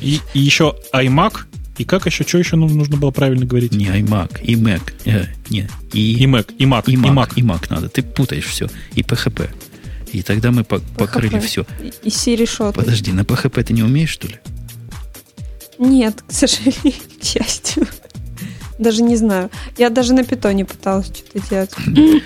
[0.00, 1.38] И, и еще iMac.
[1.76, 2.22] И как еще?
[2.22, 3.72] Что еще нужно было правильно говорить?
[3.72, 4.92] Не iMac, и Mac.
[5.04, 7.88] Э, не, и, и Mac, и Mac, и Mac, и Mac надо.
[7.88, 8.68] Ты путаешь все.
[8.94, 9.50] И PHP.
[10.12, 11.66] И тогда мы по покрыли все.
[12.02, 12.74] И C решет.
[12.74, 14.36] Подожди, на PHP ты не умеешь, что ли?
[15.78, 17.86] Нет, к сожалению, к счастью.
[18.78, 19.50] Даже не знаю.
[19.76, 21.70] Я даже на питоне пыталась что-то делать.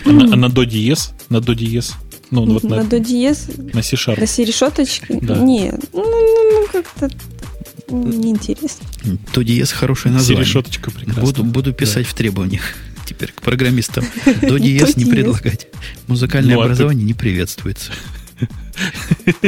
[0.05, 1.13] А на, а на до диез?
[1.31, 1.95] На до диез?
[2.31, 3.49] Ну, вот на, на до диез?
[3.73, 4.21] На C-Sharp.
[4.21, 5.19] На C-решеточке?
[5.21, 5.37] Да.
[5.37, 5.81] Нет.
[5.93, 7.11] Ну, ну, ну как-то
[7.91, 8.87] неинтересно.
[9.35, 10.45] До диез хорошее название.
[10.45, 11.23] C-решеточка прекрасно.
[11.23, 12.11] Буду, буду писать да.
[12.11, 12.63] в требованиях
[13.07, 14.05] теперь к программистам.
[14.43, 15.69] До диез не предлагать.
[16.07, 17.93] Музыкальное ну, а образование не приветствуется.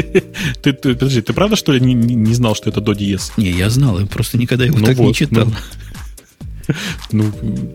[0.63, 3.33] Ты, ты, подожди, ты правда, что ли, не, не знал, что это до диез?
[3.37, 5.49] Не, я знал, я просто никогда его Ну так не вот, читал.
[7.13, 7.31] Ну,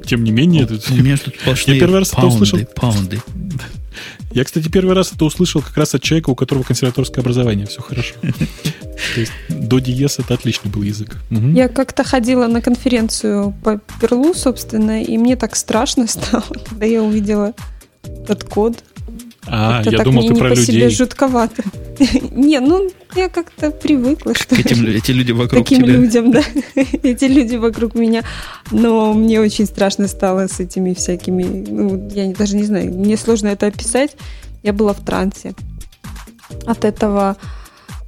[0.06, 0.66] тем не менее...
[0.66, 2.68] У это- меня тут сплошные Я первый раз это паунды, услышал.
[2.76, 3.22] паунды.
[4.32, 7.66] Я, кстати, первый раз это услышал как раз от человека, у которого консерваторское образование.
[7.66, 8.14] Все хорошо.
[8.22, 11.18] То есть до диез это отличный был язык.
[11.30, 11.54] Мгм.
[11.56, 17.02] Я как-то ходила на конференцию по Перлу, собственно, и мне так страшно стало, когда я
[17.02, 17.54] увидела
[18.04, 18.84] этот код.
[19.52, 20.96] А, я так думал, мне ты не про по себе людей.
[20.96, 21.64] жутковато.
[22.32, 25.94] Не, ну, я как-то привыкла, что К этим, эти люди вокруг таким тебя.
[25.94, 26.44] людям, да.
[27.04, 28.24] Эти люди вокруг меня.
[28.72, 31.44] Но мне очень страшно стало с этими всякими...
[31.44, 34.16] Ну, я даже не знаю, мне сложно это описать.
[34.64, 35.54] Я была в трансе
[36.66, 37.38] от этого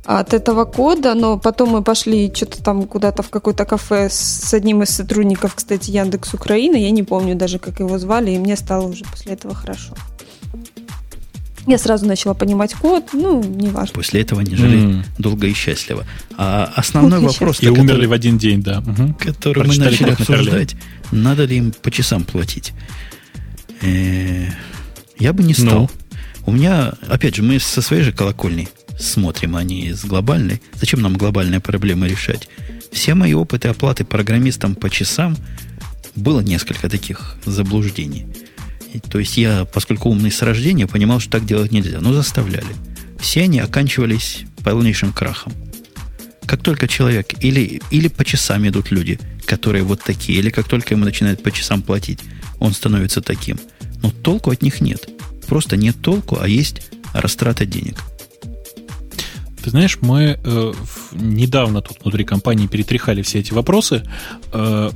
[0.03, 4.81] от этого кода, но потом мы пошли что-то там куда-то в какое-то кафе с одним
[4.81, 8.87] из сотрудников, кстати, Яндекс Украины, я не помню даже, как его звали, и мне стало
[8.87, 9.93] уже после этого хорошо.
[11.67, 13.93] Я сразу начала понимать код, ну, неважно.
[13.93, 15.05] После этого они жили М.
[15.19, 16.05] долго и счастливо.
[16.37, 18.81] А основной вопрос, И умерли в один день, да.
[18.81, 19.13] Мгм.
[19.13, 20.75] который мы начали обсуждать,
[21.11, 22.73] надо ли им по часам платить.
[23.81, 24.47] Э,
[25.19, 25.81] Я бы не стал.
[25.81, 25.89] Ну?
[26.47, 28.67] У меня, опять же, мы со своей же колокольни
[28.99, 30.61] смотрим, а не с глобальной.
[30.73, 32.47] Зачем нам глобальные проблемы решать?
[32.91, 35.37] Все мои опыты оплаты программистам по часам
[36.15, 38.25] было несколько таких заблуждений.
[38.99, 42.67] То есть я, поскольку умный с рождения, понимал, что так делать нельзя, но заставляли.
[43.19, 45.53] Все они оканчивались полнейшим крахом.
[46.45, 50.93] Как только человек, или, или по часам идут люди, которые вот такие, или как только
[50.93, 52.19] ему начинают по часам платить,
[52.59, 53.59] он становится таким.
[54.01, 55.07] Но толку от них нет.
[55.47, 56.81] Просто нет толку, а есть
[57.13, 57.97] растрата денег.
[59.63, 60.73] Ты знаешь, мы э,
[61.11, 64.03] недавно тут внутри компании перетряхали все эти вопросы.
[64.51, 64.89] Э,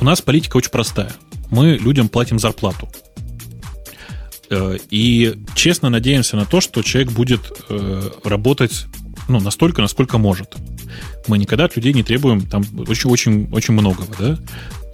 [0.00, 1.12] у нас политика очень простая.
[1.50, 2.88] Мы людям платим зарплату.
[4.50, 8.86] Э, и честно надеемся на то, что человек будет э, работать
[9.28, 10.56] ну, настолько, насколько может.
[11.28, 14.38] Мы никогда от людей не требуем там очень-очень очень многого, да?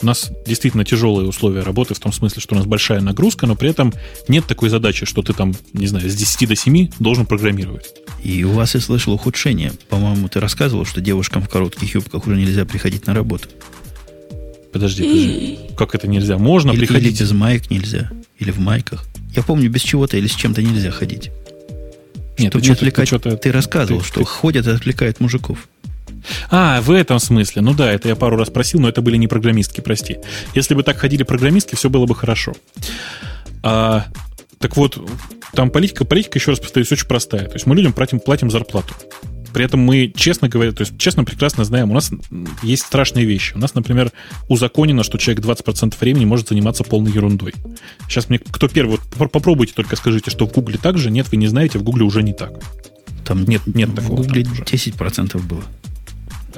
[0.02, 3.56] У нас действительно тяжелые условия работы в том смысле, что у нас большая нагрузка, но
[3.56, 3.94] при этом
[4.28, 7.94] нет такой задачи, что ты там, не знаю, с 10 до 7 должен программировать.
[8.22, 9.72] И у вас я слышал ухудшение.
[9.88, 13.48] По-моему, ты рассказывал, что девушкам в коротких юбках уже нельзя приходить на работу.
[14.70, 15.58] Подожди, подожди.
[15.78, 16.36] Как это нельзя?
[16.36, 17.14] Можно или, приходить.
[17.14, 18.10] или без маек нельзя.
[18.38, 19.06] Или в майках.
[19.36, 21.30] Я помню, без чего-то или с чем-то нельзя ходить.
[22.38, 23.06] Нет, Чтобы ты не ты отвлекать.
[23.08, 25.68] что-то- ты рассказывал, ты- что ты- ходят и отвлекают мужиков.
[26.50, 27.62] А, в этом смысле.
[27.62, 30.18] Ну да, это я пару раз просил, но это были не программистки, прости.
[30.54, 32.54] Если бы так ходили программистки, все было бы хорошо.
[33.62, 34.06] А,
[34.58, 34.98] так вот,
[35.54, 37.46] там политика, политика, еще раз повторюсь, очень простая.
[37.46, 38.94] То есть мы людям платим, платим зарплату.
[39.52, 42.10] При этом мы, честно говоря, то есть честно прекрасно знаем, у нас
[42.62, 43.54] есть страшные вещи.
[43.54, 44.12] У нас, например,
[44.48, 47.54] узаконено, что человек 20% времени может заниматься полной ерундой.
[48.08, 51.10] Сейчас мне кто первый, вот попро- попробуйте только скажите, что в Гугле так же.
[51.10, 52.52] Нет, вы не знаете, в Гугле уже не так.
[53.24, 54.62] Там Нет, нет в такого Гугле там уже.
[54.62, 55.64] 10% было.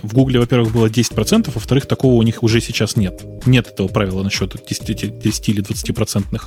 [0.02, 3.22] В Гугле, во-первых, было 10%, во-вторых, такого у них уже сейчас нет.
[3.46, 6.42] Нет этого правила насчет 10, 10 или 20%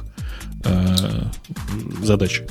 [0.63, 1.23] э,
[2.03, 2.43] задач.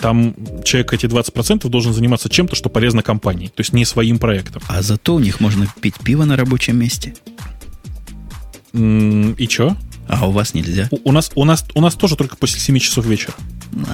[0.00, 4.62] Там человек эти 20% должен заниматься чем-то, что полезно компании, то есть не своим проектом.
[4.68, 7.14] А зато у них можно пить пиво на рабочем месте.
[8.72, 9.76] И что?
[10.08, 10.88] А у вас нельзя.
[10.90, 13.34] У, у нас, у, нас, у нас тоже только после 7 часов вечера.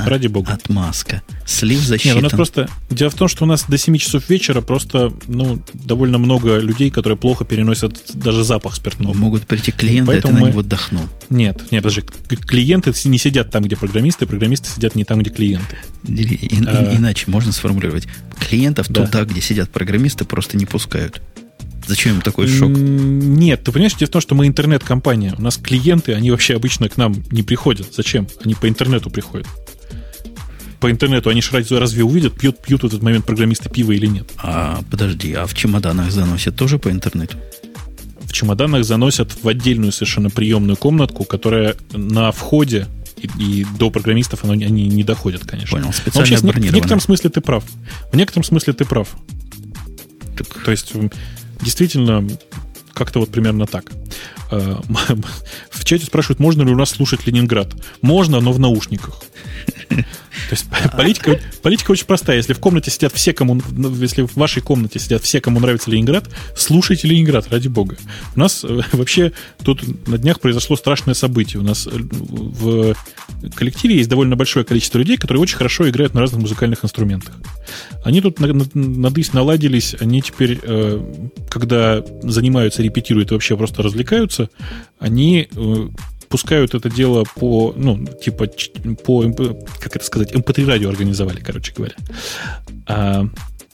[0.07, 0.53] Ради бога.
[0.55, 1.23] Отмазка.
[1.45, 2.19] Слив Нет, засчитан.
[2.19, 2.69] у нас просто...
[2.91, 6.91] Дело в том, что у нас до 7 часов вечера просто ну, довольно много людей,
[6.91, 9.15] которые плохо переносят даже запах спиртного.
[9.15, 11.05] Могут прийти клиенты, а ты Поэтому на мы- него отдохнул.
[11.31, 12.01] Нет, нет, подожди.
[12.03, 15.77] К- Клиенты не сидят там, где программисты, программисты сидят не там, где клиенты.
[16.07, 16.95] И- и- А.
[16.97, 18.07] Иначе можно сформулировать.
[18.39, 19.05] Клиентов Да.
[19.07, 21.21] туда, где сидят программисты, просто не пускают.
[21.87, 22.71] Зачем им такой шок?
[22.71, 25.35] Нет, ты понимаешь, дело в том, что мы интернет-компания.
[25.39, 27.95] У нас клиенты, они вообще обычно к нам не приходят.
[27.95, 28.27] Зачем?
[28.45, 29.47] Они по интернету приходят.
[30.81, 34.31] По интернету они ж разве, увидят, пьют, пьют в этот момент программисты пиво или нет?
[34.39, 37.39] А подожди, а в чемоданах заносят тоже по интернету?
[38.21, 42.87] В чемоданах заносят в отдельную совершенно приемную комнатку, которая на входе
[43.17, 45.71] и, и до программистов оно- они не доходят, конечно.
[45.77, 47.65] Понял, Но специально вообще, в некотором смысле ты прав.
[48.13, 49.09] В некотором смысле ты прав.
[50.37, 50.93] Так, То есть,
[51.61, 52.27] действительно,
[52.93, 53.85] как-то вот примерно так.
[54.51, 54.77] Э,
[55.71, 57.75] В чате спрашивают, можно ли у нас слушать Ленинград.
[58.03, 59.21] Можно, но в наушниках.
[59.89, 60.67] То есть
[60.97, 62.37] политика, политика очень простая.
[62.37, 63.61] Если в комнате сидят все, кому...
[63.73, 67.97] ну, Если в вашей комнате сидят все, кому нравится Ленинград, слушайте Ленинград, ради бога.
[68.35, 69.33] У нас э, вообще
[69.65, 71.61] тут на днях произошло страшное событие.
[71.61, 72.95] У нас э, в
[73.55, 77.35] коллективе есть довольно большое количество людей, которые очень хорошо играют на разных музыкальных инструментах.
[78.05, 80.61] Они тут на- на- надысь наладились, они теперь,
[81.49, 84.36] когда занимаются, репетируют вообще просто развлекаются,
[84.99, 85.89] они э,
[86.29, 88.49] пускают это дело по, ну, типа,
[89.05, 89.23] по,
[89.81, 91.95] как это сказать, MP3 эм радио организовали, короче говоря.
[92.87, 93.27] А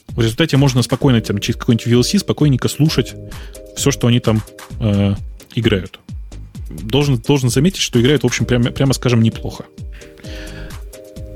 [0.09, 3.15] в результате можно спокойно там, через какой-нибудь VLC спокойненько слушать
[3.77, 4.43] все, что они там
[4.81, 5.15] э,
[5.55, 5.99] играют.
[6.69, 9.65] Должен, должен заметить, что играют, в общем, прямо, прямо скажем, неплохо.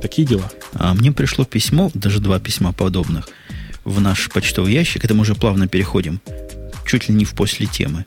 [0.03, 0.51] Такие дела.
[0.75, 3.29] А мне пришло письмо, даже два письма подобных,
[3.85, 5.05] в наш почтовый ящик.
[5.05, 6.21] Это мы уже плавно переходим
[6.87, 8.07] чуть ли не в после темы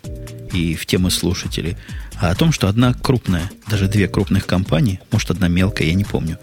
[0.54, 1.78] и в темы слушателей,
[2.20, 6.04] а о том, что одна крупная, даже две крупных компании, может, одна мелкая, я не
[6.04, 6.38] помню,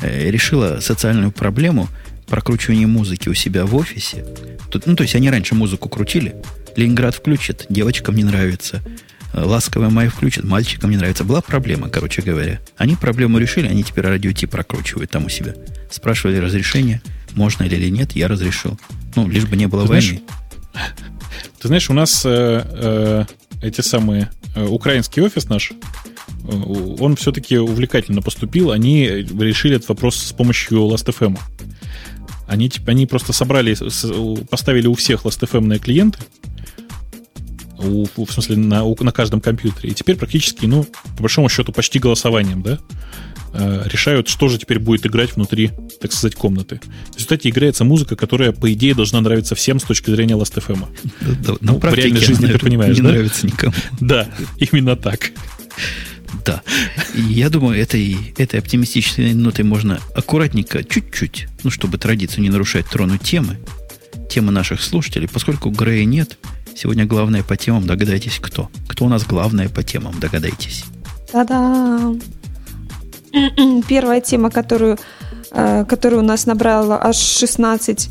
[0.00, 1.88] э, решила социальную проблему
[2.28, 4.24] прокручивания музыки у себя в офисе.
[4.70, 6.36] Тут, ну, то есть они раньше музыку крутили,
[6.76, 8.82] Ленинград включит, девочкам не нравится,
[9.32, 11.24] Ласковая май включит, мальчикам не нравится.
[11.24, 12.60] Была проблема, короче говоря.
[12.76, 15.54] Они проблему решили, они теперь радио Ти прокручивают там у себя.
[15.90, 17.00] Спрашивали разрешение,
[17.34, 18.78] можно ли или нет, я разрешил.
[19.14, 20.22] Ну, лишь бы не было ты войны.
[20.72, 20.92] Знаешь,
[21.60, 23.24] ты знаешь, у нас э, э,
[23.62, 26.52] эти самые э, украинский офис наш, э,
[26.98, 28.70] он все-таки увлекательно поступил.
[28.70, 31.38] Они решили этот вопрос с помощью Last.fm.
[32.48, 33.76] Они, типа, они просто собрали,
[34.46, 36.18] поставили у всех Last.fm клиенты,
[37.78, 39.90] у, в смысле на, у, на каждом компьютере.
[39.90, 40.84] И теперь практически, ну,
[41.16, 42.78] по большому счету, почти голосованием, да,
[43.52, 45.70] решают, что же теперь будет играть внутри,
[46.00, 46.80] так сказать, комнаты.
[47.12, 50.86] В результате играется музыка, которая, по идее, должна нравиться всем с точки зрения Last.fm.
[51.44, 53.08] Да, ну, в реальной жизни ты понимаешь, не да?
[53.08, 53.74] нравится никому.
[54.00, 54.28] Да,
[54.58, 55.32] именно так.
[56.44, 56.62] Да.
[57.14, 63.22] Я думаю, этой, этой оптимистичной нотой можно аккуратненько, чуть-чуть, ну, чтобы традицию не нарушать, тронуть
[63.22, 63.58] темы,
[64.30, 65.28] темы наших слушателей.
[65.28, 66.38] Поскольку Грея нет,
[66.74, 68.70] Сегодня главное по темам, догадайтесь, кто.
[68.88, 70.84] Кто у нас главное по темам, догадайтесь.
[71.30, 72.14] Та-да!
[73.88, 74.98] Первая тема, которую,
[75.52, 78.08] э, которую у нас набрала аж 16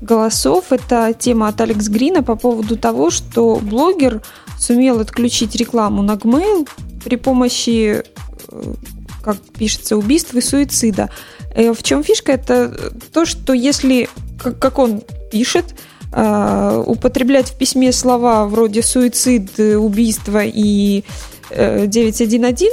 [0.00, 4.22] голосов, это тема от Алекс Грина по поводу того, что блогер
[4.58, 6.68] сумел отключить рекламу на Gmail
[7.04, 8.02] при помощи,
[8.48, 8.74] э,
[9.22, 11.10] как пишется, убийства и суицида.
[11.54, 12.32] Э, в чем фишка?
[12.32, 14.08] Это то, что если,
[14.38, 15.74] как он пишет,
[16.14, 21.04] употреблять в письме слова вроде суицид, убийство и
[21.48, 22.68] э, 911,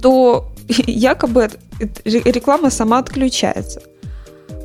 [0.00, 0.53] то
[0.86, 1.50] якобы
[2.04, 3.82] реклама сама отключается.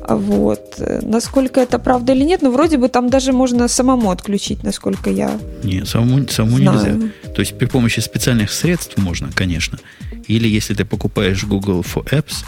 [0.08, 0.82] Вот.
[1.02, 5.38] Насколько это правда или нет, но вроде бы там даже можно самому отключить, насколько я
[5.62, 6.96] Не, самому, самому знаю.
[6.96, 7.12] нельзя.
[7.34, 9.78] То есть при помощи специальных средств можно, конечно.
[10.26, 12.44] Или если ты покупаешь Google for Apps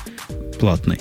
[0.58, 1.00] платный,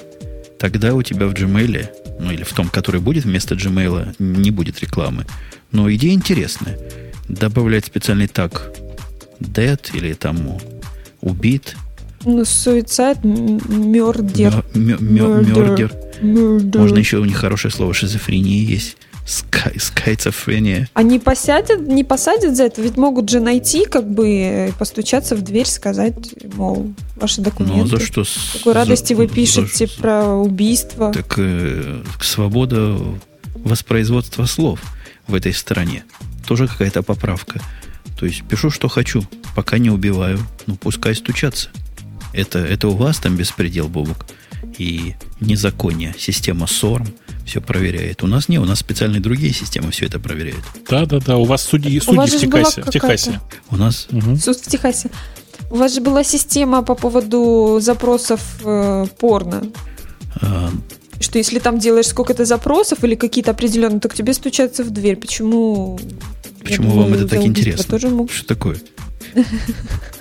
[0.60, 1.88] тогда у тебя в Gmail
[2.22, 5.26] ну или в том, который будет вместо Gmail, не будет рекламы.
[5.72, 6.78] Но идея интересная.
[7.28, 8.72] Добавлять специальный так
[9.40, 10.60] dead или там
[11.22, 11.76] убит.
[12.26, 14.64] Ну, суицид, мердер.
[14.74, 15.92] Мердер.
[16.80, 18.98] Можно еще у них хорошее слово шизофрения есть.
[19.26, 20.90] Скай, скайцофрения.
[20.94, 25.68] Они посадят, не посадят за это, ведь могут же найти, как бы, постучаться в дверь,
[25.68, 26.16] сказать,
[26.56, 27.78] мол, ваши документы.
[27.78, 28.24] Ну, а за что?
[28.54, 31.14] Какой радости вы пишете за, про убийство.
[31.14, 32.98] Так э, свобода
[33.56, 34.80] воспроизводства слов
[35.28, 36.04] в этой стране.
[36.48, 37.62] Тоже какая-то поправка.
[38.20, 39.24] То есть пишу, что хочу,
[39.56, 40.40] пока не убиваю.
[40.66, 41.70] Ну, пускай стучатся.
[42.34, 44.26] Это, это у вас там беспредел, Бобок.
[44.78, 46.14] И незаконие.
[46.18, 47.08] Система СОРМ
[47.46, 48.24] все проверяет.
[48.24, 50.64] У нас не, у нас специальные другие системы все это проверяют.
[50.90, 51.38] Да, да, да.
[51.38, 53.40] У вас судьи, судьи вас в, Техасе, в Техасе.
[53.70, 54.38] У нас угу.
[54.38, 55.10] суд в Техасе.
[55.70, 59.64] У вас же была система по поводу запросов э, порно.
[60.42, 60.70] А...
[61.20, 65.18] Что если там делаешь сколько-то запросов или какие-то определенные, то к тебе стучатся в дверь.
[65.18, 66.00] Почему?
[66.64, 67.86] Почему думаю, вам это так интересно?
[67.86, 68.32] Тоже мог...
[68.32, 68.78] Что такое?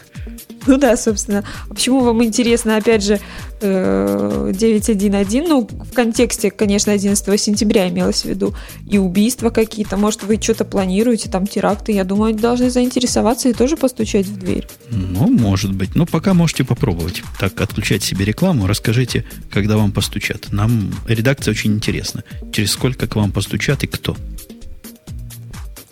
[0.67, 1.45] Ну да, собственно.
[1.69, 3.21] А почему вам интересно, опять же,
[3.61, 5.45] 9.1.1?
[5.45, 8.55] Э, ну, в контексте, конечно, 11 сентября имелось в виду.
[8.87, 9.97] И убийства какие-то.
[9.97, 11.93] Может, вы что-то планируете, там теракты.
[11.93, 14.67] Я думаю, они должны заинтересоваться и тоже постучать в дверь.
[14.91, 15.95] Ну, может быть.
[15.95, 17.23] Ну, пока можете попробовать.
[17.39, 18.67] Так, отключать себе рекламу.
[18.67, 20.53] Расскажите, когда вам постучат.
[20.53, 22.23] Нам редакция очень интересна.
[22.53, 24.17] Через сколько к вам постучат и кто?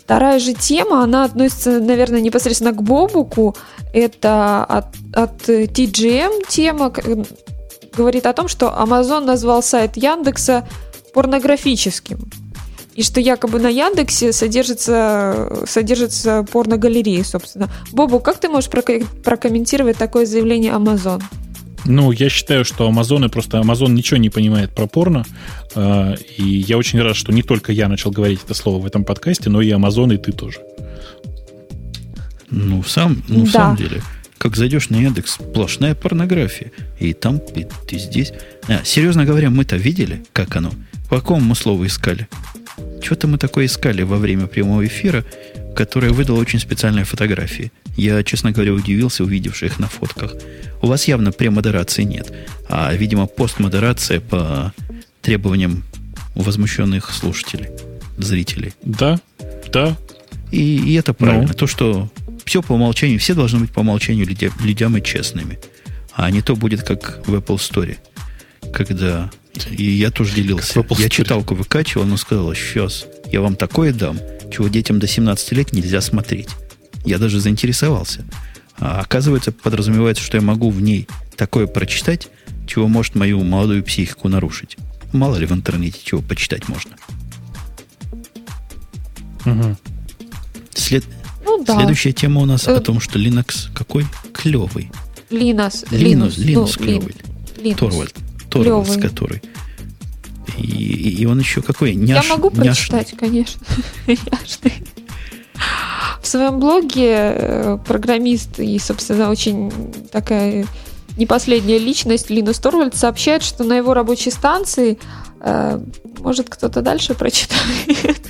[0.09, 3.55] Вторая же тема, она относится, наверное, непосредственно к Бобуку.
[3.93, 6.93] Это от, от TGM тема,
[7.95, 10.67] говорит о том, что Amazon назвал сайт Яндекса
[11.13, 12.19] порнографическим.
[12.95, 17.69] И что якобы на Яндексе содержится, содержится порногалереи, собственно.
[17.93, 21.23] Бобу, как ты можешь прокомментировать такое заявление Amazon?
[21.85, 25.25] Ну, я считаю, что Амазоны просто Амазон ничего не понимает про порно.
[25.75, 29.05] Э, и я очень рад, что не только я начал говорить это слово в этом
[29.05, 30.59] подкасте, но и Амазон, и ты тоже.
[32.51, 33.45] Ну, в, сам, ну, да.
[33.45, 34.01] в самом деле,
[34.37, 36.71] как зайдешь на Яндекс, сплошная порнография.
[36.99, 38.33] И там, и ты здесь.
[38.67, 40.71] А, серьезно говоря, мы-то видели, как оно.
[41.09, 42.27] По какому мы слову искали?
[43.01, 45.25] Что-то мы такое искали во время прямого эфира,
[45.75, 47.71] которое выдало очень специальные фотографии.
[47.97, 50.33] Я, честно говоря, удивился, увидевши их на фотках.
[50.81, 52.31] У вас явно премодерации нет,
[52.69, 54.73] а, видимо, постмодерация по
[55.21, 55.83] требованиям
[56.35, 57.69] возмущенных слушателей,
[58.17, 58.73] зрителей.
[58.83, 59.19] Да,
[59.71, 59.97] да.
[60.51, 61.47] И, и это правильно.
[61.47, 61.53] Ну.
[61.53, 62.09] То, что
[62.49, 65.59] все по умолчанию, все должны быть по умолчанию людя, людям и честными.
[66.13, 67.95] А не то будет как в Apple Store,
[68.73, 69.29] когда...
[69.69, 70.83] И я тоже делился.
[70.97, 74.17] Я читалку выкачивал, но сказал, сейчас я вам такое дам,
[74.51, 76.49] чего детям до 17 лет нельзя смотреть.
[77.05, 78.25] Я даже заинтересовался.
[78.79, 81.07] А оказывается, подразумевается, что я могу в ней
[81.37, 82.29] такое прочитать,
[82.65, 84.75] чего может мою молодую психику нарушить.
[85.13, 86.95] Мало ли в интернете чего почитать можно.
[89.45, 89.77] Мгм.
[90.73, 91.05] След-
[91.57, 91.75] Ну да.
[91.75, 94.91] Следующая тема у нас Э, о том, что Linux какой клевый.
[95.29, 97.15] Linux, ну, Linux Лин- клевый.
[97.57, 97.75] Linux.
[97.77, 98.15] Торвальд.
[98.49, 99.01] Торвальдс, Клевый.
[99.09, 99.41] который.
[100.57, 101.93] И, и он еще какой?
[101.93, 102.63] Я Няш- могу няшный.
[102.99, 103.61] прочитать, конечно.
[104.07, 104.73] Няшный.
[106.21, 109.71] В своем блоге э, программист и, собственно, очень
[110.11, 110.65] такая
[111.17, 114.97] не последняя личность Линус Торвальд сообщает, что на его рабочей станции
[115.41, 115.79] э,
[116.19, 118.19] может кто-то дальше прочитает.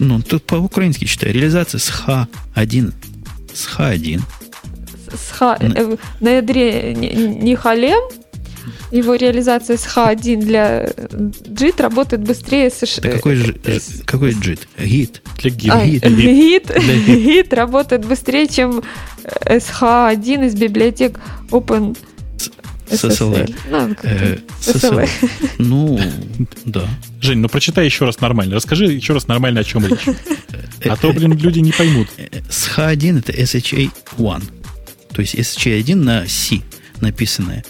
[0.00, 1.34] Ну, тут по-украински читаю.
[1.34, 2.92] Реализация с Х1.
[3.54, 4.20] С Х1.
[5.14, 8.00] С Х- э, на ядре не- не халем.
[8.90, 12.98] Его реализация с Х1 для JIT работает быстрее с...
[13.00, 14.68] Да какой же, э, какой джит?
[14.78, 15.20] Гид.
[15.38, 15.72] Для гид.
[15.72, 16.70] А, гид.
[17.06, 18.82] гид работает быстрее, чем
[19.46, 21.18] SH1 из библиотек
[21.50, 21.96] Open
[22.90, 23.54] С SSL.
[23.70, 24.38] Ну, как-то Э.
[25.58, 26.00] Ну,
[26.64, 26.88] да.
[27.20, 28.54] Жень, ну прочитай еще раз нормально.
[28.56, 30.04] Расскажи еще раз нормально, о чем речь.
[30.84, 32.08] А то, блин, люди не поймут.
[32.16, 34.42] Э, С Х1 это SHA1.
[35.14, 36.60] То есть SHA1 на C
[37.00, 37.64] написанное.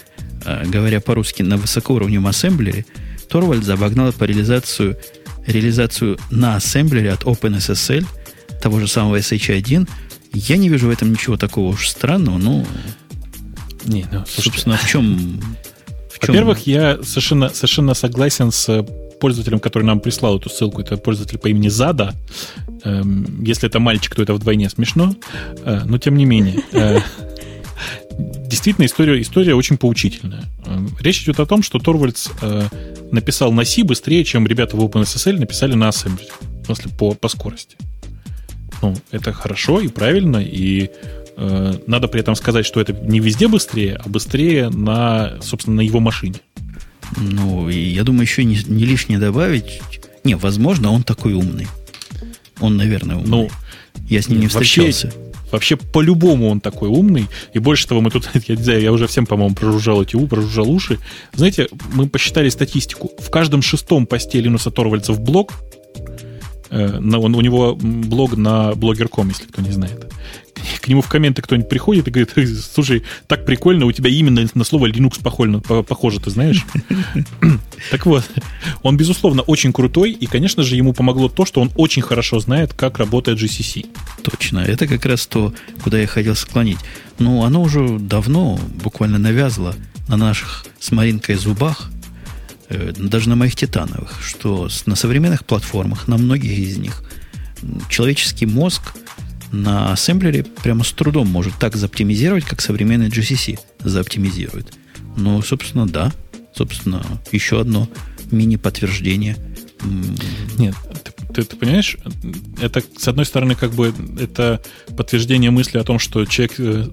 [0.45, 2.85] Э, Говоря по-русски, на высокоуровневом ассемблере,
[3.29, 4.97] Торвальд обогнал по реализацию,
[5.45, 8.05] реализацию на ассемблере от OpenSSL,
[8.61, 9.87] того же самого SH1.
[10.33, 12.65] Я не вижу в этом ничего такого уж странного, но,
[13.85, 15.39] Не, ну, собственно, в чем...
[16.09, 18.83] в чем- Во-первых, я совершенно, совершенно согласен с
[19.19, 20.81] пользователем, который нам прислал эту ссылку.
[20.81, 22.13] Это пользователь по имени Зада.
[22.83, 25.15] Эм, Если это мальчик, то это вдвойне смешно.
[25.63, 26.61] Э, Но тем не менее.
[26.73, 26.99] э,
[28.17, 30.43] Действительно, история, история очень поучительная.
[30.65, 32.63] Э, Речь идет о том, что Торвальдс э,
[33.11, 36.29] написал на C быстрее, чем ребята в OpenSSL написали на Assembly.
[36.61, 37.75] В смысле, по, по скорости.
[38.81, 40.89] Ну, это хорошо и правильно, и
[41.35, 45.99] надо при этом сказать, что это не везде быстрее, а быстрее на, собственно, на его
[45.99, 46.35] машине.
[47.17, 49.81] Ну, и я думаю, еще не, не лишнее добавить.
[50.23, 51.67] Не, возможно, он такой умный.
[52.59, 53.29] Он, наверное, умный.
[53.29, 53.49] Ну,
[54.09, 55.13] я с ним не вообще- встречался.
[55.51, 57.27] Вообще, по-любому он такой умный.
[57.53, 60.27] И больше того, мы тут, я не знаю, я уже всем, по-моему, прожужжал эти у,
[60.27, 60.97] прожужжал уши.
[61.33, 63.11] Знаете, мы посчитали статистику.
[63.19, 65.53] В каждом шестом посте Линуса Торвальдса в блог,
[66.71, 70.11] э, на, он, у него блог на блогер.ком, если кто не знает.
[70.81, 72.31] К нему в комменты кто-нибудь приходит и говорит,
[72.73, 76.65] слушай, так прикольно, у тебя именно на слово Linux похоже, похоже ты знаешь?
[77.91, 78.23] Так вот,
[78.81, 82.73] он, безусловно, очень крутой, и, конечно же, ему помогло то, что он очень хорошо знает,
[82.73, 83.87] как работает GCC.
[84.23, 84.59] Точно.
[84.59, 85.53] Это как раз то,
[85.83, 86.79] куда я хотел склонить.
[87.19, 89.75] Ну, оно уже давно буквально навязло
[90.07, 91.91] на наших с Маринкой зубах,
[92.69, 97.03] э, даже на моих титановых, что на современных платформах, на многих из них,
[97.89, 98.93] человеческий мозг
[99.53, 104.73] на ассемблере прямо с трудом может так заоптимизировать, как современный GCC заоптимизирует.
[105.15, 106.11] Ну, собственно, да.
[106.55, 107.87] Собственно, еще одно
[108.31, 109.37] мини-подтверждение.
[110.57, 111.97] Нет, ты, ты- ты понимаешь,
[112.61, 114.61] это, с одной стороны, как бы это
[114.97, 116.87] подтверждение мысли о том, что человек э,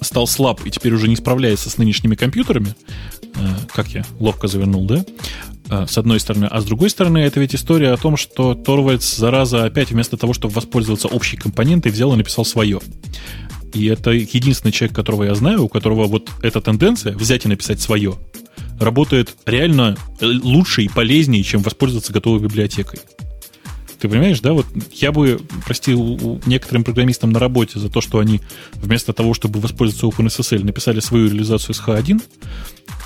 [0.00, 2.74] стал слаб и теперь уже не справляется с нынешними компьютерами,
[3.34, 5.04] э, как я ловко завернул, да?
[5.70, 6.46] Э, С одной стороны.
[6.46, 10.32] А с другой стороны, это ведь история о том, что Торвальдс, зараза, опять вместо того,
[10.32, 12.80] чтобы воспользоваться общей компонентой, взял и написал свое.
[13.72, 17.80] И это единственный человек, которого я знаю, у которого вот эта тенденция взять и написать
[17.80, 18.16] свое,
[18.80, 22.98] работает реально э, лучше и полезнее, чем воспользоваться готовой библиотекой.
[24.00, 24.54] Ты понимаешь, да?
[24.54, 28.40] Вот я бы простил некоторым программистам на работе за то, что они
[28.74, 32.20] вместо того, чтобы воспользоваться OpenSSL, написали свою реализацию с H1,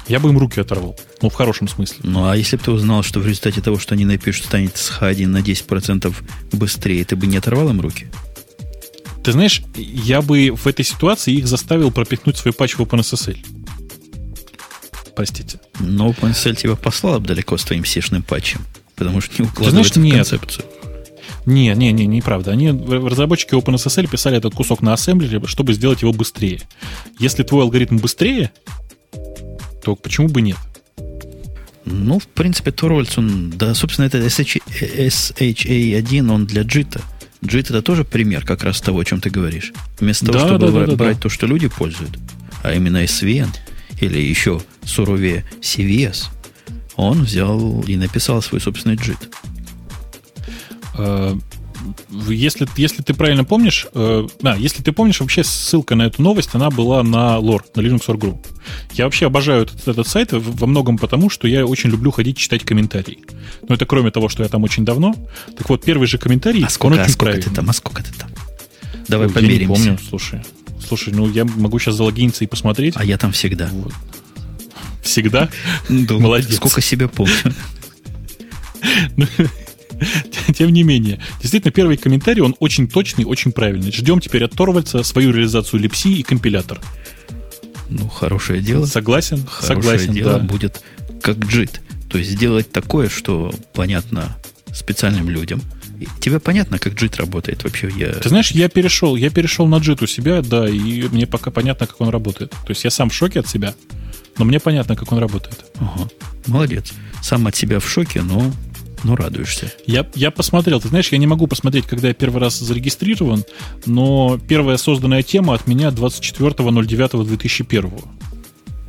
[0.09, 0.99] я бы им руки оторвал.
[1.23, 1.99] Ну, в хорошем смысле.
[2.03, 4.91] Ну, а если бы ты узнал, что в результате того, что они напишут, станет с
[5.01, 6.15] Х1 на 10%
[6.53, 8.07] быстрее, ты бы не оторвал им руки?
[9.23, 13.39] Ты знаешь, я бы в этой ситуации их заставил пропихнуть свой патч в OpenSSL.
[15.17, 15.61] Простите.
[15.79, 18.61] Но OpenSL тебя послал бы далеко с твоим сешным патчем,
[18.97, 20.15] потому что не знаешь, укладывается в нет.
[20.17, 20.65] концепцию.
[21.47, 22.53] Не, не, не, неправда.
[22.53, 26.63] Они, в- разработчики OpenSSL писали этот кусок на ассемблере, чтобы сделать его быстрее.
[27.19, 28.51] Если твой алгоритм быстрее,
[29.85, 30.57] то почему бы нет?
[31.85, 37.01] Ну, в принципе, Торвальдс, он, да, собственно, это SH, SHA1, он для JIT.
[37.43, 39.73] JIT это тоже пример как раз того, о чем ты говоришь.
[40.01, 41.23] Вместо того, Да, чтобы да, да, да, брать да.
[41.23, 42.19] то, что люди пользуют,
[42.63, 43.49] а именно SVN,
[44.01, 46.29] или еще суровее CVS,
[46.97, 49.29] он взял и написал свой собственный JIT.
[52.29, 56.51] Если, если ты правильно помнишь, э, да, если ты помнишь, вообще ссылка на эту новость,
[56.53, 58.39] она была на лор, на Linux.org.
[58.93, 62.65] Я вообще обожаю этот, этот сайт во многом потому, что я очень люблю ходить читать
[62.65, 63.19] комментарии.
[63.69, 65.15] Но это кроме того, что я там очень давно.
[65.57, 67.69] Так вот, первый же комментарий, А сколько, а сколько ты там?
[67.69, 68.31] А сколько ты там?
[69.09, 69.75] Давай Ой, Я не померимся.
[69.85, 70.41] помню, слушай.
[70.87, 72.95] Слушай, ну я могу сейчас залогиниться и посмотреть.
[72.97, 73.69] А я там всегда.
[73.73, 73.93] Вот.
[75.03, 75.49] Всегда?
[75.89, 76.57] Да, Молодец.
[76.57, 77.35] Сколько себя помню.
[80.55, 83.93] Тем не менее, действительно, первый комментарий, он очень точный, очень правильный.
[83.93, 86.81] Ждем теперь от Торвальца свою реализацию липси и компилятор.
[87.89, 88.87] Ну, хорошее дело.
[88.87, 89.45] Согласен?
[89.47, 90.39] Хорошее Согласен, дело да.
[90.41, 90.83] будет
[91.23, 91.81] как JIT.
[92.09, 94.37] То есть сделать такое, что понятно
[94.73, 95.63] специальным людям.
[96.01, 97.91] И тебе понятно, как JIT работает вообще?
[97.97, 98.13] Я...
[98.13, 101.87] Ты знаешь, я перешел, я перешел на JIT у себя, да, и мне пока понятно,
[101.87, 102.51] как он работает.
[102.51, 103.75] То есть я сам в шоке от себя,
[104.39, 105.65] но мне понятно, как он работает.
[105.77, 106.09] Ага.
[106.47, 106.93] Молодец.
[107.23, 108.53] Сам от себя в шоке, но,
[109.05, 109.71] но радуешься.
[109.87, 113.45] Я, я посмотрел, ты знаешь, я не могу посмотреть, когда я первый раз зарегистрирован,
[113.87, 118.05] но первая созданная тема от меня 24.09.2001.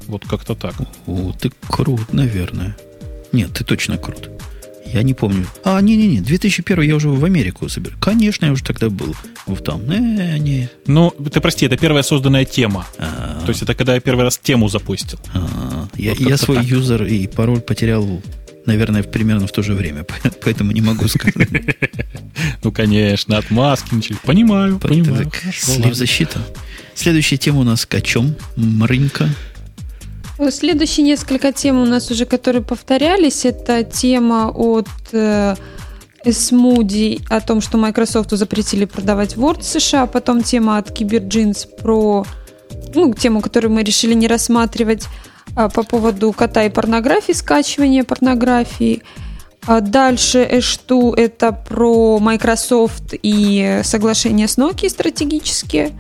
[0.08, 0.76] Вот как-то так.
[1.08, 2.76] О, ты крут, наверное.
[3.32, 4.30] Нет, ты точно крут.
[4.86, 5.48] Я не помню.
[5.64, 7.98] А, не-не-не, 2001 я уже в Америку собирал.
[8.00, 9.16] Конечно, я уже тогда был
[9.48, 9.82] в там.
[9.90, 10.70] Не, не.
[10.86, 12.86] Ну, ты прости, это первая созданная тема.
[13.00, 15.18] А, То есть это когда я первый раз тему запустил.
[15.34, 16.66] а, я, Вот я свой так.
[16.68, 18.22] юзер и пароль потерял,
[18.66, 20.06] наверное, примерно в то же время.
[20.44, 21.36] Поэтому не могу сказать.
[22.64, 23.96] Ну, конечно, отмазки.
[24.24, 25.32] Понимаю, понимаю.
[25.54, 25.94] Слив ладно.
[25.94, 26.40] защита.
[26.96, 28.36] Следующая тема у нас качом.
[28.56, 29.30] Мрынька.
[30.50, 35.56] Следующие несколько тем у нас уже, которые повторялись, это тема от э,
[36.30, 42.26] Смуди о том, что Microsoft запретили продавать Word в США, потом тема от Киберджинс про
[42.94, 45.10] ну, тему, которую мы решили не рассматривать, а,
[45.54, 49.04] по поводу кота и порнографии, скачивания порнографии.
[49.68, 55.92] А Дальше H2 это про Microsoft и соглашение с Nokia стратегические.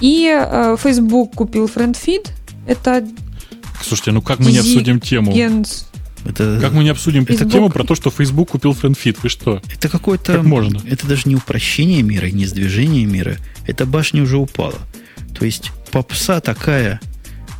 [0.00, 2.28] И э, Facebook купил FriendFeed.
[2.66, 3.06] Это
[3.82, 5.32] Слушайте, ну как мы не обсудим тему?
[5.32, 5.86] Генс.
[6.24, 9.18] Это, Как мы не обсудим эту тему про то, что Facebook купил FriendFit?
[9.22, 9.62] Вы что?
[9.72, 10.34] это какое-то...
[10.34, 10.80] Как можно?
[10.86, 13.36] Это даже не упрощение мира, не сдвижение мира.
[13.66, 14.78] Эта башня уже упала.
[15.38, 17.00] То есть попса такая,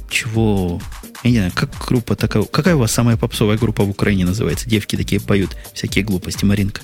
[0.08, 0.80] чего...
[1.24, 2.44] Я не знаю, как группа такая...
[2.44, 4.68] Какая у вас самая попсовая группа в Украине называется?
[4.68, 6.82] Девки такие поют всякие глупости, Маринка.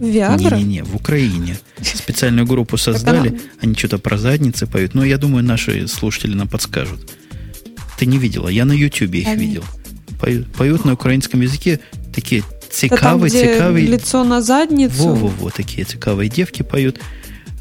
[0.00, 0.56] Виагра?
[0.56, 1.58] Не-не-не, в Украине.
[1.82, 4.94] Специальную группу создали, они что-то про задницы поют.
[4.94, 7.10] Но я думаю, наши слушатели нам подскажут.
[7.98, 8.48] Ты не видела?
[8.48, 9.64] Я на Ютубе их видел.
[10.20, 11.80] Поют, поют на украинском языке
[12.14, 13.86] такие цикавые, где цикавые.
[13.86, 14.94] лицо на задницу.
[15.08, 16.98] Во-во-во, такие цикавые девки поют.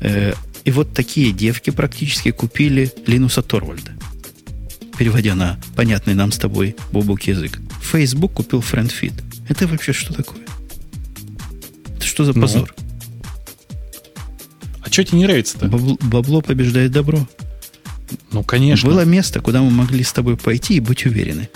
[0.02, 0.34] Э,
[0.64, 3.97] и вот такие девки практически купили Линуса Торвальда.
[4.98, 7.60] Переводя на понятный нам с тобой бобук язык.
[7.82, 9.14] Facebook купил FriendFeed.
[9.48, 10.42] Это вообще что такое?
[11.96, 12.74] Это что за Ну, позор?
[14.82, 15.68] А что тебе не нравится-то?
[15.68, 17.28] Бабло, бабло побеждает добро.
[18.32, 18.90] Ну, конечно.
[18.90, 21.50] Было место, куда мы могли с тобой пойти и быть уверены.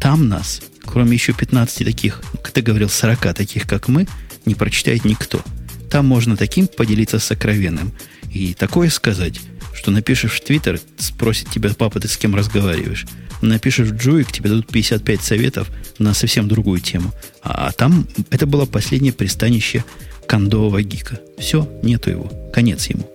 [0.00, 4.06] Там нас, кроме еще 15 таких, как ты говорил, 40 таких, как мы,
[4.46, 5.42] не прочитает никто.
[5.90, 7.92] Там можно таким поделиться сокровенным.
[8.32, 9.40] И такое сказать,
[9.78, 13.06] что напишешь в Твиттер, спросит тебя папа, ты с кем разговариваешь.
[13.42, 15.68] Напишешь в Джуик, тебе дадут 55 советов
[16.00, 17.12] на совсем другую тему.
[17.44, 19.84] А, а там это было последнее пристанище
[20.26, 21.20] кондового гика.
[21.38, 22.28] Все, нету его.
[22.52, 23.08] Конец ему.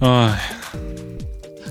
[0.00, 0.40] Ай.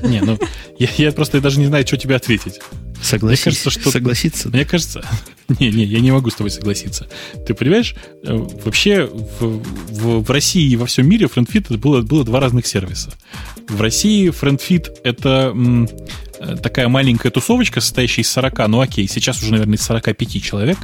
[0.03, 0.38] Не, ну,
[0.78, 2.61] я, я просто даже не знаю, что тебе ответить.
[3.01, 4.49] Согласись, кажется, что- согласиться.
[4.49, 5.03] Мне кажется...
[5.59, 7.07] Не, не, я не могу с тобой согласиться.
[7.47, 12.03] Ты понимаешь, э, вообще в, в, в России и во всем мире FriendFit это было,
[12.03, 13.13] было два разных сервиса.
[13.67, 15.89] В России FriendFit это м,
[16.39, 20.77] э, такая маленькая тусовочка, состоящая из 40, ну окей, сейчас уже, наверное, из 45 человек,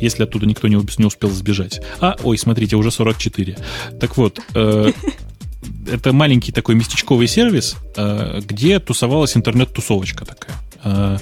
[0.00, 1.80] если оттуда никто не, не успел сбежать.
[2.00, 3.56] А, ой, смотрите, уже 44.
[4.00, 4.92] Так вот, э,
[5.88, 11.20] это маленький такой местечковый сервис, э, где тусовалась интернет-тусовочка такая.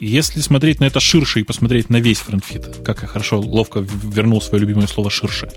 [0.00, 3.80] Э, Если смотреть на это ширше и посмотреть на весь FriendFit, как я хорошо, ловко
[3.80, 5.48] вернул свое любимое слово «ширше»,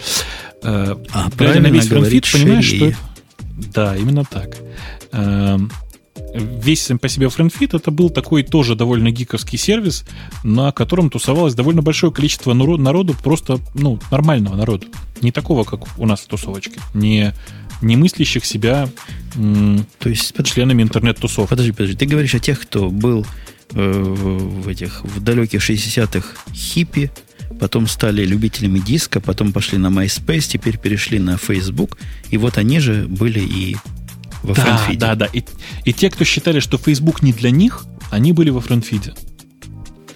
[0.64, 2.94] э, А, глядя правильно на весь FriendFit, понимаешь, что...
[3.74, 4.58] Да, именно так.
[5.12, 5.72] Эм,
[6.36, 10.04] Весь сам по себе FriendFit это был такой тоже довольно гиковский сервис,
[10.44, 14.88] на котором тусовалось довольно большое количество народ- народу, просто, ну, нормального народу.
[15.22, 16.80] Не такого, как у нас в тусовочке.
[16.94, 17.34] Не,
[17.82, 18.90] не мыслящих себя
[19.36, 21.50] м, То есть, членами интернет-тусовки.
[21.50, 23.26] подожди, подожди, ты говоришь о тех, кто был э,
[23.72, 27.11] в в этих в далеких 60-х хиппи,
[27.60, 31.98] потом стали любителями диска, потом пошли на MySpace, теперь перешли на Facebook,
[32.30, 33.77] и вот они же были и
[34.44, 34.99] во да, FriendFeed е.
[34.99, 35.26] да, да.
[35.26, 35.44] И,
[35.85, 39.14] и те, кто считали, что Facebook не для них, они были во FriendFeed е.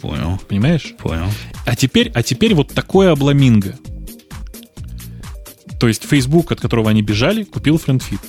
[0.02, 0.94] Понял, Понимаешь?
[0.98, 1.28] понял.
[1.66, 3.78] А теперь, а теперь вот такое обламинго.
[5.80, 8.20] То есть Facebook, от которого они бежали, купил FriendFeed.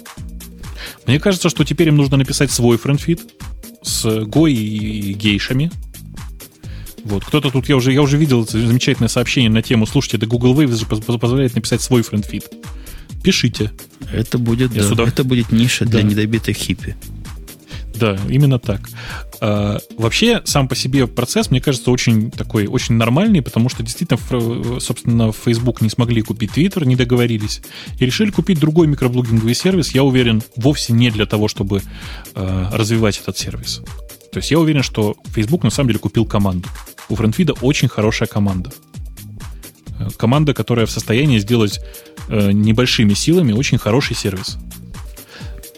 [1.07, 3.21] Мне кажется, что теперь им нужно написать свой FriendFeed
[3.83, 5.71] с Go и гейшами.
[7.05, 10.55] Вот, кто-то тут, я уже, я уже видел замечательное сообщение на тему, слушайте, да Google
[10.55, 12.45] Wave же поз- позволяет написать свой FriendFeed.
[13.25, 13.73] Пишите.
[14.13, 16.09] Это будет, Я да, сюда- это будет ниша для Да.
[16.09, 16.97] недобитых хиппи.
[18.03, 18.81] Да, именно так.
[19.41, 24.19] А, вообще, сам по себе процесс, мне кажется, очень такой, очень нормальный, потому что действительно,
[24.81, 27.63] собственно, Facebook не смогли купить Twitter, не договорились,
[28.01, 31.81] и решили купить другой микроблогинговый сервис, я уверен, вовсе не для того, чтобы
[32.35, 33.83] э, развивать этот сервис.
[34.33, 36.69] То есть я уверен, что Facebook на самом деле купил команду.
[37.09, 38.73] У FriendFeed очень хорошая команда.
[40.17, 41.79] Команда, которая в состоянии сделать
[42.27, 44.59] э, небольшими силами очень хороший сервис.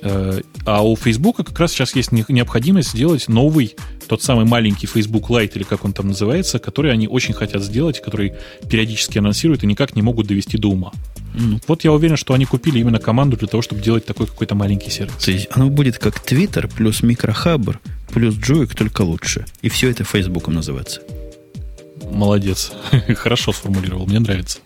[0.05, 3.75] Э, А у Facebook как раз сейчас есть не- необходимость сделать новый,
[4.07, 8.01] тот самый маленький Facebook Lite, или как он там называется, который они очень хотят сделать,
[8.01, 8.35] который
[8.69, 10.93] периодически анонсируют и никак не могут довести до ума.
[11.35, 14.55] Ну, Вот я уверен, что они купили именно команду для того, чтобы делать такой какой-то
[14.55, 15.15] маленький сервис.
[15.25, 17.81] то есть оно будет как Twitter плюс микрохабр
[18.13, 19.45] плюс Джоик, только лучше.
[19.63, 21.01] И все это Фейсбуком называется.
[22.11, 22.73] Молодец.
[23.17, 24.59] Хорошо сформулировал, мне нравится.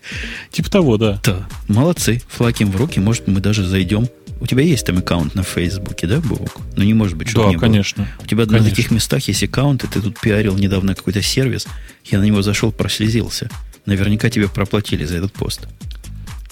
[0.50, 1.20] Типа того, да.
[1.24, 2.20] Да, молодцы.
[2.28, 3.00] Флаг им в руки.
[3.00, 4.08] Может, мы даже зайдем.
[4.40, 6.56] У тебя есть там аккаунт на Фейсбуке, да, Бобок?
[6.76, 7.62] Ну, не может быть, чтобы Да, не было.
[7.62, 8.06] конечно.
[8.22, 8.70] У тебя на Конечно.
[8.70, 11.66] таких местах есть аккаунт, и ты тут пиарил недавно какой-то сервис.
[12.04, 13.50] Я на него зашел, прослезился.
[13.86, 15.66] Наверняка тебе проплатили за этот пост.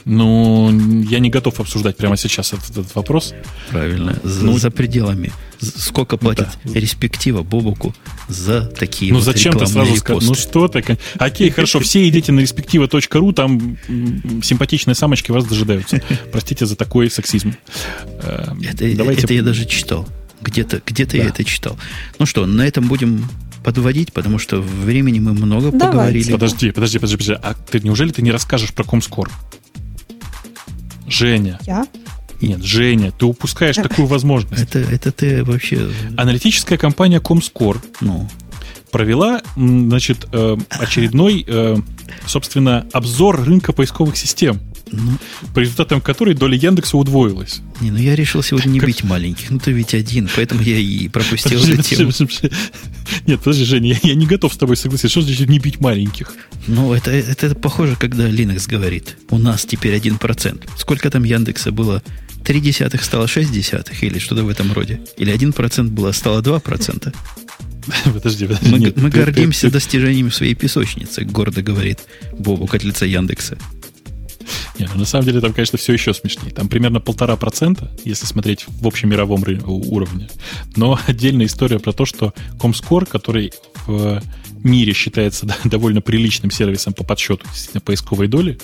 [0.08, 0.70] Ну,
[1.10, 3.34] я не готов обсуждать прямо сейчас этот, этот вопрос.
[3.70, 4.16] Правильно.
[4.22, 5.32] За, Ну, за пределами.
[5.60, 7.92] Сколько платит респектива Бобуку
[8.28, 10.20] за такие ну вот зачем ты сразу сказал?
[10.22, 10.82] Ну что ты?
[10.82, 13.78] кон- Окей, хорошо, все идите на респектива.ру, там
[14.44, 16.00] симпатичные самочки вас дожидаются.
[16.32, 17.56] Простите за такой сексизм.
[18.22, 19.22] Э, Это, Давайте...
[19.24, 20.08] это я даже читал.
[20.40, 21.30] Где-то где я Да.
[21.30, 21.76] это читал.
[22.20, 23.26] Ну что, на этом будем
[23.64, 25.78] подводить, потому что времени мы много Давайте.
[25.86, 26.30] поговорили.
[26.30, 27.32] Подожди, подожди, подожди, подожди.
[27.42, 29.28] А ты неужели ты не расскажешь про Комскор?
[31.08, 31.58] Женя.
[31.66, 31.86] Я?
[32.40, 34.62] Нет, Женя, ты упускаешь такую возможность.
[34.62, 35.88] Это, это ты вообще...
[36.16, 38.28] Аналитическая компания Комскор Ну,
[38.90, 41.76] провела, значит, э, очередной, э,
[42.26, 44.60] собственно, обзор рынка поисковых систем,
[44.90, 45.18] ну,
[45.54, 47.60] по результатам которой доля Яндекса удвоилась.
[47.80, 49.50] не, ну я решил сегодня не бить маленьких.
[49.50, 52.12] Ну ты ведь один, поэтому я и пропустил эту тему.
[53.26, 55.08] Нет, подожди, Женя, я, не готов с тобой согласиться.
[55.08, 56.32] Что значит не бить маленьких?
[56.68, 60.68] Ну, это, это, похоже, когда Linux говорит, у нас теперь 1%.
[60.78, 62.02] Сколько там Яндекса было?
[62.44, 65.00] 3 десятых стало 6 десятых или что-то в этом роде?
[65.18, 67.14] Или 1% было, стало 2%?
[68.12, 68.70] Подожди, подожди.
[68.70, 72.00] Мы, нет, мы ты- гордимся ты- достижениями своей песочницы, гордо говорит
[72.38, 73.58] Бобук от лица Яндекса.
[74.78, 76.52] Нет, ну, на самом деле там, конечно, все еще смешнее.
[76.52, 80.28] Там примерно полтора процента, если смотреть в общемировом ры- уровне.
[80.76, 83.52] Но отдельная история про то, что Comscore, который
[83.86, 84.22] в
[84.62, 88.58] мире считается да, довольно приличным сервисом по подсчету действительно, поисковой доли,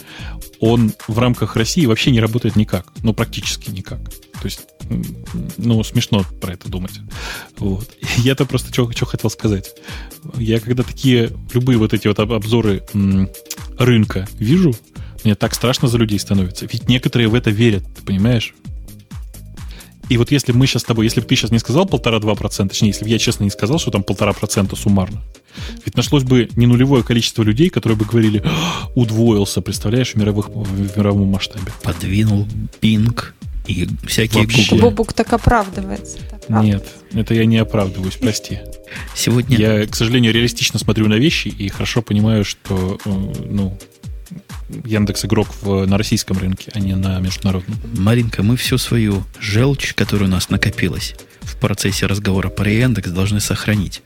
[0.60, 2.92] он в рамках России вообще не работает никак.
[3.02, 4.00] Ну, практически никак.
[4.42, 4.60] То есть,
[5.56, 7.00] ну, смешно про это думать.
[7.58, 7.88] Вот.
[8.18, 9.70] Я-то просто что хотел сказать.
[10.36, 12.82] Я когда такие, любые вот эти вот об- обзоры
[13.78, 14.74] рынка вижу,
[15.24, 16.66] мне так страшно за людей становится.
[16.66, 18.54] Ведь некоторые в это верят, ты понимаешь?
[20.08, 22.74] И вот если мы сейчас с тобой, если бы ты сейчас не сказал полтора-два процента,
[22.74, 25.22] точнее, если бы я честно не сказал, что там полтора процента суммарно,
[25.86, 30.48] ведь нашлось бы не нулевое количество людей, которые бы говорили, «А, удвоился, представляешь, в, мировых,
[30.48, 31.72] в мировом масштабе.
[31.82, 32.46] Подвинул
[32.82, 33.18] Bing
[33.66, 34.70] и всякие Вообще.
[34.70, 34.90] Google.
[34.90, 36.18] Бобук так оправдывается.
[36.46, 36.62] так.
[36.62, 38.58] Нет, это я не оправдываюсь, прости.
[39.14, 43.10] Сегодня Я, к сожалению, реалистично смотрю на вещи и хорошо понимаю, что, э,
[43.48, 43.78] ну,
[44.84, 47.78] Яндекс игрок в, на российском рынке, а не на международном.
[47.96, 53.40] Маринка, мы всю свою желчь, которая у нас накопилась в процессе разговора про Яндекс, должны
[53.40, 54.02] сохранить.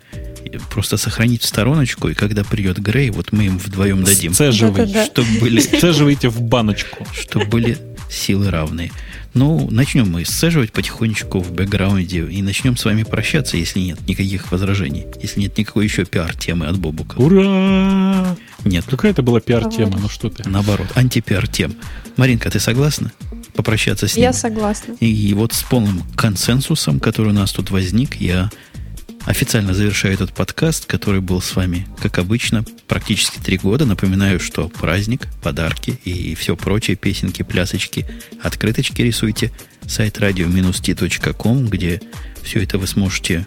[0.71, 5.07] Просто сохранить в стороночку, и когда придет Грей, вот мы им вдвоем дадим, Сцеживай.
[5.07, 7.07] Чтобы были, Сцеживайте в баночку.
[7.13, 7.79] чтобы были
[8.09, 8.93] силы равные.
[9.35, 14.51] Ну, начнем мы сцеживать потихонечку в бэкграунде и начнем с вами прощаться, если нет никаких
[14.51, 17.19] возражений, если нет никакой еще пиар-темы от Бобука.
[17.19, 18.37] Ура!
[18.67, 20.49] Нет, Какая это была пиар-тема, ну что ты.
[20.49, 21.75] наоборот, антипиар-тем.
[22.17, 23.13] Маринка, ты согласна
[23.55, 24.25] попрощаться с ним?
[24.25, 24.95] Я согласна.
[25.01, 28.51] И вот с полным консенсусом, который у нас тут возник, я
[29.25, 33.87] официально завершаю этот подкаст, который был с вами, как обычно, практически три года.
[33.87, 38.07] Напоминаю, что праздник, подарки и все прочее, песенки, плясочки,
[38.43, 39.53] открыточки рисуйте.
[39.87, 42.01] Сайт radio-t.com, где
[42.43, 43.47] все это вы сможете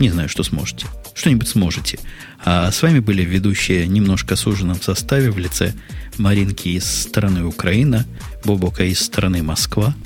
[0.00, 0.86] Не знаю, что сможете.
[1.18, 1.98] Что-нибудь сможете.
[2.44, 5.74] А с вами были ведущие немножко суженном составе в лице
[6.16, 8.06] Маринки из стороны Украина,
[8.44, 9.96] Бобока из стороны Москва.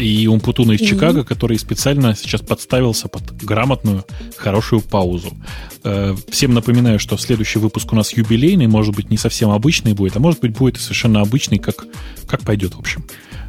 [0.00, 0.80] И Умпутуна из.
[0.80, 4.04] Чикаго, который специально сейчас подставился под грамотную,
[4.36, 5.32] хорошую паузу.
[5.84, 10.16] Э, всем напоминаю, что следующий выпуск у нас юбилейный, может быть, не совсем обычный будет,
[10.16, 11.86] а может быть, будет и совершенно обычный, как,
[12.26, 13.04] как пойдет, в общем.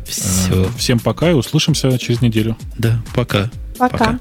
[0.05, 0.69] Все.
[0.77, 2.57] Всем пока и услышимся через неделю.
[2.77, 3.49] Да, пока.
[3.79, 3.97] Пока.
[3.97, 4.19] пока.